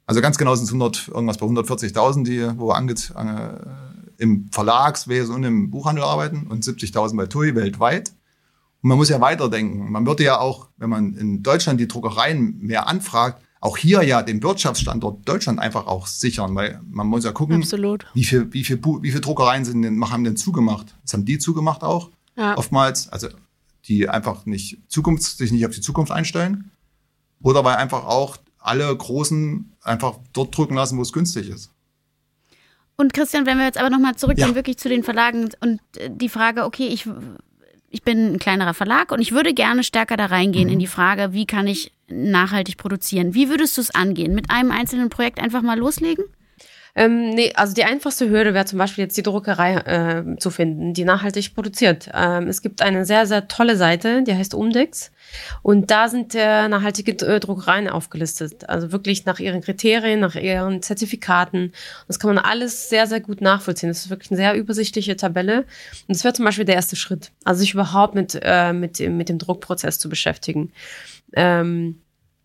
Also 0.07 0.21
ganz 0.21 0.39
genau 0.39 0.55
sind 0.55 0.65
es 0.65 0.71
100, 0.71 1.09
irgendwas 1.09 1.39
bei 1.39 1.47
140.000, 1.47 2.25
die 2.25 2.59
wo 2.59 2.71
ange, 2.71 2.93
äh, 2.93 4.23
im 4.23 4.49
Verlagswesen 4.53 5.35
und 5.35 5.43
im 5.43 5.71
Buchhandel 5.71 6.05
arbeiten 6.05 6.47
und 6.49 6.65
70.000 6.65 7.17
bei 7.17 7.27
TUI 7.27 7.55
weltweit. 7.55 8.11
Und 8.83 8.89
man 8.89 8.99
muss 8.99 9.09
ja 9.09 9.21
weiterdenken. 9.21 9.91
Man 9.91 10.07
würde 10.07 10.25
ja 10.25 10.39
auch, 10.39 10.69
wenn 10.77 10.91
man 10.91 11.15
in 11.15 11.43
Deutschland 11.43 11.81
die 11.81 11.89
Druckereien 11.89 12.59
mehr 12.59 12.89
anfragt, 12.89 13.43
auch 13.63 13.77
hier 13.77 14.03
ja 14.03 14.23
den 14.23 14.43
Wirtschaftsstandort 14.43 15.27
Deutschland 15.27 15.61
einfach 15.61 15.87
auch 15.87 16.09
sichern, 16.09 16.55
weil 16.57 16.81
man 16.85 17.07
muss 17.07 17.25
ja 17.25 17.31
gucken, 17.31 17.63
Absolut. 17.63 18.05
wie 18.13 18.25
viel, 18.25 18.53
wie 18.53 18.65
viel, 18.65 18.81
wie 18.83 19.13
viel 19.13 19.21
Druckereien 19.21 19.65
sind 19.65 19.83
denn, 19.83 20.11
haben 20.11 20.25
denn 20.25 20.37
zugemacht? 20.37 20.97
Das 21.03 21.15
haben 21.15 21.25
die 21.25 21.39
zugemacht 21.39 21.85
auch 21.85 22.11
ja. 22.37 22.59
oftmals, 22.59 23.09
also 23.09 23.29
die 23.85 24.09
einfach 24.09 24.47
nicht 24.47 24.79
Zukunft, 24.89 25.23
sich 25.23 25.53
nicht 25.53 25.65
auf 25.65 25.73
die 25.73 25.81
Zukunft 25.81 26.11
einstellen 26.11 26.73
oder 27.41 27.65
weil 27.65 27.77
einfach 27.77 28.05
auch 28.05 28.37
alle 28.59 28.95
Großen 28.97 29.73
einfach 29.83 30.19
dort 30.33 30.57
drücken 30.57 30.75
lassen, 30.75 30.99
wo 30.99 31.03
es 31.03 31.13
günstig 31.13 31.49
ist. 31.49 31.71
Und 32.97 33.15
Christian, 33.15 33.47
wenn 33.47 33.59
wir 33.59 33.65
jetzt 33.65 33.79
aber 33.79 33.91
nochmal 33.91 34.17
zurückgehen, 34.17 34.51
ja. 34.51 34.55
wirklich 34.57 34.77
zu 34.79 34.89
den 34.89 35.05
Verlagen 35.05 35.51
und 35.61 35.81
äh, 35.97 36.11
die 36.11 36.29
Frage, 36.29 36.65
okay, 36.65 36.89
ich 36.89 37.09
ich 37.93 38.03
bin 38.03 38.33
ein 38.35 38.39
kleinerer 38.39 38.75
Verlag 38.75 39.13
und 39.13 39.21
ich 39.21 39.33
würde 39.33 39.53
gerne 39.53 39.85
stärker 39.85 40.17
da 40.17 40.27
reingehen 40.27 40.67
mhm. 40.67 40.73
in 40.73 40.79
die 40.79 40.87
Frage, 40.87 41.33
wie 41.33 41.47
kann 41.47 41.67
ich 41.67 41.93
nachhaltig 42.09 42.79
produzieren. 42.79 43.35
Wie 43.35 43.51
würdest 43.51 43.77
du 43.77 43.83
es 43.83 43.95
angehen? 43.95 44.35
Mit 44.35 44.51
einem 44.51 44.71
einzelnen 44.71 45.11
Projekt 45.11 45.39
einfach 45.39 45.63
mal 45.63 45.79
loslegen? 45.79 46.25
Ähm, 46.95 47.31
nee, 47.31 47.53
also 47.55 47.73
die 47.73 47.85
einfachste 47.85 48.29
Hürde 48.29 48.53
wäre 48.53 48.67
zum 48.67 48.79
Beispiel 48.79 49.05
jetzt 49.05 49.17
die 49.17 49.23
Druckerei 49.23 49.77
äh, 49.77 50.37
zu 50.37 50.51
finden, 50.51 50.93
die 50.93 51.05
nachhaltig 51.05 51.55
produziert. 51.55 52.11
Ähm, 52.13 52.49
es 52.49 52.61
gibt 52.61 52.83
eine 52.83 53.07
sehr, 53.07 53.27
sehr 53.27 53.49
tolle 53.49 53.77
Seite, 53.77 54.23
die 54.23 54.35
heißt 54.35 54.53
Umdex. 54.53 55.11
Und 55.63 55.91
da 55.91 56.09
sind 56.09 56.35
äh, 56.35 56.69
nachhaltige 56.69 57.13
äh, 57.27 57.41
Druckereien 57.41 57.89
aufgelistet. 57.89 58.69
Also 58.69 58.93
wirklich 58.93 59.25
nach 59.25 59.39
ihren 59.39 59.63
Kriterien, 59.63 60.21
nach 60.21 60.35
ihren 60.35 60.83
Zertifikaten. 60.83 61.73
Das 62.09 62.19
kann 62.19 62.35
man 62.35 62.45
alles 62.45 62.91
sehr, 62.91 63.07
sehr 63.07 63.21
gut 63.21 63.41
nachvollziehen. 63.41 63.89
Das 63.89 64.01
ist 64.01 64.11
wirklich 64.11 64.31
eine 64.31 64.37
sehr 64.37 64.55
übersichtliche 64.55 65.17
Tabelle. 65.17 65.61
Und 66.09 66.17
das 66.17 66.25
wäre 66.25 66.35
zum 66.35 66.45
Beispiel 66.45 66.67
der 66.67 66.75
erste 66.75 66.97
Schritt. 66.97 67.33
Also 67.45 67.61
sich 67.61 67.73
überhaupt 67.73 68.15
mit, 68.15 68.39
äh, 68.43 68.75
mit, 68.75 69.01
mit 69.01 69.31
dem 69.31 69.39
Druckprozess 69.39 69.99
zu 69.99 70.11
beschäftigen. 70.11 70.73
Ähm, 71.33 72.03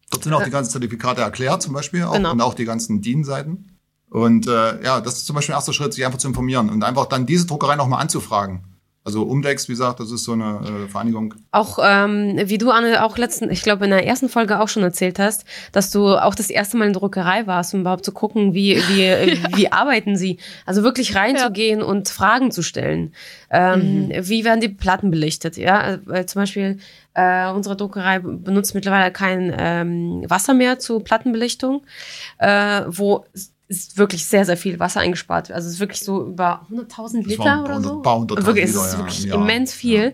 Dort 0.09 0.23
sind 0.23 0.31
auch 0.31 0.43
die 0.43 0.51
ganzen 0.51 0.71
Zertifikate 0.71 1.19
erklärt, 1.19 1.61
zum 1.61 1.73
Beispiel, 1.73 2.03
auch, 2.03 2.13
genau. 2.13 2.31
und 2.31 2.39
auch 2.39 2.53
die 2.53 2.63
ganzen 2.63 3.01
DIN-Seiten. 3.01 3.76
Und 4.09 4.47
äh, 4.47 4.83
ja, 4.83 5.01
das 5.01 5.17
ist 5.17 5.27
zum 5.27 5.35
Beispiel 5.35 5.53
der 5.53 5.57
erste 5.57 5.73
Schritt, 5.73 5.93
sich 5.93 6.05
einfach 6.05 6.19
zu 6.19 6.27
informieren 6.27 6.69
und 6.69 6.83
einfach 6.83 7.07
dann 7.07 7.25
diese 7.25 7.45
Druckerei 7.45 7.75
nochmal 7.75 8.01
anzufragen. 8.01 8.63
Also 9.07 9.23
Umdex, 9.23 9.69
wie 9.69 9.71
gesagt, 9.71 10.01
das 10.01 10.11
ist 10.11 10.25
so 10.25 10.33
eine 10.33 10.59
äh, 10.85 10.89
Vereinigung. 10.89 11.33
Auch 11.51 11.79
ähm, 11.81 12.37
wie 12.43 12.57
du 12.57 12.71
Anne 12.71 13.05
auch 13.05 13.17
letzten, 13.17 13.49
ich 13.49 13.61
glaube 13.61 13.85
in 13.85 13.91
der 13.91 14.05
ersten 14.05 14.27
Folge 14.27 14.59
auch 14.59 14.67
schon 14.67 14.83
erzählt 14.83 15.17
hast, 15.17 15.45
dass 15.71 15.91
du 15.91 16.17
auch 16.17 16.35
das 16.35 16.49
erste 16.49 16.75
Mal 16.75 16.87
in 16.87 16.91
der 16.91 16.99
Druckerei 16.99 17.47
warst, 17.47 17.73
um 17.73 17.79
überhaupt 17.79 18.03
zu 18.03 18.11
gucken, 18.11 18.53
wie 18.53 18.75
wie 18.89 19.05
ja. 19.05 19.57
wie 19.57 19.71
arbeiten 19.71 20.17
sie. 20.17 20.39
Also 20.65 20.83
wirklich 20.83 21.15
reinzugehen 21.15 21.79
ja. 21.79 21.85
und 21.85 22.09
Fragen 22.09 22.51
zu 22.51 22.63
stellen. 22.63 23.13
Ähm, 23.49 24.07
mhm. 24.07 24.11
Wie 24.27 24.43
werden 24.43 24.59
die 24.59 24.67
Platten 24.67 25.09
belichtet? 25.09 25.55
Ja, 25.55 25.99
weil 26.03 26.25
zum 26.25 26.41
Beispiel 26.41 26.77
äh, 27.13 27.49
unsere 27.49 27.77
Druckerei 27.77 28.19
benutzt 28.19 28.75
mittlerweile 28.75 29.13
kein 29.13 29.55
ähm, 29.57 30.25
Wasser 30.27 30.53
mehr 30.53 30.79
zur 30.79 31.01
Plattenbelichtung, 31.01 31.85
äh, 32.39 32.81
wo 32.89 33.23
ist 33.69 33.97
wirklich 33.97 34.25
sehr, 34.25 34.45
sehr 34.45 34.55
viel 34.55 34.79
Wasser 34.79 35.01
eingespart. 35.01 35.51
Also 35.51 35.67
es 35.67 35.73
ist 35.75 35.79
wirklich 35.81 35.99
so 36.01 36.25
über 36.27 36.65
100.000 36.71 37.27
Liter 37.27 37.63
oder 37.65 37.81
so. 37.81 38.01
Wirklich, 38.05 38.63
es 38.63 38.75
ist 38.75 38.93
ja, 38.93 38.99
wirklich 38.99 39.23
Jahr. 39.25 39.35
immens 39.41 39.73
viel. 39.73 40.03
Ja. 40.03 40.11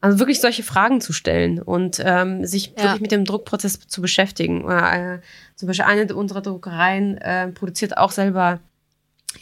Also 0.00 0.18
wirklich 0.18 0.40
solche 0.40 0.64
Fragen 0.64 1.00
zu 1.00 1.12
stellen 1.12 1.62
und 1.62 2.02
ähm, 2.04 2.44
sich 2.44 2.72
Ja. 2.76 2.82
wirklich 2.84 3.02
mit 3.02 3.12
dem 3.12 3.24
Druckprozess 3.24 3.78
zu 3.86 4.00
beschäftigen. 4.02 4.64
Oder, 4.64 5.14
äh, 5.14 5.20
zum 5.54 5.68
Beispiel 5.68 5.84
eine 5.84 6.12
unserer 6.16 6.40
Druckereien 6.42 7.16
äh, 7.18 7.48
produziert 7.48 7.96
auch 7.96 8.10
selber 8.10 8.58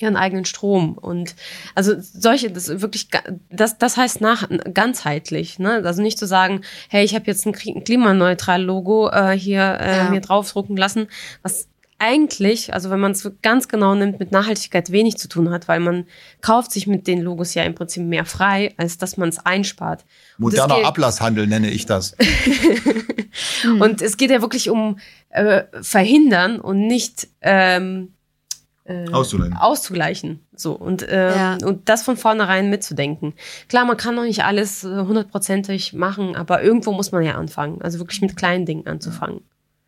ihren 0.01 0.17
eigenen 0.17 0.45
Strom 0.45 0.95
und 0.99 1.37
also 1.77 1.95
solche 2.01 2.51
das 2.51 2.69
ist 2.69 2.81
wirklich 2.83 3.09
das 3.49 3.79
das 3.79 3.97
heißt 3.97 4.21
nach 4.21 4.49
ganzheitlich 4.73 5.61
ne 5.61 5.83
also 5.85 6.03
nicht 6.03 6.19
zu 6.19 6.27
sagen 6.27 6.62
hey 6.89 7.05
ich 7.05 7.15
habe 7.15 7.27
jetzt 7.27 7.47
ein 7.47 7.55
Kli- 7.55 7.81
klimaneutral 7.85 8.61
Logo 8.61 9.09
äh, 9.11 9.39
hier 9.39 9.62
äh, 9.81 9.97
Ja. 9.99 10.11
mir 10.11 10.21
draufdrucken 10.21 10.77
lassen 10.77 11.07
was 11.43 11.69
eigentlich 12.05 12.72
also 12.74 12.90
wenn 12.90 13.00
man 13.00 13.12
es 13.12 13.28
ganz 13.42 13.68
genau 13.68 13.94
nimmt 13.94 14.18
mit 14.20 14.30
Nachhaltigkeit 14.30 14.92
wenig 14.92 15.16
zu 15.16 15.28
tun 15.28 15.50
hat 15.50 15.68
weil 15.68 15.80
man 15.80 16.07
kauft 16.42 16.70
sich 16.70 16.86
mit 16.86 17.07
den 17.07 17.22
Logos 17.22 17.55
ja 17.55 17.62
im 17.62 17.74
Prinzip 17.74 18.02
mehr 18.05 18.24
frei 18.26 18.74
als 18.76 18.98
dass 18.98 19.16
man 19.16 19.28
es 19.30 19.38
einspart 19.38 20.05
Moderner 20.38 20.76
geht- 20.76 20.84
Ablasshandel 20.86 21.46
nenne 21.46 21.70
ich 21.70 21.86
das. 21.86 22.14
und 23.80 24.02
es 24.02 24.16
geht 24.16 24.30
ja 24.30 24.40
wirklich 24.42 24.70
um 24.70 24.98
äh, 25.30 25.62
verhindern 25.82 26.61
und 26.61 26.86
nicht 26.86 27.28
ähm, 27.40 28.12
äh, 28.84 29.09
Auszugleichen. 29.11 29.57
auszugleichen. 29.57 30.40
So 30.55 30.72
und 30.72 31.07
ähm, 31.09 31.32
Ja. 31.36 31.59
und 31.64 31.88
das 31.88 32.02
von 32.02 32.16
vornherein 32.16 32.68
mitzudenken. 32.70 33.32
Klar, 33.68 33.84
man 33.86 33.96
kann 33.96 34.14
noch 34.14 34.24
nicht 34.24 34.44
alles 34.44 34.84
äh, 34.84 34.88
hundertprozentig 34.88 35.94
machen, 35.94 36.36
aber 36.36 36.62
irgendwo 36.62 36.92
muss 36.92 37.11
man 37.12 37.22
ja 37.24 37.34
anfangen. 37.36 37.80
Also 37.80 37.98
wirklich 37.98 38.20
mit 38.20 38.36
kleinen 38.36 38.66
Dingen 38.66 38.86
anzufangen. 38.86 39.40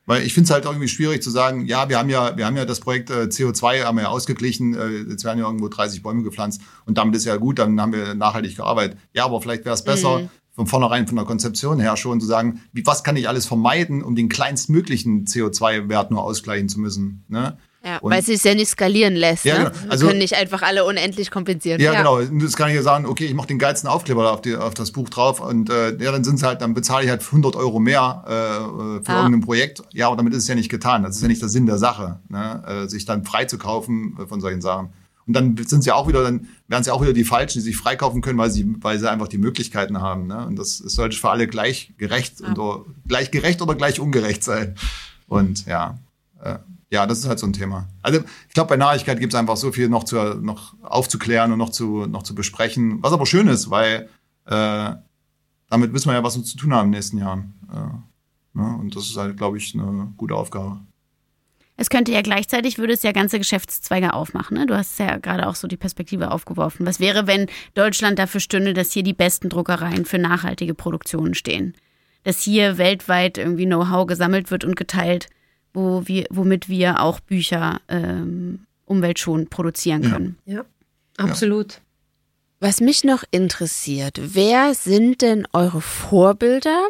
Weil 0.06 0.22
ich 0.22 0.34
finde 0.34 0.46
es 0.46 0.50
halt 0.52 0.64
irgendwie 0.64 0.88
schwierig 0.88 1.22
zu 1.22 1.30
sagen, 1.30 1.66
ja, 1.66 1.88
wir 1.88 1.98
haben 1.98 2.08
ja, 2.08 2.36
wir 2.36 2.46
haben 2.46 2.56
ja 2.56 2.64
das 2.64 2.80
Projekt 2.80 3.10
äh, 3.10 3.24
CO2 3.24 3.84
haben 3.84 3.96
wir 3.96 4.02
ja 4.02 4.08
ausgeglichen, 4.08 4.74
äh, 4.74 5.10
jetzt 5.10 5.24
werden 5.24 5.38
ja 5.40 5.44
irgendwo 5.44 5.68
30 5.68 6.02
Bäume 6.02 6.22
gepflanzt 6.22 6.60
und 6.84 6.96
damit 6.96 7.16
ist 7.16 7.24
ja 7.24 7.36
gut, 7.36 7.58
dann 7.58 7.80
haben 7.80 7.92
wir 7.92 8.14
nachhaltig 8.14 8.56
gearbeitet. 8.56 8.98
Ja, 9.12 9.24
aber 9.24 9.40
vielleicht 9.42 9.64
wäre 9.64 9.74
es 9.74 9.82
besser, 9.82 10.20
Mhm. 10.20 10.28
von 10.52 10.66
vornherein 10.68 11.06
von 11.06 11.16
der 11.16 11.26
Konzeption 11.26 11.80
her 11.80 11.96
schon 11.96 12.20
zu 12.20 12.26
sagen, 12.26 12.62
wie, 12.72 12.86
was 12.86 13.02
kann 13.04 13.16
ich 13.16 13.28
alles 13.28 13.46
vermeiden, 13.46 14.02
um 14.02 14.14
den 14.14 14.28
kleinstmöglichen 14.28 15.26
CO2-Wert 15.26 16.10
nur 16.12 16.22
ausgleichen 16.22 16.68
zu 16.68 16.80
müssen. 16.80 17.24
Ne? 17.28 17.58
Ja, 17.86 17.98
Und- 17.98 18.10
weil 18.10 18.18
es 18.18 18.26
sich 18.26 18.42
ja 18.42 18.52
nicht 18.54 18.68
skalieren 18.68 19.14
lässt. 19.14 19.44
Ja, 19.44 19.58
ne? 19.58 19.64
genau. 19.70 19.82
Wir 19.84 19.90
Also- 19.92 20.06
können 20.08 20.18
nicht 20.18 20.34
einfach 20.34 20.62
alle 20.62 20.84
unendlich 20.84 21.30
kompensieren. 21.30 21.80
Ja, 21.80 21.92
Ja. 21.92 21.98
genau. 22.00 22.16
Und 22.18 22.42
Das 22.42 22.56
kann 22.56 22.68
ich 22.68 22.74
ja 22.74 22.82
sagen, 22.82 23.06
okay, 23.06 23.26
ich 23.26 23.34
mache 23.34 23.46
den 23.46 23.60
geilsten 23.60 23.88
Aufkleber 23.88 24.32
auf, 24.32 24.40
die, 24.42 24.56
auf 24.56 24.74
das 24.74 24.90
Buch 24.90 25.08
drauf 25.08 25.38
und 25.40 25.70
äh, 25.70 25.90
ja, 26.02 26.10
dann 26.10 26.24
sind 26.24 26.42
halt, 26.42 26.60
dann 26.62 26.74
bezahle 26.74 27.04
ich 27.04 27.10
halt 27.10 27.22
100 27.22 27.54
Euro 27.54 27.78
mehr 27.78 28.24
äh, 28.26 28.32
äh, 28.32 29.04
für 29.04 29.12
Ah. 29.12 29.16
irgendein 29.22 29.40
Projekt. 29.42 29.82
Ja, 29.92 30.08
aber 30.08 30.16
damit 30.16 30.32
ist 30.34 30.42
es 30.42 30.48
ja 30.48 30.56
nicht 30.56 30.68
getan. 30.68 31.04
Das 31.04 31.14
ist 31.16 31.22
ja 31.22 31.28
nicht 31.28 31.40
der 31.40 31.48
Sinn 31.48 31.66
der 31.66 31.78
Sache, 31.78 32.18
ne? 32.28 32.62
äh, 32.66 32.88
sich 32.88 33.04
dann 33.04 33.24
frei 33.24 33.44
zu 33.44 33.56
kaufen 33.56 34.16
äh, 34.20 34.26
von 34.26 34.40
solchen 34.40 34.60
Sachen. 34.60 34.88
Und 35.28 35.32
dann 35.34 35.56
sind 35.56 35.80
es 35.80 35.86
ja 35.86 35.94
auch 35.94 36.06
wieder, 36.08 36.22
dann 36.22 36.48
werden 36.68 36.80
es 36.82 36.86
ja 36.86 36.92
auch 36.92 37.02
wieder 37.02 37.12
die 37.12 37.24
Falschen, 37.24 37.58
die 37.58 37.64
sich 37.64 37.76
freikaufen 37.76 38.20
können, 38.20 38.38
weil 38.38 38.50
sie, 38.50 38.64
weil 38.80 38.98
sie 38.98 39.10
einfach 39.10 39.26
die 39.28 39.38
Möglichkeiten 39.38 40.00
haben. 40.00 40.26
Ne? 40.28 40.44
Und 40.46 40.56
das, 40.56 40.78
es 40.80 40.94
sollte 40.94 41.16
für 41.16 41.30
alle 41.30 41.46
gleich 41.48 41.92
gerecht 41.98 42.40
und 42.40 42.58
oder, 42.58 42.84
gleich 43.08 43.30
gerecht 43.32 43.60
oder 43.62 43.74
gleich 43.74 43.98
ungerecht 44.00 44.44
sein. 44.44 44.74
Und 45.28 45.66
ja, 45.66 45.98
äh, 46.42 46.56
ja, 46.90 47.06
das 47.06 47.18
ist 47.18 47.28
halt 47.28 47.38
so 47.38 47.46
ein 47.46 47.52
Thema. 47.52 47.88
Also 48.02 48.20
ich 48.48 48.54
glaube, 48.54 48.68
bei 48.68 48.76
Nachhaltigkeit 48.76 49.18
gibt 49.18 49.32
es 49.32 49.38
einfach 49.38 49.56
so 49.56 49.72
viel 49.72 49.88
noch, 49.88 50.04
zu, 50.04 50.16
noch 50.16 50.74
aufzuklären 50.82 51.52
und 51.52 51.58
noch 51.58 51.70
zu, 51.70 52.06
noch 52.06 52.22
zu 52.22 52.34
besprechen. 52.34 53.02
Was 53.02 53.12
aber 53.12 53.26
schön 53.26 53.48
ist, 53.48 53.70
weil 53.70 54.08
äh, 54.46 54.94
damit 55.68 55.92
wissen 55.92 56.08
wir 56.08 56.14
ja, 56.14 56.22
was 56.22 56.36
wir 56.36 56.44
zu 56.44 56.56
tun 56.56 56.72
haben 56.72 56.86
in 56.86 56.92
den 56.92 56.98
nächsten 56.98 57.18
Jahren. 57.18 57.54
Äh, 57.72 58.58
ne? 58.58 58.76
Und 58.76 58.94
das 58.94 59.06
ist 59.06 59.16
halt, 59.16 59.36
glaube 59.36 59.58
ich, 59.58 59.74
eine 59.74 60.12
gute 60.16 60.34
Aufgabe. 60.34 60.80
Es 61.76 61.90
könnte 61.90 62.12
ja 62.12 62.22
gleichzeitig, 62.22 62.78
würde 62.78 62.94
es 62.94 63.02
ja 63.02 63.12
ganze 63.12 63.38
Geschäftszweige 63.38 64.14
aufmachen. 64.14 64.56
Ne? 64.56 64.66
Du 64.66 64.74
hast 64.74 64.98
ja 64.98 65.18
gerade 65.18 65.46
auch 65.46 65.56
so 65.56 65.68
die 65.68 65.76
Perspektive 65.76 66.30
aufgeworfen. 66.30 66.86
Was 66.86 67.00
wäre, 67.00 67.26
wenn 67.26 67.48
Deutschland 67.74 68.18
dafür 68.18 68.40
stünde, 68.40 68.72
dass 68.72 68.92
hier 68.92 69.02
die 69.02 69.12
besten 69.12 69.50
Druckereien 69.50 70.06
für 70.06 70.18
nachhaltige 70.18 70.72
Produktionen 70.72 71.34
stehen? 71.34 71.74
Dass 72.22 72.40
hier 72.40 72.78
weltweit 72.78 73.36
irgendwie 73.36 73.66
Know-how 73.66 74.06
gesammelt 74.06 74.50
wird 74.50 74.64
und 74.64 74.76
geteilt, 74.76 75.28
wo 75.76 76.02
wir, 76.06 76.24
womit 76.30 76.68
wir 76.70 77.00
auch 77.02 77.20
Bücher 77.20 77.80
ähm, 77.88 78.60
umweltschonend 78.86 79.50
produzieren 79.50 80.02
Ja. 80.04 80.10
können. 80.10 80.38
Ja, 80.46 80.64
absolut. 81.18 81.80
Was 82.60 82.80
mich 82.80 83.04
noch 83.04 83.24
interessiert, 83.30 84.18
wer 84.22 84.72
sind 84.74 85.20
denn 85.20 85.46
eure 85.52 85.82
Vorbilder 85.82 86.80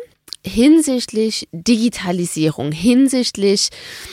hinsichtlich 0.45 1.49
Digitalisierung, 1.51 2.71
hinsichtlich, 2.71 3.71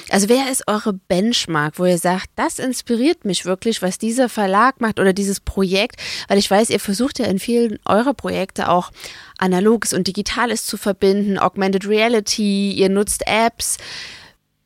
also 0.09 0.29
wer 0.29 0.51
ist 0.51 0.67
eure 0.67 0.93
Benchmark, 0.93 1.77
wo 1.77 1.85
ihr 1.85 1.99
sagt, 1.99 2.29
das 2.35 2.57
inspiriert 2.57 3.23
mich 3.23 3.45
wirklich, 3.45 3.83
was 3.83 3.99
dieser 3.99 4.29
Verlag 4.29 4.81
macht 4.81 4.99
oder 4.99 5.13
dieses 5.13 5.39
Projekt, 5.39 5.97
weil 6.27 6.39
ich 6.39 6.49
weiß, 6.49 6.71
ihr 6.71 6.79
versucht 6.79 7.19
ja 7.19 7.25
in 7.25 7.37
vielen 7.37 7.77
eurer 7.85 8.15
Projekte 8.15 8.69
auch 8.69 8.91
Analoges 9.37 9.93
und 9.93 10.07
Digitales 10.07 10.65
zu 10.65 10.77
verbinden, 10.77 11.37
Augmented 11.37 11.87
Reality, 11.87 12.71
ihr 12.71 12.89
nutzt 12.89 13.21
Apps. 13.27 13.77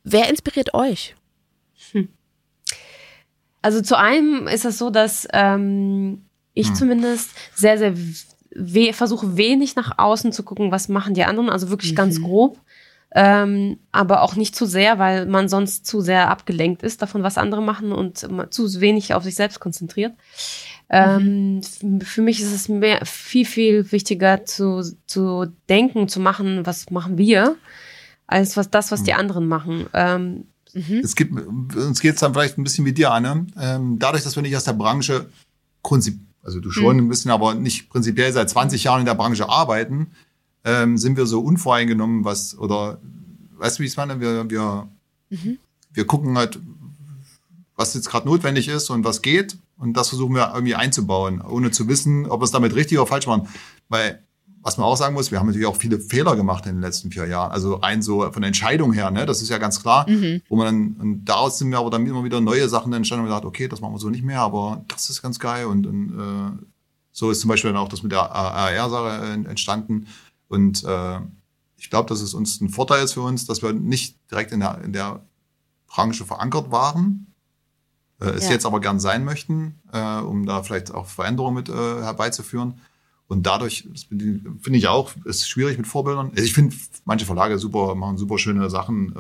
Wer 0.10 0.30
inspiriert 0.30 0.74
euch? 0.74 1.16
Also 3.62 3.82
zu 3.82 3.98
einem 3.98 4.48
ist 4.48 4.64
es 4.64 4.78
so, 4.78 4.90
dass 4.90 5.28
ähm, 5.34 6.26
ich 6.54 6.74
zumindest 6.74 7.32
sehr, 7.54 7.78
sehr 7.78 7.94
we 8.52 8.94
versuche 8.94 9.36
wenig 9.36 9.76
nach 9.76 9.98
außen 9.98 10.32
zu 10.32 10.44
gucken, 10.44 10.72
was 10.72 10.88
machen 10.88 11.14
die 11.14 11.26
anderen, 11.26 11.50
also 11.50 11.70
wirklich 11.70 11.96
ganz 11.96 12.22
grob. 12.22 12.60
Ähm, 13.14 13.80
aber 13.92 14.22
auch 14.22 14.36
nicht 14.36 14.56
zu 14.56 14.66
sehr, 14.66 15.00
weil 15.00 15.26
man 15.26 15.48
sonst 15.48 15.86
zu 15.86 16.02
sehr 16.02 16.30
abgelenkt 16.30 16.84
ist 16.84 17.02
davon, 17.02 17.24
was 17.24 17.38
andere 17.38 17.62
machen 17.62 17.92
und 17.92 18.18
zu 18.54 18.82
wenig 18.82 19.14
auf 19.14 19.24
sich 19.24 19.36
selbst 19.36 19.60
konzentriert. 19.60 20.14
Ähm, 20.90 21.62
f- 21.62 22.08
für 22.08 22.22
mich 22.22 22.42
ist 22.42 22.54
es 22.54 22.70
mehr, 22.70 23.06
viel, 23.06 23.46
viel 23.46 23.92
wichtiger 23.92 24.46
zu, 24.46 24.82
zu 25.06 25.48
denken, 25.70 26.08
zu 26.08 26.20
machen, 26.20 26.66
was 26.66 26.90
machen 26.92 27.18
wir, 27.18 27.56
als 28.28 28.58
was 28.58 28.70
das, 28.70 28.92
was 28.92 29.04
die 29.04 29.14
anderen 29.14 29.48
machen. 29.48 29.88
Ähm, 29.94 30.46
Es 31.02 31.16
gibt, 31.16 31.34
uns 31.34 32.02
geht 32.02 32.16
es 32.16 32.20
dann 32.20 32.34
vielleicht 32.34 32.58
ein 32.58 32.64
bisschen 32.64 32.86
wie 32.86 32.94
dir, 32.94 33.12
Anne. 33.12 33.48
Ähm, 33.60 33.98
dadurch, 33.98 34.24
dass 34.24 34.36
wir 34.36 34.44
nicht 34.44 34.56
aus 34.56 34.66
der 34.66 34.74
Branche, 34.74 35.28
prinzip, 35.82 36.20
also 36.44 36.60
du 36.60 36.70
schon 36.72 36.98
ein 36.98 37.10
bisschen, 37.10 37.32
aber 37.32 37.56
nicht 37.56 37.90
prinzipiell 37.90 38.32
seit 38.32 38.50
20 38.50 38.84
Jahren 38.84 39.00
in 39.00 39.06
der 39.06 39.16
Branche 39.16 39.50
arbeiten, 39.50 40.12
ähm, 40.66 40.98
sind 40.98 41.18
wir 41.18 41.26
so 41.26 41.40
unvoreingenommen, 41.40 42.26
was, 42.26 42.58
oder, 42.58 43.00
weißt 43.58 43.80
du, 43.80 43.82
wie 43.82 43.86
ich 43.86 43.92
es 43.94 43.98
meine? 43.98 44.20
Wir, 44.20 44.50
wir, 44.50 44.88
wir 45.94 46.06
gucken 46.06 46.38
halt, 46.38 46.60
was 47.76 47.94
jetzt 47.94 48.10
gerade 48.10 48.28
notwendig 48.28 48.68
ist 48.68 48.90
und 48.90 49.04
was 49.04 49.22
geht. 49.22 49.58
Und 49.78 49.94
das 49.96 50.10
versuchen 50.10 50.36
wir 50.36 50.52
irgendwie 50.54 50.76
einzubauen, 50.76 51.42
ohne 51.42 51.72
zu 51.72 51.88
wissen, 51.88 52.26
ob 52.26 52.42
wir 52.42 52.46
es 52.46 52.52
damit 52.52 52.76
richtig 52.76 52.98
oder 52.98 53.08
falsch 53.08 53.28
machen. 53.28 53.48
Weil, 53.90 54.24
was 54.68 54.78
man 54.78 54.86
auch 54.86 54.98
sagen 54.98 55.14
muss, 55.14 55.32
wir 55.32 55.40
haben 55.40 55.46
natürlich 55.48 55.66
auch 55.66 55.78
viele 55.78 55.98
Fehler 55.98 56.36
gemacht 56.36 56.66
in 56.66 56.76
den 56.76 56.82
letzten 56.82 57.10
vier 57.10 57.26
Jahren. 57.26 57.52
Also 57.54 57.76
rein 57.76 58.02
so 58.02 58.30
von 58.34 58.42
der 58.42 58.48
Entscheidung 58.48 58.92
her, 58.92 59.10
ne, 59.12 59.26
das 59.26 59.42
ist 59.42 59.48
ja 59.48 59.60
ganz 59.60 59.82
klar. 59.82 60.06
Wo 60.50 60.58
man 60.58 60.66
dann, 60.66 61.02
und 61.02 61.24
daraus 61.26 61.58
sind 61.58 61.70
wir 61.72 61.78
aber 61.80 61.90
dann 61.90 62.06
immer 62.06 62.26
wieder 62.26 62.42
neue 62.42 62.68
Sachen 62.68 62.92
entstanden 62.92 63.24
und 63.24 63.30
gesagt, 63.30 63.46
okay, 63.46 63.70
das 63.70 63.80
machen 63.80 63.94
wir 63.94 64.00
so 64.00 64.10
nicht 64.10 64.26
mehr, 64.26 64.42
aber 64.42 64.84
das 64.90 65.10
ist 65.10 65.22
ganz 65.22 65.40
geil. 65.40 65.68
Und, 65.68 65.88
und 65.88 66.10
äh, 66.20 66.66
so 67.14 67.32
ist 67.32 67.40
zum 67.40 67.48
Beispiel 67.48 67.72
dann 67.72 67.80
auch 67.80 67.88
das 67.88 68.04
mit 68.04 68.12
der 68.12 68.30
AR-Sache 68.30 69.26
äh, 69.26 69.50
entstanden. 69.50 70.08
Und 70.50 70.84
äh, 70.84 71.20
ich 71.78 71.90
glaube, 71.90 72.10
dass 72.10 72.20
es 72.20 72.34
uns 72.34 72.60
ein 72.60 72.68
Vorteil 72.70 73.06
ist 73.06 73.14
für 73.14 73.22
uns, 73.22 73.46
dass 73.46 73.62
wir 73.62 73.72
nicht 73.72 74.18
direkt 74.30 74.52
in 74.52 74.60
der, 74.60 74.82
in 74.84 74.92
der 74.92 75.22
Branche 75.88 76.26
verankert 76.26 76.72
waren, 76.72 77.28
äh, 78.20 78.32
es 78.32 78.46
Ja. 78.48 78.52
jetzt 78.52 78.66
aber 78.66 78.82
gern 78.82 79.00
sein 79.00 79.24
möchten, 79.24 79.80
äh, 79.94 80.18
um 80.18 80.46
da 80.46 80.62
vielleicht 80.62 80.94
auch 80.94 81.06
Veränderungen 81.06 81.56
mit 81.56 81.70
äh, 81.70 81.74
herbeizuführen. 81.74 82.82
Und 83.28 83.46
dadurch 83.46 83.88
finde 84.10 84.78
ich 84.78 84.88
auch, 84.88 85.12
ist 85.26 85.50
schwierig 85.50 85.78
mit 85.78 85.86
Vorbildern. 85.88 86.30
Also 86.32 86.44
ich 86.44 86.54
finde, 86.54 86.76
manche 87.06 87.26
Verlage 87.26 87.60
super, 87.60 87.94
machen 87.96 88.18
super 88.18 88.38
schöne 88.38 88.70
Sachen, 88.70 89.14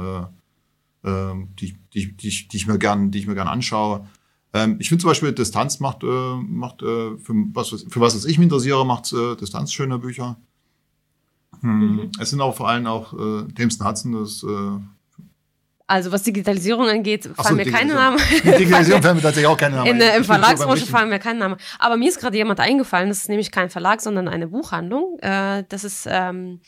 äh, 1.04 1.10
äh, 1.10 1.34
die, 1.60 1.76
die, 1.94 2.14
die, 2.14 2.28
ich- 2.30 2.48
die 2.48 2.58
ich 2.58 2.68
mir 2.68 2.78
gern, 2.78 3.12
die 3.12 3.20
ich 3.20 3.28
mir 3.28 3.36
gern 3.36 3.50
anschaue. 3.50 4.08
Ähm, 4.54 4.78
ich 4.80 4.88
finde 4.88 5.02
zum 5.02 5.10
Beispiel, 5.10 5.34
Distanz 5.34 5.82
macht, 5.82 6.04
äh, 6.04 6.36
macht 6.38 6.82
äh, 6.84 7.18
für, 7.18 7.34
was, 7.54 7.70
für 7.90 8.00
was 8.00 8.24
ich 8.26 8.38
mich 8.38 8.46
interessiere, 8.46 8.86
macht 8.86 9.12
äh, 9.12 9.36
Distanz 9.36 9.74
schöne 9.74 10.00
Bücher. 10.00 10.38
Hm. 11.62 12.10
Es 12.20 12.30
sind 12.30 12.40
auch 12.42 12.56
vor 12.56 12.70
allem 12.70 12.86
auch 12.88 13.14
äh, 13.14 13.44
Jameson 13.58 13.86
Hudson, 13.88 14.12
das 14.14 14.44
äh, 14.44 14.80
Also 15.90 16.12
was 16.12 16.24
Digitalisierung 16.24 16.90
angeht, 16.90 17.24
fallen 17.24 17.48
so, 17.48 17.56
mir 17.56 17.72
keine 17.72 17.94
Namen. 17.94 18.18
Digitalisierung. 18.30 18.58
Digitalisierung 18.60 19.02
fällt 19.02 19.16
mir 19.16 19.22
tatsächlich 19.22 19.48
auch 19.48 19.58
keine 19.58 19.76
Namen. 19.78 19.90
In, 19.90 20.02
Im 20.02 20.24
Verlagsbranche 20.26 20.86
fallen 20.86 21.10
mir 21.10 21.20
keine 21.20 21.40
Namen. 21.40 21.56
Aber 21.80 21.96
mir 21.96 22.10
ist 22.10 22.20
gerade 22.20 22.36
jemand 22.36 22.60
eingefallen, 22.60 23.08
das 23.08 23.20
ist 23.20 23.30
nämlich 23.30 23.52
kein 23.52 23.70
Verlag, 23.70 24.02
sondern 24.02 24.28
eine 24.28 24.48
Buchhandlung. 24.48 25.18
Äh, 25.20 25.64
das 25.70 25.86
ist 25.86 26.06
ähm, 26.12 26.60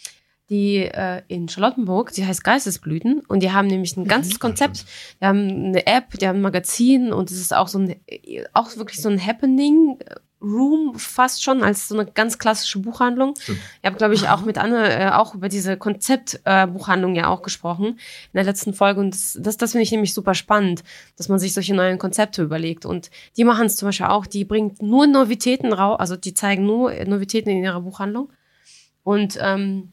die 0.49 0.77
äh, 0.77 1.21
in 1.27 1.49
Charlottenburg, 1.49 2.13
die 2.13 2.25
heißt 2.25 2.43
Geistesblüten 2.43 3.19
und 3.27 3.43
die 3.43 3.51
haben 3.51 3.67
nämlich 3.67 3.97
ein 3.97 4.07
ganzes 4.07 4.39
Konzept. 4.39 4.85
Die 5.21 5.25
haben 5.25 5.49
eine 5.49 5.85
App, 5.85 6.17
die 6.17 6.27
haben 6.27 6.39
ein 6.39 6.41
Magazin 6.41 7.11
und 7.11 7.29
es 7.29 7.39
ist 7.39 7.53
auch 7.53 7.67
so 7.67 7.77
ein, 7.77 7.95
auch 8.53 8.75
wirklich 8.77 9.01
so 9.01 9.09
ein 9.09 9.23
Happening 9.23 9.99
Room 10.41 10.95
fast 10.97 11.43
schon 11.43 11.63
als 11.63 11.89
so 11.89 11.99
eine 11.99 12.09
ganz 12.09 12.39
klassische 12.39 12.79
Buchhandlung. 12.79 13.33
Stimmt. 13.39 13.59
Ich 13.81 13.85
habe, 13.85 13.97
glaube 13.97 14.13
ich, 14.13 14.29
auch 14.29 14.41
mit 14.41 14.57
Anne 14.57 14.89
äh, 14.89 15.09
auch 15.11 15.35
über 15.35 15.49
diese 15.49 15.75
Konzeptbuchhandlung 15.75 17.15
äh, 17.15 17.19
ja 17.19 17.27
auch 17.27 17.41
gesprochen 17.41 17.85
in 17.87 17.97
der 18.35 18.45
letzten 18.45 18.73
Folge. 18.73 19.01
Und 19.01 19.13
das, 19.13 19.37
das, 19.39 19.57
das 19.57 19.71
finde 19.71 19.83
ich 19.83 19.91
nämlich 19.91 20.13
super 20.13 20.33
spannend, 20.33 20.83
dass 21.17 21.27
man 21.27 21.39
sich 21.39 21.53
solche 21.53 21.75
neuen 21.75 21.97
Konzepte 21.97 22.41
überlegt. 22.41 22.85
Und 22.85 23.11
die 23.35 23.43
machen 23.43 23.65
es 23.65 23.75
zum 23.75 23.87
Beispiel 23.89 24.07
auch, 24.07 24.25
die 24.25 24.45
bringt 24.45 24.81
nur 24.81 25.07
Novitäten 25.07 25.73
raus, 25.73 25.99
also 25.99 26.15
die 26.15 26.33
zeigen 26.33 26.65
nur 26.65 26.93
Novitäten 27.05 27.49
in 27.49 27.63
ihrer 27.63 27.81
Buchhandlung. 27.81 28.31
Und 29.03 29.37
ähm, 29.41 29.91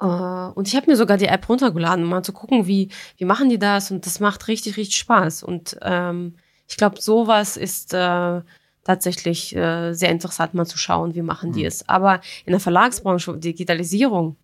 äh, 0.00 0.04
und 0.06 0.68
ich 0.68 0.76
habe 0.76 0.90
mir 0.90 0.96
sogar 0.96 1.16
die 1.16 1.26
App 1.26 1.48
runtergeladen, 1.48 2.04
um 2.04 2.10
mal 2.10 2.22
zu 2.22 2.32
gucken, 2.32 2.66
wie, 2.66 2.90
wie 3.18 3.24
machen 3.24 3.48
die 3.48 3.58
das. 3.58 3.90
Und 3.90 4.06
das 4.06 4.20
macht 4.20 4.48
richtig, 4.48 4.76
richtig 4.76 4.96
Spaß. 4.96 5.42
Und 5.42 5.76
ähm, 5.82 6.36
ich 6.68 6.76
glaube, 6.76 7.00
sowas 7.00 7.56
ist 7.56 7.94
äh, 7.94 8.40
tatsächlich 8.86 9.54
äh, 9.56 9.92
sehr 9.92 10.10
interessant, 10.10 10.54
mal 10.54 10.64
zu 10.66 10.78
schauen, 10.78 11.14
wie 11.14 11.22
machen 11.22 11.52
die 11.52 11.60
Mhm. 11.60 11.66
es. 11.66 11.88
Aber 11.88 12.20
in 12.44 12.52
der 12.52 12.60
Verlagsbranche, 12.60 13.36
Digitalisierung, 13.38 14.36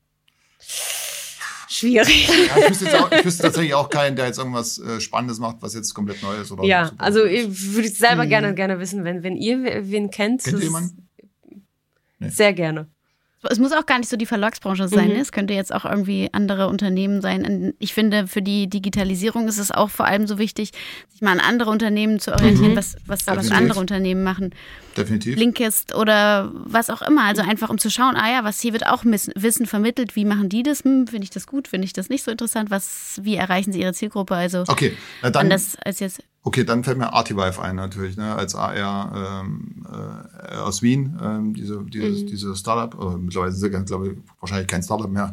schwierig. 1.69 2.29
Ja, 2.29 2.57
ich, 2.59 2.71
wüsste 2.71 3.01
auch, 3.03 3.11
ich 3.13 3.25
wüsste 3.25 3.43
tatsächlich 3.45 3.75
auch 3.75 3.89
keinen, 3.89 4.17
der 4.17 4.27
jetzt 4.27 4.39
irgendwas 4.39 4.79
äh, 4.79 5.01
Spannendes 5.01 5.39
macht, 5.39 5.57
was 5.61 5.75
jetzt 5.75 5.95
komplett 5.95 6.23
neu 6.23 6.37
ist. 6.37 6.53
Oder 6.53 6.65
Ja, 6.65 6.87
super 6.87 7.03
also 7.03 7.25
ich 7.25 7.73
würde 7.75 7.89
selber 7.89 8.25
Mhm. 8.25 8.29
gerne, 8.29 8.55
gerne 8.55 8.79
wissen, 8.79 9.05
wenn, 9.05 9.23
wenn 9.23 9.37
ihr 9.37 9.59
we- 9.63 9.91
wen 9.91 10.11
kennt. 10.11 10.45
Kennt 10.45 10.63
jemanden? 10.63 11.09
Nee. 12.19 12.29
Sehr 12.29 12.53
gerne. 12.53 12.89
Es 13.51 13.59
muss 13.59 13.73
auch 13.73 13.87
gar 13.87 13.99
nicht 13.99 14.09
so 14.09 14.17
die 14.17 14.27
Verlagsbranche 14.27 14.87
sein. 14.89 15.09
Mhm. 15.09 15.15
ne? 15.15 15.21
Es 15.21 15.33
könnte 15.33 15.53
jetzt 15.55 15.75
auch 15.75 15.85
irgendwie 15.85 16.29
andere 16.33 16.69
Unternehmen 16.69 17.21
sein. 17.21 17.45
Und 17.45 17.75
Ich 17.79 17.93
finde, 17.93 18.27
für 18.29 18.43
die 18.43 18.69
Digitalisierung 18.69 19.49
ist 19.49 19.59
es 19.59 19.71
auch 19.73 19.91
vor 19.91 20.07
allem 20.07 20.27
so 20.27 20.39
wichtig, 20.39 20.71
sich 21.09 21.23
mal 21.23 21.33
an 21.33 21.41
andere 21.41 21.71
Unternehmen 21.71 22.21
zu 22.21 22.33
orientieren, 22.33 22.73
Mhm. 22.73 22.77
was, 22.77 22.95
was, 23.07 23.27
was 23.27 23.35
Definitiv. 23.37 23.57
andere 23.57 23.81
Unternehmen 23.81 24.23
machen. 24.23 24.51
Definitiv. 24.97 25.35
Blinkist 25.37 25.95
oder 25.95 26.51
was 26.53 26.91
auch 26.91 27.03
immer. 27.03 27.25
Also 27.25 27.43
einfach 27.43 27.71
um 27.71 27.79
zu 27.79 27.91
schauen, 27.91 28.17
ah 28.17 28.31
ja, 28.31 28.45
was 28.45 28.61
hier 28.61 28.73
wird 28.73 28.87
auch 28.87 29.05
Wissen 29.05 29.67
vermittelt. 29.67 30.17
Wie 30.17 30.25
machen 30.25 30.49
die 30.49 30.63
das? 30.63 30.85
Hm, 30.85 31.07
finde 31.07 31.25
ich 31.25 31.31
das 31.31 31.47
gut? 31.47 31.69
Finde 31.69 31.85
ich 31.87 31.93
das 31.93 32.09
nicht 32.09 32.23
so 32.25 32.31
interessant? 32.31 32.71
Was, 32.71 33.21
wie 33.23 33.37
erreichen 33.37 33.73
sie 33.73 33.81
ihre 33.81 33.93
Zielgruppe? 33.95 34.35
Also 34.35 34.65
Okay, 34.69 34.97
na 35.23 35.31
dann, 35.31 35.47
anders 35.47 35.77
als 35.85 36.01
jetzt. 36.01 36.23
okay, 36.43 36.65
dann 36.65 36.85
fällt 36.85 36.99
mir 36.99 37.13
Artivive 37.13 37.61
ein 37.63 37.77
natürlich, 37.77 38.17
ne, 38.17 38.35
als 38.35 38.55
AR 38.55 39.41
ähm, 39.43 39.87
äh, 39.91 40.57
aus 40.57 40.83
Wien, 40.83 41.19
ähm, 41.23 41.55
diese, 41.55 41.83
dieses, 41.85 42.23
Mhm. 42.23 42.27
diese 42.27 42.57
Startup, 42.57 42.99
oder 42.99 43.17
mittlerweile 43.19 43.53
sind 43.53 43.71
sie, 43.71 43.85
glaube 43.87 44.09
ich, 44.09 44.19
wahrscheinlich 44.41 44.69
kein 44.69 44.83
Startup 44.83 45.11
mehr, 45.11 45.33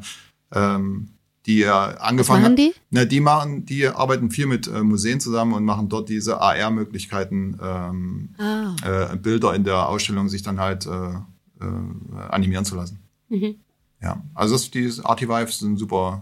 ähm, 0.53 1.09
die 1.45 1.59
ja 1.59 1.89
Was 1.93 1.97
angefangen 2.01 2.43
machen 2.43 2.55
die? 2.55 2.73
Na, 2.89 3.05
die 3.05 3.19
machen, 3.21 3.65
die 3.65 3.87
arbeiten 3.87 4.29
viel 4.29 4.45
mit 4.45 4.67
äh, 4.67 4.83
Museen 4.83 5.19
zusammen 5.19 5.53
und 5.53 5.63
machen 5.65 5.89
dort 5.89 6.09
diese 6.09 6.41
AR-Möglichkeiten, 6.41 7.57
ähm, 7.61 8.35
Ah. 8.37 8.75
äh, 9.13 9.15
Bilder 9.17 9.53
in 9.55 9.63
der 9.63 9.87
Ausstellung 9.87 10.29
sich 10.29 10.41
dann 10.41 10.59
halt 10.59 10.85
äh, 10.85 10.89
äh, 11.61 12.19
animieren 12.29 12.65
zu 12.65 12.75
lassen. 12.75 12.99
Mhm. 13.29 13.55
Ja, 14.01 14.23
also 14.33 14.55
das, 14.55 14.69
die 14.71 14.91
Artivive 15.03 15.51
sind 15.51 15.77
super, 15.77 16.21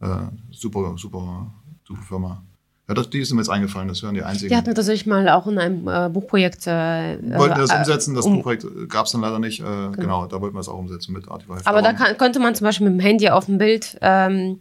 äh, 0.00 0.26
super, 0.50 0.94
super, 0.98 1.52
super 1.84 2.02
Firma. 2.02 2.42
Ja, 2.90 2.94
das, 2.94 3.08
die 3.08 3.20
ist 3.20 3.32
mir 3.32 3.38
jetzt 3.40 3.48
eingefallen, 3.48 3.86
das 3.86 4.02
wären 4.02 4.16
die 4.16 4.24
einzigen. 4.24 4.48
Die 4.48 4.56
hatten 4.56 4.66
wir 4.66 4.74
tatsächlich 4.74 5.06
mal 5.06 5.28
auch 5.28 5.46
in 5.46 5.58
einem 5.58 5.86
äh, 5.86 6.08
Buchprojekt. 6.08 6.66
Äh, 6.66 7.18
wollten 7.38 7.54
wir 7.54 7.62
das 7.62 7.70
äh, 7.70 7.76
umsetzen, 7.76 8.16
das 8.16 8.26
um- 8.26 8.34
Buchprojekt 8.34 8.66
gab 8.88 9.06
es 9.06 9.12
dann 9.12 9.20
leider 9.20 9.38
nicht. 9.38 9.60
Äh, 9.60 9.64
genau. 9.92 10.26
da 10.26 10.40
wollten 10.40 10.56
wir 10.56 10.60
es 10.60 10.68
auch 10.68 10.76
umsetzen 10.76 11.12
mit 11.12 11.30
Artivive. 11.30 11.60
Aber 11.66 11.82
da 11.82 11.92
kann, 11.92 12.18
könnte 12.18 12.40
man 12.40 12.56
zum 12.56 12.64
Beispiel 12.64 12.90
mit 12.90 12.98
dem 12.98 13.00
Handy 13.00 13.28
auf 13.28 13.46
dem 13.46 13.58
Bild 13.58 13.96
ähm, 14.00 14.58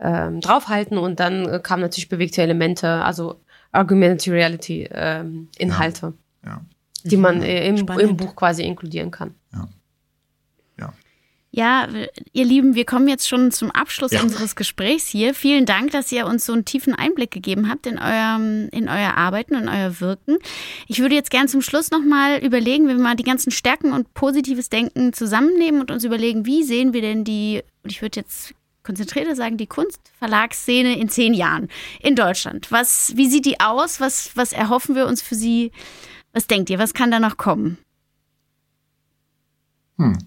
ähm, 0.00 0.42
draufhalten 0.42 0.98
und 0.98 1.18
dann 1.18 1.48
äh, 1.48 1.58
kamen 1.62 1.80
natürlich 1.80 2.10
bewegte 2.10 2.42
Elemente, 2.42 2.86
also 3.02 3.40
Augmented 3.72 4.30
Reality 4.30 4.90
ähm, 4.92 5.48
Inhalte, 5.56 6.12
ja. 6.44 6.60
die 7.04 7.16
man 7.16 7.40
äh, 7.40 7.66
im, 7.68 7.88
im 7.88 8.16
Buch 8.18 8.36
quasi 8.36 8.64
inkludieren 8.64 9.10
kann. 9.10 9.34
Ja, 11.56 11.88
ihr 12.34 12.44
Lieben, 12.44 12.74
wir 12.74 12.84
kommen 12.84 13.08
jetzt 13.08 13.26
schon 13.26 13.50
zum 13.50 13.70
Abschluss 13.70 14.10
Ja. 14.12 14.20
unseres 14.20 14.56
Gesprächs 14.56 15.06
hier. 15.06 15.32
Vielen 15.32 15.64
Dank, 15.64 15.90
dass 15.90 16.12
ihr 16.12 16.26
uns 16.26 16.44
so 16.44 16.52
einen 16.52 16.66
tiefen 16.66 16.94
Einblick 16.94 17.30
gegeben 17.30 17.70
habt 17.70 17.86
in, 17.86 17.98
eurem, 17.98 18.68
in 18.72 18.90
euer 18.90 19.14
Arbeiten 19.14 19.56
und 19.56 19.66
euer 19.66 19.98
Wirken. 19.98 20.36
Ich 20.86 20.98
würde 20.98 21.14
jetzt 21.14 21.30
gern 21.30 21.48
zum 21.48 21.62
Schluss 21.62 21.90
nochmal 21.90 22.44
überlegen, 22.44 22.88
wenn 22.88 22.98
wir 22.98 23.02
mal 23.02 23.16
die 23.16 23.22
ganzen 23.22 23.52
Stärken 23.52 23.94
und 23.94 24.12
positives 24.12 24.68
Denken 24.68 25.14
zusammennehmen 25.14 25.80
und 25.80 25.90
uns 25.90 26.04
überlegen, 26.04 26.44
wie 26.44 26.62
sehen 26.62 26.92
wir 26.92 27.00
denn 27.00 27.24
die, 27.24 27.62
und 27.82 27.90
ich 27.90 28.02
würde 28.02 28.20
jetzt 28.20 28.54
konzentrierter 28.82 29.34
sagen, 29.34 29.56
die 29.56 29.66
Kunstverlagsszene 29.66 30.98
in 30.98 31.08
zehn 31.08 31.32
Jahren 31.32 31.68
in 32.00 32.16
Deutschland. 32.16 32.70
Was, 32.70 33.16
wie 33.16 33.30
sieht 33.30 33.46
die 33.46 33.60
aus? 33.60 33.98
Was, 33.98 34.36
was 34.36 34.52
erhoffen 34.52 34.94
wir 34.94 35.06
uns 35.06 35.22
für 35.22 35.34
sie? 35.34 35.72
Was 36.34 36.48
denkt 36.48 36.68
ihr? 36.68 36.78
Was 36.78 36.92
kann 36.92 37.10
da 37.10 37.18
noch 37.18 37.38
kommen? 37.38 37.78
Hm. 39.96 40.18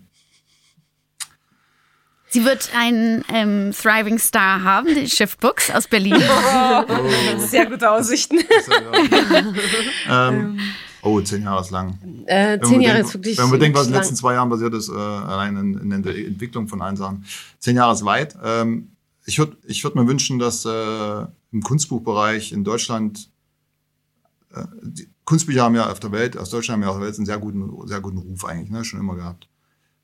Sie 2.32 2.46
wird 2.46 2.70
einen 2.76 3.24
ähm, 3.34 3.72
Thriving 3.72 4.20
Star 4.20 4.64
haben, 4.64 4.88
die 4.88 5.10
Shift 5.10 5.40
Books 5.40 5.72
aus 5.72 5.88
Berlin. 5.88 6.16
Sehr 7.40 7.66
gute 7.66 7.90
Aussichten. 7.90 8.38
ähm, 10.10 10.60
oh, 11.02 11.20
zehn 11.22 11.42
Jahre 11.44 11.62
ist 11.62 11.72
lang. 11.72 11.98
Äh, 12.28 12.60
Wenn 12.60 12.64
zehn 12.64 12.72
man 12.78 12.82
Jahre 12.82 13.00
ist 13.00 13.14
wirklich. 13.16 13.38
Wenn 13.38 13.46
man 13.46 13.52
bedenkt, 13.54 13.78
was 13.78 13.88
in 13.88 13.94
den 13.94 14.00
letzten 14.00 14.16
zwei 14.16 14.36
Jahren 14.36 14.50
passiert 14.50 14.76
ist, 14.76 14.90
äh, 14.90 14.94
allein 14.94 15.58
in, 15.58 15.92
in 15.92 16.04
der 16.04 16.16
Entwicklung 16.16 16.68
von 16.68 16.84
allen 16.84 16.98
Sachen. 16.98 17.26
Zehn 17.58 17.76
Jahre 17.76 17.94
ist 17.94 18.06
weit. 18.06 18.38
Ähm, 18.44 18.92
ich 19.26 19.40
würde 19.40 19.58
ich 19.66 19.84
würd 19.84 19.96
mir 19.96 20.08
wünschen, 20.08 20.38
dass 20.38 20.66
äh, 20.66 21.26
im 21.52 21.64
Kunstbuchbereich 21.64 22.52
in 22.52 22.64
Deutschland 22.64 23.30
äh, 24.54 24.64
die 24.84 25.10
Kunstbücher 25.26 25.64
haben 25.64 25.76
ja 25.76 25.90
auf 25.90 26.00
der 26.00 26.12
Welt, 26.12 26.38
aus 26.38 26.52
Deutschland 26.52 26.78
haben 26.78 26.84
ja 26.84 26.90
auf 26.90 26.98
der 26.98 27.06
Welt 27.08 27.18
einen 27.18 27.26
sehr 27.26 27.40
guten, 27.40 27.88
sehr 27.88 28.02
guten 28.02 28.18
Ruf 28.20 28.46
eigentlich, 28.46 28.70
ne, 28.70 28.84
schon 28.84 29.00
immer 29.00 29.16
gehabt. 29.16 29.48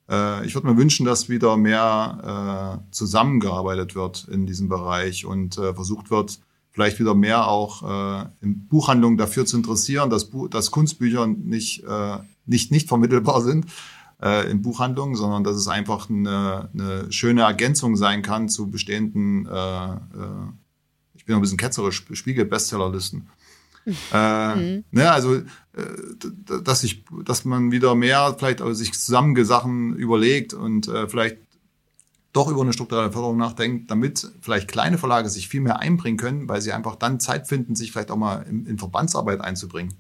Äh, 0.10 0.46
ich 0.46 0.56
würde 0.56 0.68
mir 0.68 0.78
wünschen, 0.78 1.06
dass 1.06 1.30
wieder 1.30 1.58
mehr 1.58 2.82
äh, 2.82 2.92
zusammengearbeitet 2.92 3.96
wird 3.96 4.28
in 4.30 4.46
diesem 4.46 4.70
Bereich 4.70 5.26
und 5.26 5.58
äh, 5.58 5.74
versucht 5.74 6.12
wird, 6.12 6.40
vielleicht 6.72 7.00
wieder 7.00 7.16
mehr 7.16 7.48
auch 7.48 8.24
äh, 8.24 8.28
in 8.42 8.68
Buchhandlungen 8.68 9.18
dafür 9.18 9.46
zu 9.46 9.58
interessieren, 9.58 10.10
dass, 10.10 10.30
dass 10.50 10.72
Kunstbücher 10.72 11.26
nicht, 11.26 11.84
äh, 11.84 12.18
nicht, 12.46 12.72
nicht 12.72 12.90
vermittelbar 12.90 13.42
sind 13.42 13.66
äh, 14.22 14.50
in 14.50 14.62
Buchhandlungen, 14.62 15.16
sondern 15.16 15.44
dass 15.44 15.56
es 15.56 15.68
einfach 15.68 16.10
eine, 16.10 16.70
eine 16.74 17.12
schöne 17.12 17.42
Ergänzung 17.42 17.96
sein 17.96 18.22
kann 18.22 18.50
zu 18.50 18.70
bestehenden, 18.70 19.46
äh, 19.46 19.94
äh, 19.94 19.98
ich 21.14 21.26
bin 21.26 21.36
ein 21.36 21.42
bisschen 21.42 21.58
ketzerisch, 21.58 22.06
Spiegel-Bestsellerlisten. 22.12 23.30
Äh, 23.86 24.82
ne, 24.92 25.12
also, 25.12 25.36
äh, 25.36 25.44
dass, 26.64 26.84
ich, 26.84 27.06
dass 27.24 27.46
man 27.46 27.72
wieder 27.72 27.96
mehr 27.96 28.36
vielleicht 28.38 28.62
auch 28.62 28.74
sich 28.74 28.94
zusammenge 28.94 29.46
Sachen 29.46 29.96
überlegt 29.96 30.54
und 30.54 30.88
äh, 30.88 31.08
vielleicht 31.08 31.38
doch 32.34 32.50
über 32.50 32.62
eine 32.62 32.74
strukturelle 32.74 33.12
Förderung 33.12 33.38
nachdenkt, 33.38 33.90
damit 33.90 34.30
vielleicht 34.42 34.68
kleine 34.68 34.98
Verlage 34.98 35.30
sich 35.30 35.48
viel 35.48 35.62
mehr 35.62 35.80
einbringen 35.80 36.18
können, 36.18 36.50
weil 36.50 36.62
sie 36.62 36.74
einfach 36.74 36.96
dann 36.96 37.20
Zeit 37.20 37.48
finden, 37.48 37.76
sich 37.76 37.92
vielleicht 37.92 38.12
auch 38.12 38.18
mal 38.18 38.46
in, 38.50 38.66
in 38.66 38.78
Verbandsarbeit 38.78 39.40
einzubringen. 39.40 39.94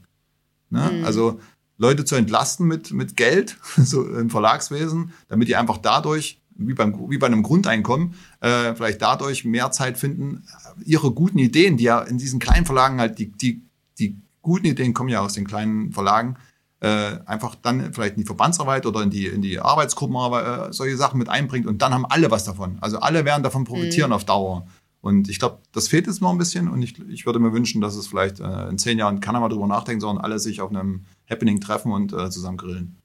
Ne? 0.70 1.04
Also 1.06 1.40
Leute 1.78 2.06
zu 2.06 2.16
entlasten 2.16 2.68
mit, 2.68 2.92
mit 2.92 3.16
Geld, 3.16 3.58
so 3.78 4.06
im 4.06 4.30
Verlagswesen, 4.30 5.14
damit 5.28 5.48
die 5.48 5.56
einfach 5.56 5.78
dadurch, 5.78 6.42
wie, 6.58 6.74
beim, 6.74 7.10
wie 7.10 7.18
bei 7.18 7.28
einem 7.28 7.44
Grundeinkommen, 7.44 8.16
äh, 8.42 8.76
vielleicht 8.76 9.02
dadurch 9.02 9.46
mehr 9.46 9.72
Zeit 9.72 9.98
finden, 9.98 10.44
ihre 10.86 11.12
guten 11.12 11.38
Ideen, 11.38 11.78
die 11.78 11.86
ja 11.86 12.02
in 12.02 12.18
diesen 12.18 12.40
kleinen 12.40 12.66
Verlagen 12.66 13.00
halt, 13.00 13.20
die, 13.20 13.32
die, 13.32 13.65
die 14.00 14.20
guten 14.42 14.68
Ideen 14.68 14.94
kommen 14.94 15.10
ja 15.10 15.22
aus 15.22 15.34
den 15.34 15.48
kleinen 15.48 15.92
Verlagen, 15.92 16.38
äh, 16.82 17.18
einfach 17.26 17.56
dann 17.56 17.94
vielleicht 17.94 18.16
in 18.16 18.22
die 18.22 18.28
Verbandsarbeit 18.28 18.86
oder 18.86 19.02
in 19.02 19.10
die, 19.10 19.28
in 19.28 19.42
die 19.42 19.60
Arbeitsgruppenarbeit, 19.60 20.70
äh, 20.70 20.74
solche 20.74 20.98
Sachen 20.98 21.18
mit 21.18 21.30
einbringt 21.30 21.66
und 21.66 21.82
dann 21.82 21.94
haben 21.94 22.06
alle 22.06 22.30
was 22.32 22.44
davon. 22.44 22.78
Also 22.82 23.00
alle 23.00 23.26
werden 23.26 23.44
davon 23.44 23.64
profitieren 23.64 24.12
auf 24.14 24.26
Dauer. 24.26 24.68
Und 25.02 25.30
ich 25.30 25.38
glaube, 25.38 25.60
das 25.72 25.88
fehlt 25.88 26.08
jetzt 26.08 26.22
noch 26.22 26.32
ein 26.32 26.38
bisschen 26.38 26.68
und 26.68 26.82
ich, 26.82 27.00
ich 27.10 27.26
würde 27.26 27.40
mir 27.40 27.54
wünschen, 27.54 27.80
dass 27.80 27.96
es 27.96 28.08
vielleicht 28.08 28.40
äh, 28.40 28.70
in 28.70 28.78
zehn 28.78 28.98
Jahren 28.98 29.20
keiner 29.20 29.40
mal 29.40 29.50
drüber 29.50 29.68
nachdenkt, 29.68 30.02
sondern 30.02 30.24
alle 30.24 30.40
sich 30.40 30.62
auf 30.62 30.70
einem 30.70 31.06
Happening 31.30 31.62
treffen 31.62 31.92
und 31.92 32.12
äh, 32.12 32.30
zusammen 32.30 32.58
grillen. 32.58 32.98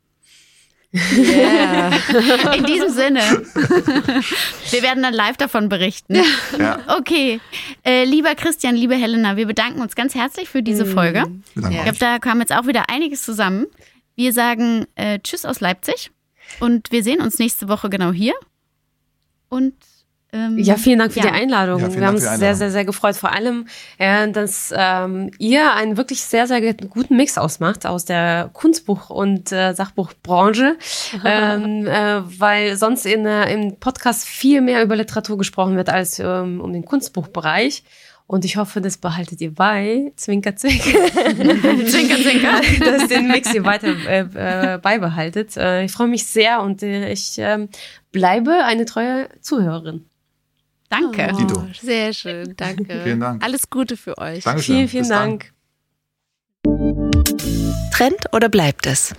Yeah. 0.92 1.92
In 2.56 2.64
diesem 2.64 2.90
Sinne. 2.90 3.20
Wir 4.70 4.82
werden 4.82 5.02
dann 5.02 5.14
live 5.14 5.36
davon 5.36 5.68
berichten. 5.68 6.16
Ja, 6.58 6.80
Okay. 6.88 7.40
Äh, 7.84 8.04
lieber 8.04 8.34
Christian, 8.34 8.74
liebe 8.74 8.96
Helena, 8.96 9.36
wir 9.36 9.46
bedanken 9.46 9.80
uns 9.80 9.94
ganz 9.94 10.14
herzlich 10.14 10.48
für 10.48 10.62
diese 10.62 10.84
Folge. 10.86 11.24
bedanke 11.54 11.76
Ich 11.76 11.82
glaube, 11.82 11.98
da 11.98 12.18
kam 12.18 12.40
jetzt 12.40 12.52
auch 12.52 12.66
wieder 12.66 12.90
einiges 12.90 13.22
zusammen. 13.22 13.66
Wir 14.16 14.32
sagen 14.32 14.86
äh, 14.96 15.20
Tschüss 15.20 15.44
aus 15.44 15.60
Leipzig 15.60 16.10
und 16.58 16.90
wir 16.90 17.02
sehen 17.04 17.20
uns 17.20 17.38
nächste 17.38 17.68
Woche 17.68 17.88
genau 17.88 18.10
hier. 18.12 18.34
Und 19.48 19.74
ähm, 20.32 20.58
Ja, 20.58 20.76
vielen 20.76 20.98
Dank 20.98 21.12
für 21.12 21.20
Ja. 21.20 21.26
die 21.26 21.32
Einladung. 21.32 21.80
Ja, 21.80 21.94
Wir 21.94 22.06
haben 22.06 22.14
uns 22.14 22.24
sehr, 22.24 22.54
sehr, 22.54 22.70
sehr 22.70 22.84
gefreut. 22.84 23.16
Vor 23.16 23.32
allem, 23.32 23.66
äh, 23.98 24.30
dass 24.30 24.72
ähm, 24.76 25.30
ihr 25.38 25.72
einen 25.74 25.96
wirklich 25.96 26.22
sehr, 26.22 26.46
sehr 26.46 26.60
guten 26.74 27.16
Mix 27.16 27.36
ausmacht 27.38 27.86
aus 27.86 28.04
der 28.04 28.50
Kunstbuch- 28.52 29.10
und 29.10 29.52
äh, 29.52 29.72
Sachbuchbranche, 29.74 30.76
ähm, 31.24 31.86
äh, 31.86 32.20
weil 32.40 32.76
sonst 32.76 33.06
in, 33.06 33.26
äh, 33.26 33.52
im 33.52 33.76
Podcast 33.78 34.26
viel 34.26 34.60
mehr 34.60 34.82
über 34.82 34.96
Literatur 34.96 35.38
gesprochen 35.38 35.76
wird 35.76 35.88
als 35.88 36.18
ähm, 36.18 36.60
um 36.60 36.72
den 36.72 36.84
Kunstbuchbereich. 36.84 37.82
Und 38.26 38.44
ich 38.44 38.56
hoffe, 38.56 38.80
das 38.80 38.96
behaltet 38.96 39.40
ihr 39.40 39.52
bei. 39.52 40.12
Zwinker, 40.14 40.54
zwinker. 40.54 40.84
zwinker, 41.88 42.14
zwinker. 42.16 42.60
Dass 42.84 43.08
den 43.08 43.26
Mix 43.26 43.52
ihr 43.52 43.64
weiter 43.64 43.88
äh, 44.08 44.74
äh, 44.74 44.78
beibehaltet. 44.78 45.56
Äh, 45.56 45.86
ich 45.86 45.90
freue 45.90 46.06
mich 46.06 46.26
sehr 46.26 46.62
und 46.62 46.80
äh, 46.84 47.10
ich 47.10 47.40
äh, 47.40 47.66
bleibe 48.12 48.52
eine 48.64 48.84
treue 48.84 49.28
Zuhörerin. 49.40 50.06
Danke. 50.90 51.30
Oh, 51.56 51.62
sehr 51.80 52.12
schön, 52.12 52.54
danke. 52.56 53.00
Vielen 53.04 53.20
Dank. 53.20 53.42
Alles 53.42 53.70
Gute 53.70 53.96
für 53.96 54.18
euch. 54.18 54.44
Dankeschön. 54.44 54.74
Vielen, 54.74 54.88
vielen 54.88 55.02
Bis 55.02 55.08
dann. 55.08 55.38
Dank. 55.38 55.52
Trend 57.92 58.26
oder 58.32 58.48
bleibt 58.48 58.86
es? 58.86 59.14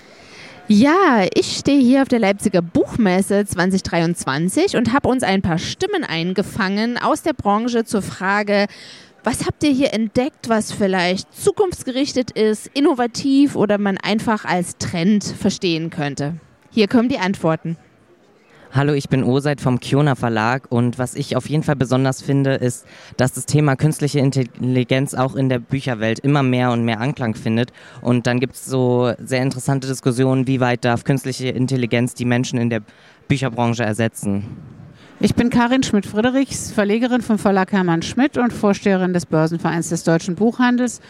Ja, 0.67 1.25
ich 1.33 1.57
stehe 1.57 1.81
hier 1.81 2.01
auf 2.01 2.07
der 2.07 2.19
Leipziger 2.19 2.61
Buchmesse 2.61 3.45
2023 3.45 4.77
und 4.77 4.93
habe 4.93 5.09
uns 5.09 5.23
ein 5.23 5.41
paar 5.41 5.57
Stimmen 5.57 6.03
eingefangen 6.03 6.97
aus 6.97 7.23
der 7.23 7.33
Branche 7.33 7.83
zur 7.83 8.01
Frage, 8.01 8.67
was 9.23 9.45
habt 9.45 9.63
ihr 9.63 9.71
hier 9.71 9.93
entdeckt, 9.93 10.49
was 10.49 10.71
vielleicht 10.71 11.33
zukunftsgerichtet 11.33 12.31
ist, 12.31 12.67
innovativ 12.73 13.55
oder 13.55 13.77
man 13.77 13.97
einfach 13.97 14.45
als 14.45 14.77
Trend 14.77 15.23
verstehen 15.23 15.89
könnte? 15.89 16.35
Hier 16.71 16.87
kommen 16.87 17.09
die 17.09 17.19
Antworten. 17.19 17.77
Hallo, 18.73 18.93
ich 18.93 19.09
bin 19.09 19.25
Oseit 19.25 19.59
vom 19.59 19.81
Kiona 19.81 20.15
Verlag 20.15 20.63
und 20.69 20.97
was 20.97 21.15
ich 21.15 21.35
auf 21.35 21.49
jeden 21.49 21.61
Fall 21.61 21.75
besonders 21.75 22.21
finde, 22.21 22.53
ist, 22.53 22.85
dass 23.17 23.33
das 23.33 23.45
Thema 23.45 23.75
künstliche 23.75 24.19
Intelligenz 24.19 25.13
auch 25.13 25.35
in 25.35 25.49
der 25.49 25.59
Bücherwelt 25.59 26.19
immer 26.19 26.41
mehr 26.41 26.71
und 26.71 26.85
mehr 26.85 27.01
Anklang 27.01 27.35
findet. 27.35 27.73
Und 27.99 28.27
dann 28.27 28.39
gibt 28.39 28.55
es 28.55 28.65
so 28.65 29.11
sehr 29.21 29.43
interessante 29.43 29.89
Diskussionen, 29.89 30.47
wie 30.47 30.61
weit 30.61 30.85
darf 30.85 31.03
künstliche 31.03 31.49
Intelligenz 31.49 32.13
die 32.13 32.23
Menschen 32.23 32.59
in 32.59 32.69
der 32.69 32.81
Bücherbranche 33.27 33.83
ersetzen. 33.83 34.45
Ich 35.19 35.35
bin 35.35 35.49
Karin 35.49 35.83
Schmidt-Friedrichs, 35.83 36.71
Verlegerin 36.71 37.21
vom 37.21 37.37
Verlag 37.37 37.73
Hermann 37.73 38.03
Schmidt 38.03 38.37
und 38.37 38.53
Vorsteherin 38.53 39.11
des 39.11 39.25
Börsenvereins 39.25 39.89
des 39.89 40.05
deutschen 40.05 40.35
Buchhandels. 40.35 41.01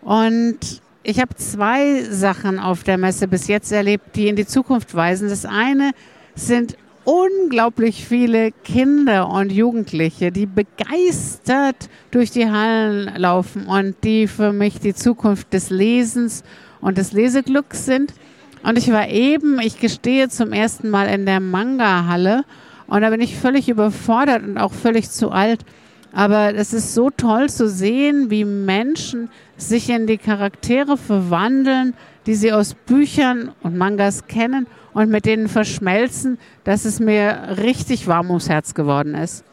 Und 0.00 0.80
ich 1.02 1.20
habe 1.20 1.34
zwei 1.34 2.04
Sachen 2.04 2.58
auf 2.58 2.84
der 2.84 2.96
Messe 2.96 3.28
bis 3.28 3.48
jetzt 3.48 3.70
erlebt, 3.70 4.16
die 4.16 4.28
in 4.28 4.36
die 4.36 4.46
Zukunft 4.46 4.94
weisen. 4.94 5.28
Das 5.28 5.44
eine 5.44 5.90
sind 6.34 6.78
unglaublich 7.04 8.06
viele 8.06 8.52
Kinder 8.52 9.28
und 9.28 9.50
Jugendliche, 9.50 10.30
die 10.30 10.46
begeistert 10.46 11.88
durch 12.10 12.30
die 12.30 12.50
Hallen 12.50 13.12
laufen 13.16 13.66
und 13.66 13.96
die 14.04 14.26
für 14.26 14.52
mich 14.52 14.78
die 14.78 14.94
Zukunft 14.94 15.52
des 15.52 15.70
Lesens 15.70 16.44
und 16.80 16.98
des 16.98 17.12
Leseglücks 17.12 17.86
sind. 17.86 18.14
Und 18.62 18.78
ich 18.78 18.92
war 18.92 19.08
eben, 19.08 19.58
ich 19.60 19.80
gestehe, 19.80 20.28
zum 20.28 20.52
ersten 20.52 20.90
Mal 20.90 21.06
in 21.06 21.26
der 21.26 21.40
Manga-Halle 21.40 22.44
und 22.86 23.02
da 23.02 23.10
bin 23.10 23.20
ich 23.20 23.36
völlig 23.36 23.68
überfordert 23.68 24.42
und 24.42 24.58
auch 24.58 24.72
völlig 24.72 25.10
zu 25.10 25.30
alt. 25.30 25.64
Aber 26.12 26.54
es 26.54 26.74
ist 26.74 26.92
so 26.92 27.10
toll 27.10 27.48
zu 27.48 27.68
sehen, 27.68 28.30
wie 28.30 28.44
Menschen 28.44 29.30
sich 29.56 29.88
in 29.88 30.06
die 30.06 30.18
Charaktere 30.18 30.98
verwandeln, 30.98 31.94
die 32.26 32.34
sie 32.34 32.52
aus 32.52 32.74
Büchern 32.74 33.52
und 33.62 33.76
Mangas 33.76 34.26
kennen 34.26 34.66
und 34.94 35.10
mit 35.10 35.26
denen 35.26 35.48
verschmelzen, 35.48 36.38
dass 36.64 36.84
es 36.84 37.00
mir 37.00 37.56
richtig 37.58 38.06
warm 38.06 38.28
ums 38.28 38.48
Herz 38.48 38.74
geworden 38.74 39.14
ist. 39.14 39.44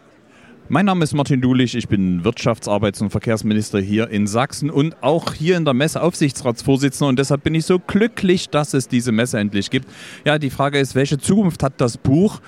Mein 0.72 0.86
Name 0.86 1.04
ist 1.04 1.16
Martin 1.16 1.42
Dulich, 1.42 1.74
ich 1.74 1.88
bin 1.88 2.24
Wirtschafts-, 2.24 2.70
Arbeits- 2.70 3.02
und 3.02 3.10
Verkehrsminister 3.10 3.80
hier 3.80 4.08
in 4.10 4.28
Sachsen 4.28 4.70
und 4.70 5.02
auch 5.02 5.34
hier 5.34 5.58
in 5.58 5.66
der 5.66 5.74
Messe 5.74 6.00
Aufsichtsratsvorsitzender 6.04 7.10
und 7.10 7.18
deshalb 7.18 7.44
bin 7.44 7.56
ich 7.56 7.66
so 7.66 7.80
glücklich, 7.80 8.50
dass 8.50 8.76
es 8.76 8.88
diese 8.88 9.12
Messe 9.12 9.40
endlich 9.40 9.72
gibt. 9.72 9.88
Ja, 10.26 10.38
die 10.38 10.52
Frage 10.52 10.78
ist, 10.78 10.94
welche 10.94 11.18
Zukunft 11.18 11.64
hat 11.64 11.74
das 11.78 11.98
Buch? 11.98 12.40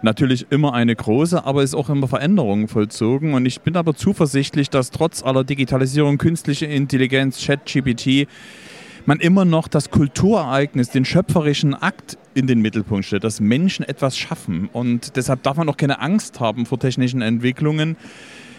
Natürlich 0.00 0.46
immer 0.48 0.72
eine 0.72 0.96
große, 0.96 1.44
aber 1.44 1.62
ist 1.62 1.74
auch 1.74 1.90
immer 1.90 2.08
Veränderungen 2.08 2.68
vollzogen 2.68 3.34
und 3.34 3.44
ich 3.44 3.60
bin 3.60 3.76
aber 3.76 3.94
zuversichtlich, 3.94 4.70
dass 4.70 4.90
trotz 4.90 5.22
aller 5.22 5.44
Digitalisierung, 5.44 6.16
künstliche 6.16 6.64
Intelligenz, 6.64 7.44
ChatGPT, 7.44 8.26
man 9.06 9.20
immer 9.20 9.44
noch 9.44 9.68
das 9.68 9.90
Kulturereignis, 9.90 10.90
den 10.90 11.04
schöpferischen 11.04 11.74
Akt 11.74 12.18
in 12.34 12.46
den 12.46 12.60
Mittelpunkt 12.60 13.04
stellt, 13.04 13.24
dass 13.24 13.40
Menschen 13.40 13.84
etwas 13.84 14.18
schaffen. 14.18 14.68
Und 14.72 15.16
deshalb 15.16 15.42
darf 15.42 15.56
man 15.56 15.68
auch 15.68 15.76
keine 15.76 16.00
Angst 16.00 16.40
haben 16.40 16.66
vor 16.66 16.78
technischen 16.78 17.22
Entwicklungen. 17.22 17.96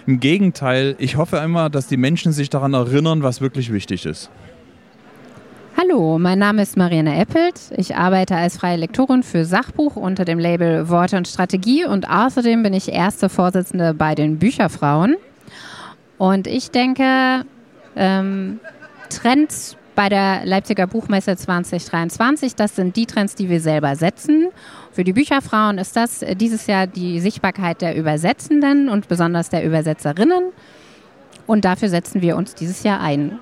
Im 0.05 0.19
Gegenteil, 0.19 0.95
ich 0.99 1.17
hoffe 1.17 1.37
immer, 1.37 1.69
dass 1.69 1.87
die 1.87 1.97
Menschen 1.97 2.31
sich 2.31 2.49
daran 2.49 2.73
erinnern, 2.73 3.23
was 3.23 3.41
wirklich 3.41 3.73
wichtig 3.73 4.05
ist. 4.05 4.29
Hallo, 5.75 6.17
mein 6.17 6.39
Name 6.39 6.63
ist 6.63 6.75
Marianne 6.75 7.19
Eppelt. 7.19 7.59
Ich 7.75 7.95
arbeite 7.95 8.35
als 8.35 8.57
freie 8.57 8.77
Lektorin 8.77 9.21
für 9.21 9.45
Sachbuch 9.45 9.95
unter 9.95 10.25
dem 10.25 10.39
Label 10.39 10.89
Worte 10.89 11.17
und 11.17 11.27
Strategie 11.27 11.85
und 11.85 12.09
außerdem 12.09 12.63
bin 12.63 12.73
ich 12.73 12.91
erste 12.91 13.29
Vorsitzende 13.29 13.93
bei 13.93 14.15
den 14.15 14.39
Bücherfrauen. 14.39 15.17
Und 16.17 16.47
ich 16.47 16.71
denke, 16.71 17.45
ähm, 17.95 18.59
Trends 19.09 19.77
bei 19.97 20.09
der 20.09 20.45
Leipziger 20.45 20.85
Buchmesse 20.85 21.35
2023, 21.35 22.53
das 22.53 22.75
sind 22.75 22.95
die 22.95 23.07
Trends, 23.07 23.33
die 23.33 23.49
wir 23.49 23.59
selber 23.59 23.95
setzen. 23.95 24.49
Für 24.91 25.03
die 25.03 25.11
Bücherfrauen 25.11 25.79
ist 25.79 25.95
das 25.95 26.23
dieses 26.35 26.67
Jahr 26.67 26.85
die 26.85 27.19
Sichtbarkeit 27.19 27.81
der 27.81 27.95
Übersetzenden 27.95 28.89
und 28.89 29.07
besonders 29.07 29.49
der 29.49 29.65
Übersetzerinnen. 29.65 30.51
Und 31.47 31.65
dafür 31.65 31.89
setzen 31.89 32.21
wir 32.21 32.37
uns 32.37 32.53
dieses 32.53 32.83
Jahr 32.83 33.01
ein. 33.01 33.39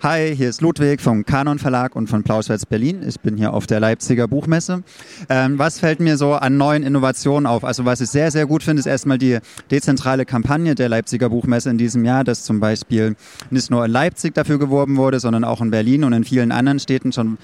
Hi, 0.00 0.32
hier 0.36 0.48
ist 0.48 0.60
Ludwig 0.60 1.00
vom 1.00 1.24
Kanon 1.24 1.58
Verlag 1.58 1.96
und 1.96 2.06
von 2.06 2.22
Plauschwitz 2.22 2.64
Berlin. 2.64 3.02
Ich 3.04 3.18
bin 3.18 3.36
hier 3.36 3.52
auf 3.52 3.66
der 3.66 3.80
Leipziger 3.80 4.28
Buchmesse. 4.28 4.84
Ähm, 5.28 5.58
was 5.58 5.80
fällt 5.80 5.98
mir 5.98 6.16
so 6.16 6.34
an 6.34 6.56
neuen 6.56 6.84
Innovationen 6.84 7.46
auf? 7.46 7.64
Also 7.64 7.84
was 7.84 8.00
ich 8.00 8.08
sehr, 8.08 8.30
sehr 8.30 8.46
gut 8.46 8.62
finde, 8.62 8.78
ist 8.78 8.86
erstmal 8.86 9.18
die 9.18 9.38
dezentrale 9.72 10.24
Kampagne 10.24 10.76
der 10.76 10.88
Leipziger 10.88 11.30
Buchmesse 11.30 11.70
in 11.70 11.78
diesem 11.78 12.04
Jahr, 12.04 12.22
dass 12.22 12.44
zum 12.44 12.60
Beispiel 12.60 13.16
nicht 13.50 13.72
nur 13.72 13.84
in 13.86 13.90
Leipzig 13.90 14.34
dafür 14.34 14.60
geworben 14.60 14.96
wurde, 14.98 15.18
sondern 15.18 15.42
auch 15.42 15.60
in 15.60 15.72
Berlin 15.72 16.04
und 16.04 16.12
in 16.12 16.22
vielen 16.22 16.52
anderen 16.52 16.78
Städten 16.78 17.10
schon 17.10 17.36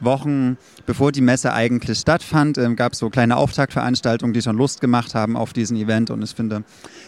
Wochen 0.00 0.56
bevor 0.86 1.12
die 1.12 1.20
Messe 1.20 1.52
eigentlich 1.52 1.98
stattfand, 1.98 2.56
ähm, 2.58 2.76
gab 2.76 2.92
es 2.92 3.00
so 3.00 3.10
kleine 3.10 3.36
Auftaktveranstaltungen, 3.36 4.32
die 4.32 4.40
schon 4.40 4.56
Lust 4.56 4.80
gemacht 4.80 5.14
haben 5.14 5.36
auf 5.36 5.52
diesen 5.52 5.76
Event. 5.76 6.10
Und 6.10 6.22
ich 6.22 6.30
finde, 6.30 6.62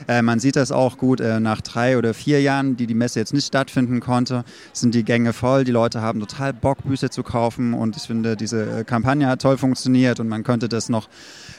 äh, 0.06 0.20
man 0.20 0.40
sieht 0.40 0.56
das 0.56 0.72
auch 0.72 0.98
gut. 0.98 1.20
Äh, 1.20 1.40
nach 1.40 1.60
drei 1.60 1.96
oder 1.96 2.12
vier 2.12 2.42
Jahren, 2.42 2.76
die 2.76 2.86
die 2.86 2.94
Messe 2.94 3.20
jetzt 3.20 3.32
nicht 3.32 3.46
stattfinden 3.46 4.00
konnte, 4.00 4.44
sind 4.72 4.94
die 4.94 5.04
Gänge 5.04 5.32
voll. 5.32 5.64
Die 5.64 5.72
Leute 5.72 6.02
haben 6.02 6.20
total 6.20 6.52
Bock, 6.52 6.82
Bücher 6.84 7.10
zu 7.10 7.22
kaufen. 7.22 7.72
Und 7.72 7.96
ich 7.96 8.02
finde, 8.02 8.36
diese 8.36 8.80
äh, 8.80 8.84
Kampagne 8.84 9.26
hat 9.26 9.40
toll 9.40 9.56
funktioniert 9.56 10.20
und 10.20 10.28
man 10.28 10.42
könnte 10.42 10.68
das 10.68 10.88
noch 10.88 11.08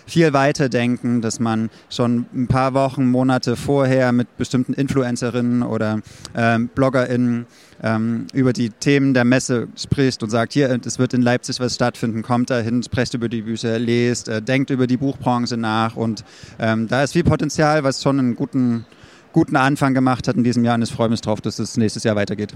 viel 0.06 0.34
weiter 0.34 0.70
denken, 0.70 1.22
dass 1.22 1.40
man 1.40 1.70
schon 1.90 2.26
ein 2.34 2.48
paar 2.48 2.74
Wochen, 2.74 3.10
Monate 3.10 3.56
vorher 3.56 4.12
mit 4.12 4.38
bestimmten 4.38 4.74
Influencerinnen 4.74 5.64
oder 5.64 6.02
ähm, 6.36 6.68
BloggerInnen 6.74 7.46
ähm, 7.84 8.28
über 8.34 8.54
die 8.54 8.70
Themen 8.70 9.14
der 9.14 9.26
Messe 9.26 9.68
spricht 9.76 10.24
und 10.24 10.30
sagt, 10.30 10.54
hier, 10.54 10.80
es 10.86 11.00
wird 11.00 11.14
in 11.14 11.22
Leipzig 11.22 11.60
was 11.60 11.76
stattfinden, 11.76 12.22
kommt 12.22 12.50
dahin, 12.50 12.84
sprecht 12.84 13.14
über 13.14 13.30
die 13.30 13.42
Bücher, 13.42 13.80
lest, 13.80 14.28
äh, 14.28 14.42
denkt 14.42 14.70
über 14.70 14.88
die 14.88 14.98
Buchbranche 14.98 15.58
nach 15.58 15.96
und 15.96 16.24
ähm, 16.60 16.88
da 16.88 17.04
ist 17.04 17.14
viel 17.14 17.24
Potenzial, 17.24 17.84
was 17.84 18.02
schon 18.02 18.20
einen 18.20 18.36
guten, 18.36 18.86
guten 19.34 19.56
Anfang 19.56 19.94
gemacht 19.94 20.28
hat 20.28 20.36
in 20.36 20.44
diesem 20.44 20.64
Jahr 20.64 20.76
und 20.76 20.82
ich 20.82 20.92
freue 20.92 21.10
mich 21.10 21.22
drauf, 21.22 21.42
dass 21.42 21.60
es 21.60 21.78
nächstes 21.78 22.04
Jahr 22.04 22.16
weitergeht. 22.16 22.54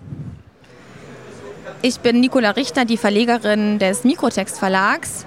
Ich 1.81 1.99
bin 1.99 2.21
Nicola 2.21 2.51
Richter, 2.51 2.85
die 2.85 2.95
Verlegerin 2.95 3.77
des 3.77 4.05
Mikrotext 4.05 4.57
Verlags. 4.57 5.25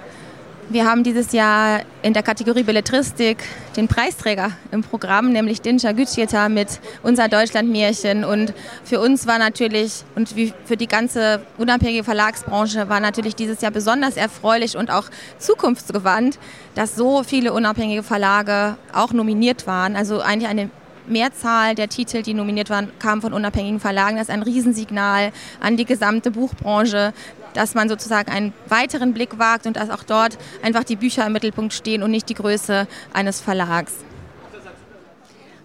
Wir 0.69 0.85
haben 0.85 1.03
dieses 1.05 1.31
Jahr 1.31 1.79
in 2.01 2.11
der 2.11 2.23
Kategorie 2.23 2.63
Belletristik 2.63 3.37
den 3.77 3.87
Preisträger 3.87 4.51
im 4.73 4.81
Programm, 4.81 5.31
nämlich 5.31 5.61
Dinja 5.61 5.93
Gütscheta 5.93 6.49
mit 6.49 6.81
Unser 7.03 7.29
Deutschlandmärchen. 7.29 8.25
Und 8.25 8.53
für 8.83 8.99
uns 8.99 9.25
war 9.27 9.39
natürlich 9.39 10.03
und 10.15 10.33
für 10.65 10.75
die 10.75 10.87
ganze 10.87 11.39
unabhängige 11.57 12.03
Verlagsbranche 12.03 12.89
war 12.89 12.99
natürlich 12.99 13.33
dieses 13.33 13.61
Jahr 13.61 13.71
besonders 13.71 14.17
erfreulich 14.17 14.75
und 14.75 14.91
auch 14.91 15.05
zukunftsgewandt, 15.39 16.37
dass 16.75 16.97
so 16.97 17.23
viele 17.23 17.53
unabhängige 17.53 18.03
Verlage 18.03 18.75
auch 18.91 19.13
nominiert 19.13 19.67
waren. 19.67 19.95
Also 19.95 20.19
eigentlich 20.19 20.49
eine 20.49 20.69
Mehrzahl 21.07 21.75
der 21.75 21.87
Titel, 21.87 22.21
die 22.21 22.33
nominiert 22.33 22.69
waren, 22.69 22.91
kamen 22.99 23.21
von 23.21 23.33
unabhängigen 23.33 23.79
Verlagen. 23.79 24.17
Das 24.17 24.27
ist 24.27 24.33
ein 24.33 24.43
Riesensignal 24.43 25.31
an 25.59 25.77
die 25.77 25.85
gesamte 25.85 26.31
Buchbranche, 26.31 27.13
dass 27.57 27.73
man 27.73 27.89
sozusagen 27.89 28.31
einen 28.31 28.53
weiteren 28.69 29.13
Blick 29.13 29.39
wagt 29.39 29.65
und 29.65 29.77
dass 29.77 29.89
auch 29.89 30.03
dort 30.03 30.37
einfach 30.61 30.83
die 30.83 30.95
Bücher 30.95 31.25
im 31.25 31.33
Mittelpunkt 31.33 31.73
stehen 31.73 32.03
und 32.03 32.11
nicht 32.11 32.29
die 32.29 32.35
Größe 32.35 32.87
eines 33.13 33.41
Verlags. 33.41 33.93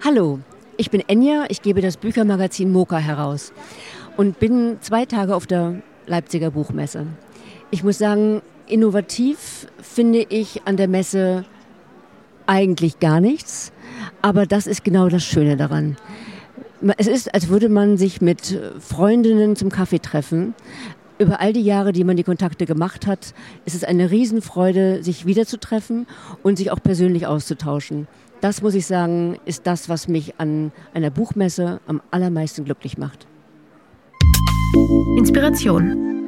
Hallo, 0.02 0.40
ich 0.78 0.90
bin 0.90 1.02
Enja, 1.06 1.44
ich 1.50 1.60
gebe 1.60 1.82
das 1.82 1.98
Büchermagazin 1.98 2.72
Moka 2.72 2.96
heraus 2.96 3.52
und 4.16 4.38
bin 4.38 4.78
zwei 4.80 5.04
Tage 5.04 5.36
auf 5.36 5.46
der 5.46 5.82
Leipziger 6.06 6.50
Buchmesse. 6.50 7.06
Ich 7.70 7.84
muss 7.84 7.98
sagen, 7.98 8.40
innovativ 8.66 9.66
finde 9.82 10.20
ich 10.30 10.62
an 10.64 10.78
der 10.78 10.88
Messe 10.88 11.44
eigentlich 12.46 13.00
gar 13.00 13.20
nichts, 13.20 13.70
aber 14.22 14.46
das 14.46 14.66
ist 14.66 14.82
genau 14.82 15.10
das 15.10 15.24
Schöne 15.24 15.58
daran. 15.58 15.96
Es 16.96 17.06
ist, 17.06 17.32
als 17.34 17.48
würde 17.48 17.68
man 17.68 17.98
sich 17.98 18.22
mit 18.22 18.58
Freundinnen 18.80 19.56
zum 19.56 19.68
Kaffee 19.68 20.00
treffen, 20.00 20.54
über 21.22 21.40
all 21.40 21.52
die 21.52 21.62
Jahre, 21.62 21.92
die 21.92 22.04
man 22.04 22.16
die 22.16 22.24
Kontakte 22.24 22.66
gemacht 22.66 23.06
hat, 23.06 23.34
ist 23.64 23.74
es 23.74 23.84
eine 23.84 24.10
Riesenfreude, 24.10 25.02
sich 25.02 25.24
wiederzutreffen 25.24 26.06
und 26.42 26.56
sich 26.56 26.70
auch 26.70 26.82
persönlich 26.82 27.26
auszutauschen. 27.26 28.08
Das 28.40 28.60
muss 28.60 28.74
ich 28.74 28.86
sagen, 28.86 29.38
ist 29.44 29.66
das, 29.66 29.88
was 29.88 30.08
mich 30.08 30.34
an 30.38 30.72
einer 30.94 31.10
Buchmesse 31.10 31.80
am 31.86 32.02
allermeisten 32.10 32.64
glücklich 32.64 32.98
macht. 32.98 33.26
Inspiration. 35.16 36.21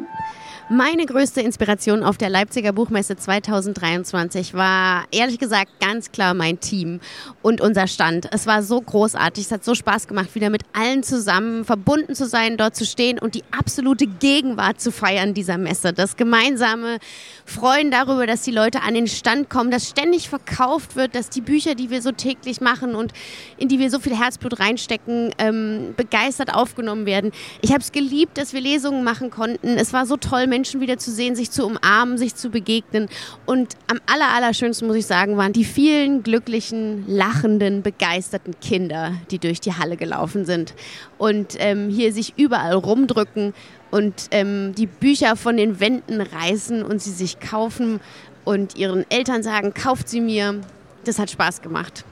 Meine 0.70 1.04
größte 1.04 1.42
Inspiration 1.42 2.02
auf 2.02 2.16
der 2.16 2.30
Leipziger 2.30 2.72
Buchmesse 2.72 3.16
2023 3.16 4.54
war 4.54 5.04
ehrlich 5.10 5.38
gesagt 5.38 5.70
ganz 5.78 6.10
klar 6.10 6.32
mein 6.32 6.58
Team 6.58 7.00
und 7.42 7.60
unser 7.60 7.86
Stand. 7.86 8.28
Es 8.32 8.46
war 8.46 8.62
so 8.62 8.80
großartig, 8.80 9.44
es 9.44 9.52
hat 9.52 9.62
so 9.62 9.74
Spaß 9.74 10.08
gemacht, 10.08 10.34
wieder 10.34 10.48
mit 10.48 10.62
allen 10.72 11.02
zusammen 11.02 11.66
verbunden 11.66 12.14
zu 12.14 12.26
sein, 12.26 12.56
dort 12.56 12.76
zu 12.76 12.86
stehen 12.86 13.18
und 13.18 13.34
die 13.34 13.44
absolute 13.50 14.06
Gegenwart 14.06 14.80
zu 14.80 14.90
feiern 14.90 15.34
dieser 15.34 15.58
Messe. 15.58 15.92
Das 15.92 16.16
gemeinsame 16.16 16.98
Freuen 17.44 17.90
darüber, 17.90 18.26
dass 18.26 18.40
die 18.40 18.50
Leute 18.50 18.80
an 18.80 18.94
den 18.94 19.06
Stand 19.06 19.50
kommen, 19.50 19.70
dass 19.70 19.90
ständig 19.90 20.30
verkauft 20.30 20.96
wird, 20.96 21.14
dass 21.14 21.28
die 21.28 21.42
Bücher, 21.42 21.74
die 21.74 21.90
wir 21.90 22.00
so 22.00 22.10
täglich 22.10 22.62
machen 22.62 22.94
und 22.94 23.12
in 23.58 23.68
die 23.68 23.78
wir 23.78 23.90
so 23.90 23.98
viel 24.00 24.18
Herzblut 24.18 24.58
reinstecken, 24.60 25.34
ähm, 25.36 25.92
begeistert 25.94 26.54
aufgenommen 26.54 27.04
werden. 27.04 27.32
Ich 27.60 27.70
habe 27.70 27.80
es 27.80 27.92
geliebt, 27.92 28.38
dass 28.38 28.54
wir 28.54 28.62
Lesungen 28.62 29.04
machen 29.04 29.28
konnten. 29.28 29.76
Es 29.76 29.92
war 29.92 30.06
so 30.06 30.16
toll, 30.16 30.46
Menschen 30.54 30.80
wieder 30.80 30.98
zu 30.98 31.10
sehen, 31.10 31.34
sich 31.34 31.50
zu 31.50 31.66
umarmen, 31.66 32.16
sich 32.16 32.36
zu 32.36 32.48
begegnen. 32.48 33.08
Und 33.44 33.74
am 33.90 33.98
aller, 34.06 34.32
allerschönsten, 34.32 34.86
muss 34.86 34.96
ich 34.96 35.06
sagen, 35.06 35.36
waren 35.36 35.52
die 35.52 35.64
vielen 35.64 36.22
glücklichen, 36.22 37.04
lachenden, 37.08 37.82
begeisterten 37.82 38.54
Kinder, 38.60 39.14
die 39.32 39.40
durch 39.40 39.60
die 39.60 39.72
Halle 39.72 39.96
gelaufen 39.96 40.44
sind 40.44 40.74
und 41.18 41.56
ähm, 41.58 41.88
hier 41.90 42.12
sich 42.12 42.34
überall 42.36 42.74
rumdrücken 42.74 43.52
und 43.90 44.28
ähm, 44.30 44.76
die 44.76 44.86
Bücher 44.86 45.34
von 45.34 45.56
den 45.56 45.80
Wänden 45.80 46.20
reißen 46.20 46.84
und 46.84 47.02
sie 47.02 47.10
sich 47.10 47.40
kaufen 47.40 47.98
und 48.44 48.76
ihren 48.76 49.04
Eltern 49.10 49.42
sagen, 49.42 49.74
kauft 49.74 50.08
sie 50.08 50.20
mir. 50.20 50.60
Das 51.04 51.18
hat 51.18 51.30
Spaß 51.30 51.62
gemacht. 51.62 52.04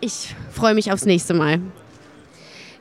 Ich 0.00 0.36
freue 0.52 0.74
mich 0.74 0.92
aufs 0.92 1.04
nächste 1.04 1.34
Mal. 1.34 1.60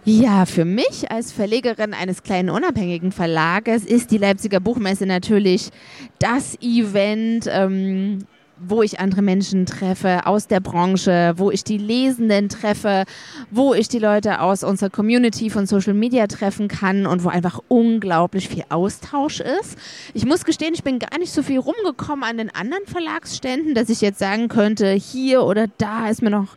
Ja, 0.04 0.48
für 0.48 0.66
mich 0.66 1.12
als 1.12 1.32
Verlegerin 1.32 1.94
eines 1.94 2.24
kleinen 2.24 2.50
unabhängigen 2.50 3.12
Verlages 3.12 3.86
ist 3.86 4.10
die 4.10 4.18
Leipziger 4.18 4.60
Buchmesse 4.60 5.06
natürlich 5.06 5.70
das 6.18 6.60
Event, 6.60 7.46
ähm, 7.48 8.26
wo 8.58 8.82
ich 8.82 9.00
andere 9.00 9.22
Menschen 9.22 9.68
treffe 9.68 10.26
aus 10.26 10.48
der 10.48 10.60
Branche, 10.60 11.34
wo 11.38 11.52
ich 11.52 11.64
die 11.64 11.78
Lesenden 11.78 12.50
treffe, 12.50 13.04
wo 13.52 13.76
ich 13.76 13.90
die 13.90 14.00
Leute 14.00 14.42
aus 14.42 14.64
unserer 14.64 14.90
Community 14.90 15.52
von 15.52 15.68
Social 15.68 15.94
Media 15.94 16.26
treffen 16.26 16.68
kann 16.68 17.06
und 17.06 17.24
wo 17.24 17.30
einfach 17.30 17.60
unglaublich 17.68 18.50
viel 18.50 18.64
Austausch 18.70 19.40
ist. 19.40 19.78
Ich 20.16 20.26
muss 20.26 20.46
gestehen, 20.46 20.74
ich 20.74 20.84
bin 20.84 20.98
gar 20.98 21.20
nicht 21.20 21.32
so 21.32 21.44
viel 21.44 21.60
rumgekommen 21.60 22.24
an 22.24 22.38
den 22.38 22.54
anderen 22.54 22.86
Verlagsständen, 22.88 23.76
dass 23.76 23.90
ich 23.90 24.02
jetzt 24.02 24.18
sagen 24.18 24.48
könnte, 24.48 24.92
hier 24.94 25.44
oder 25.44 25.68
da 25.78 26.10
ist 26.10 26.24
mir 26.24 26.32
noch 26.32 26.56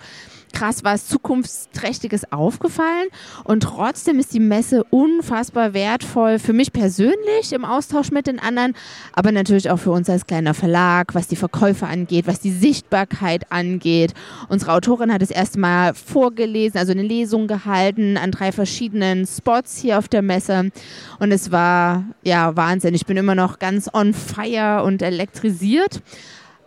krass 0.54 0.84
was 0.84 1.08
Zukunftsträchtiges 1.08 2.32
aufgefallen. 2.32 3.08
Und 3.42 3.64
trotzdem 3.64 4.18
ist 4.18 4.32
die 4.32 4.40
Messe 4.40 4.84
unfassbar 4.84 5.74
wertvoll 5.74 6.38
für 6.38 6.52
mich 6.52 6.72
persönlich 6.72 7.52
im 7.52 7.64
Austausch 7.64 8.10
mit 8.10 8.26
den 8.26 8.38
anderen, 8.38 8.74
aber 9.12 9.32
natürlich 9.32 9.70
auch 9.70 9.78
für 9.78 9.90
uns 9.90 10.08
als 10.08 10.26
kleiner 10.26 10.54
Verlag, 10.54 11.14
was 11.14 11.28
die 11.28 11.36
Verkäufe 11.36 11.86
angeht, 11.86 12.26
was 12.26 12.40
die 12.40 12.52
Sichtbarkeit 12.52 13.50
angeht. 13.50 14.14
Unsere 14.48 14.72
Autorin 14.72 15.12
hat 15.12 15.22
das 15.22 15.30
erste 15.30 15.58
Mal 15.58 15.92
vorgelesen, 15.94 16.78
also 16.78 16.92
eine 16.92 17.02
Lesung 17.02 17.46
gehalten 17.46 18.16
an 18.16 18.30
drei 18.30 18.52
verschiedenen 18.52 19.26
Spots 19.26 19.78
hier 19.78 19.98
auf 19.98 20.08
der 20.08 20.22
Messe. 20.22 20.70
Und 21.18 21.32
es 21.32 21.50
war 21.50 22.04
ja 22.22 22.56
Wahnsinn. 22.56 22.94
Ich 22.94 23.06
bin 23.06 23.16
immer 23.16 23.34
noch 23.34 23.58
ganz 23.58 23.90
on 23.92 24.14
fire 24.14 24.84
und 24.84 25.02
elektrisiert. 25.02 26.00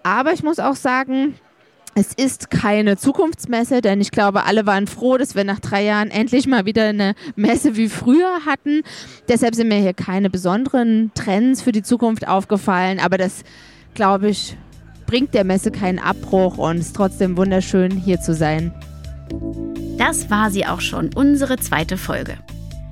Aber 0.04 0.34
ich 0.34 0.44
muss 0.44 0.60
auch 0.60 0.76
sagen, 0.76 1.36
es 1.98 2.14
ist 2.14 2.52
keine 2.52 2.96
Zukunftsmesse, 2.96 3.82
denn 3.82 4.02
ich 4.02 4.12
glaube, 4.12 4.44
alle 4.44 4.68
waren 4.68 4.86
froh, 4.86 5.18
dass 5.18 5.34
wir 5.34 5.44
nach 5.44 5.60
drei 5.60 5.84
Jahren 5.84 6.12
endlich 6.12 6.46
mal 6.46 6.66
wieder 6.66 6.90
eine 6.90 7.16
Messe 7.36 7.76
wie 7.76 7.90
früher 7.90 8.46
hatten. 8.46 8.84
Deshalb 9.28 9.56
sind 9.56 9.68
mir 9.68 9.80
hier 9.80 9.96
keine 9.96 10.30
besonderen 10.30 11.10
Trends 11.16 11.64
für 11.64 11.72
die 11.72 11.82
Zukunft 11.82 12.28
aufgefallen, 12.28 13.00
aber 13.00 13.18
das, 13.18 13.44
glaube 13.96 14.30
ich, 14.30 14.56
bringt 15.08 15.34
der 15.34 15.44
Messe 15.44 15.72
keinen 15.72 15.98
Abbruch 15.98 16.60
und 16.60 16.78
es 16.78 16.88
ist 16.88 16.96
trotzdem 16.96 17.36
wunderschön, 17.36 17.90
hier 17.90 18.22
zu 18.22 18.36
sein. 18.36 18.72
Das 19.98 20.30
war 20.30 20.52
sie 20.52 20.68
auch 20.68 20.82
schon, 20.82 21.10
unsere 21.16 21.58
zweite 21.58 21.98
Folge. 21.98 22.38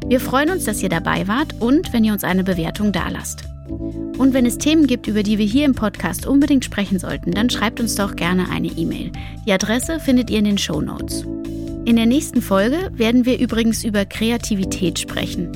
Wir 0.07 0.19
freuen 0.19 0.49
uns, 0.49 0.63
dass 0.63 0.81
ihr 0.81 0.89
dabei 0.89 1.27
wart 1.27 1.61
und 1.61 1.93
wenn 1.93 2.03
ihr 2.03 2.13
uns 2.13 2.23
eine 2.23 2.43
Bewertung 2.43 2.91
dalasst. 2.91 3.43
Und 3.69 4.33
wenn 4.33 4.45
es 4.45 4.57
Themen 4.57 4.87
gibt, 4.87 5.07
über 5.07 5.23
die 5.23 5.37
wir 5.37 5.45
hier 5.45 5.65
im 5.65 5.75
Podcast 5.75 6.25
unbedingt 6.25 6.65
sprechen 6.65 6.99
sollten, 6.99 7.31
dann 7.31 7.49
schreibt 7.49 7.79
uns 7.79 7.95
doch 7.95 8.15
gerne 8.15 8.49
eine 8.49 8.67
E-Mail. 8.67 9.11
Die 9.45 9.51
Adresse 9.51 9.99
findet 9.99 10.29
ihr 10.29 10.39
in 10.39 10.45
den 10.45 10.57
Show 10.57 10.81
Notes. 10.81 11.25
In 11.85 11.95
der 11.95 12.05
nächsten 12.05 12.41
Folge 12.41 12.91
werden 12.93 13.25
wir 13.25 13.39
übrigens 13.39 13.83
über 13.83 14.05
Kreativität 14.05 14.99
sprechen. 14.99 15.51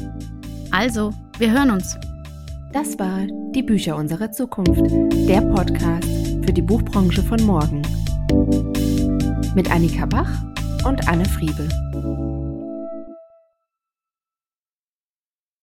Also, 0.71 1.13
wir 1.39 1.51
hören 1.51 1.71
uns. 1.71 1.97
Das 2.71 2.99
war 2.99 3.25
Die 3.55 3.63
Bücher 3.63 3.95
unserer 3.95 4.31
Zukunft, 4.31 4.83
der 5.27 5.41
Podcast 5.41 6.07
für 6.43 6.53
die 6.53 6.61
Buchbranche 6.61 7.23
von 7.23 7.41
morgen. 7.43 7.81
Mit 9.55 9.71
Annika 9.71 10.05
Bach 10.05 10.29
und 10.85 11.07
Anne 11.07 11.25
Friebel. 11.25 11.67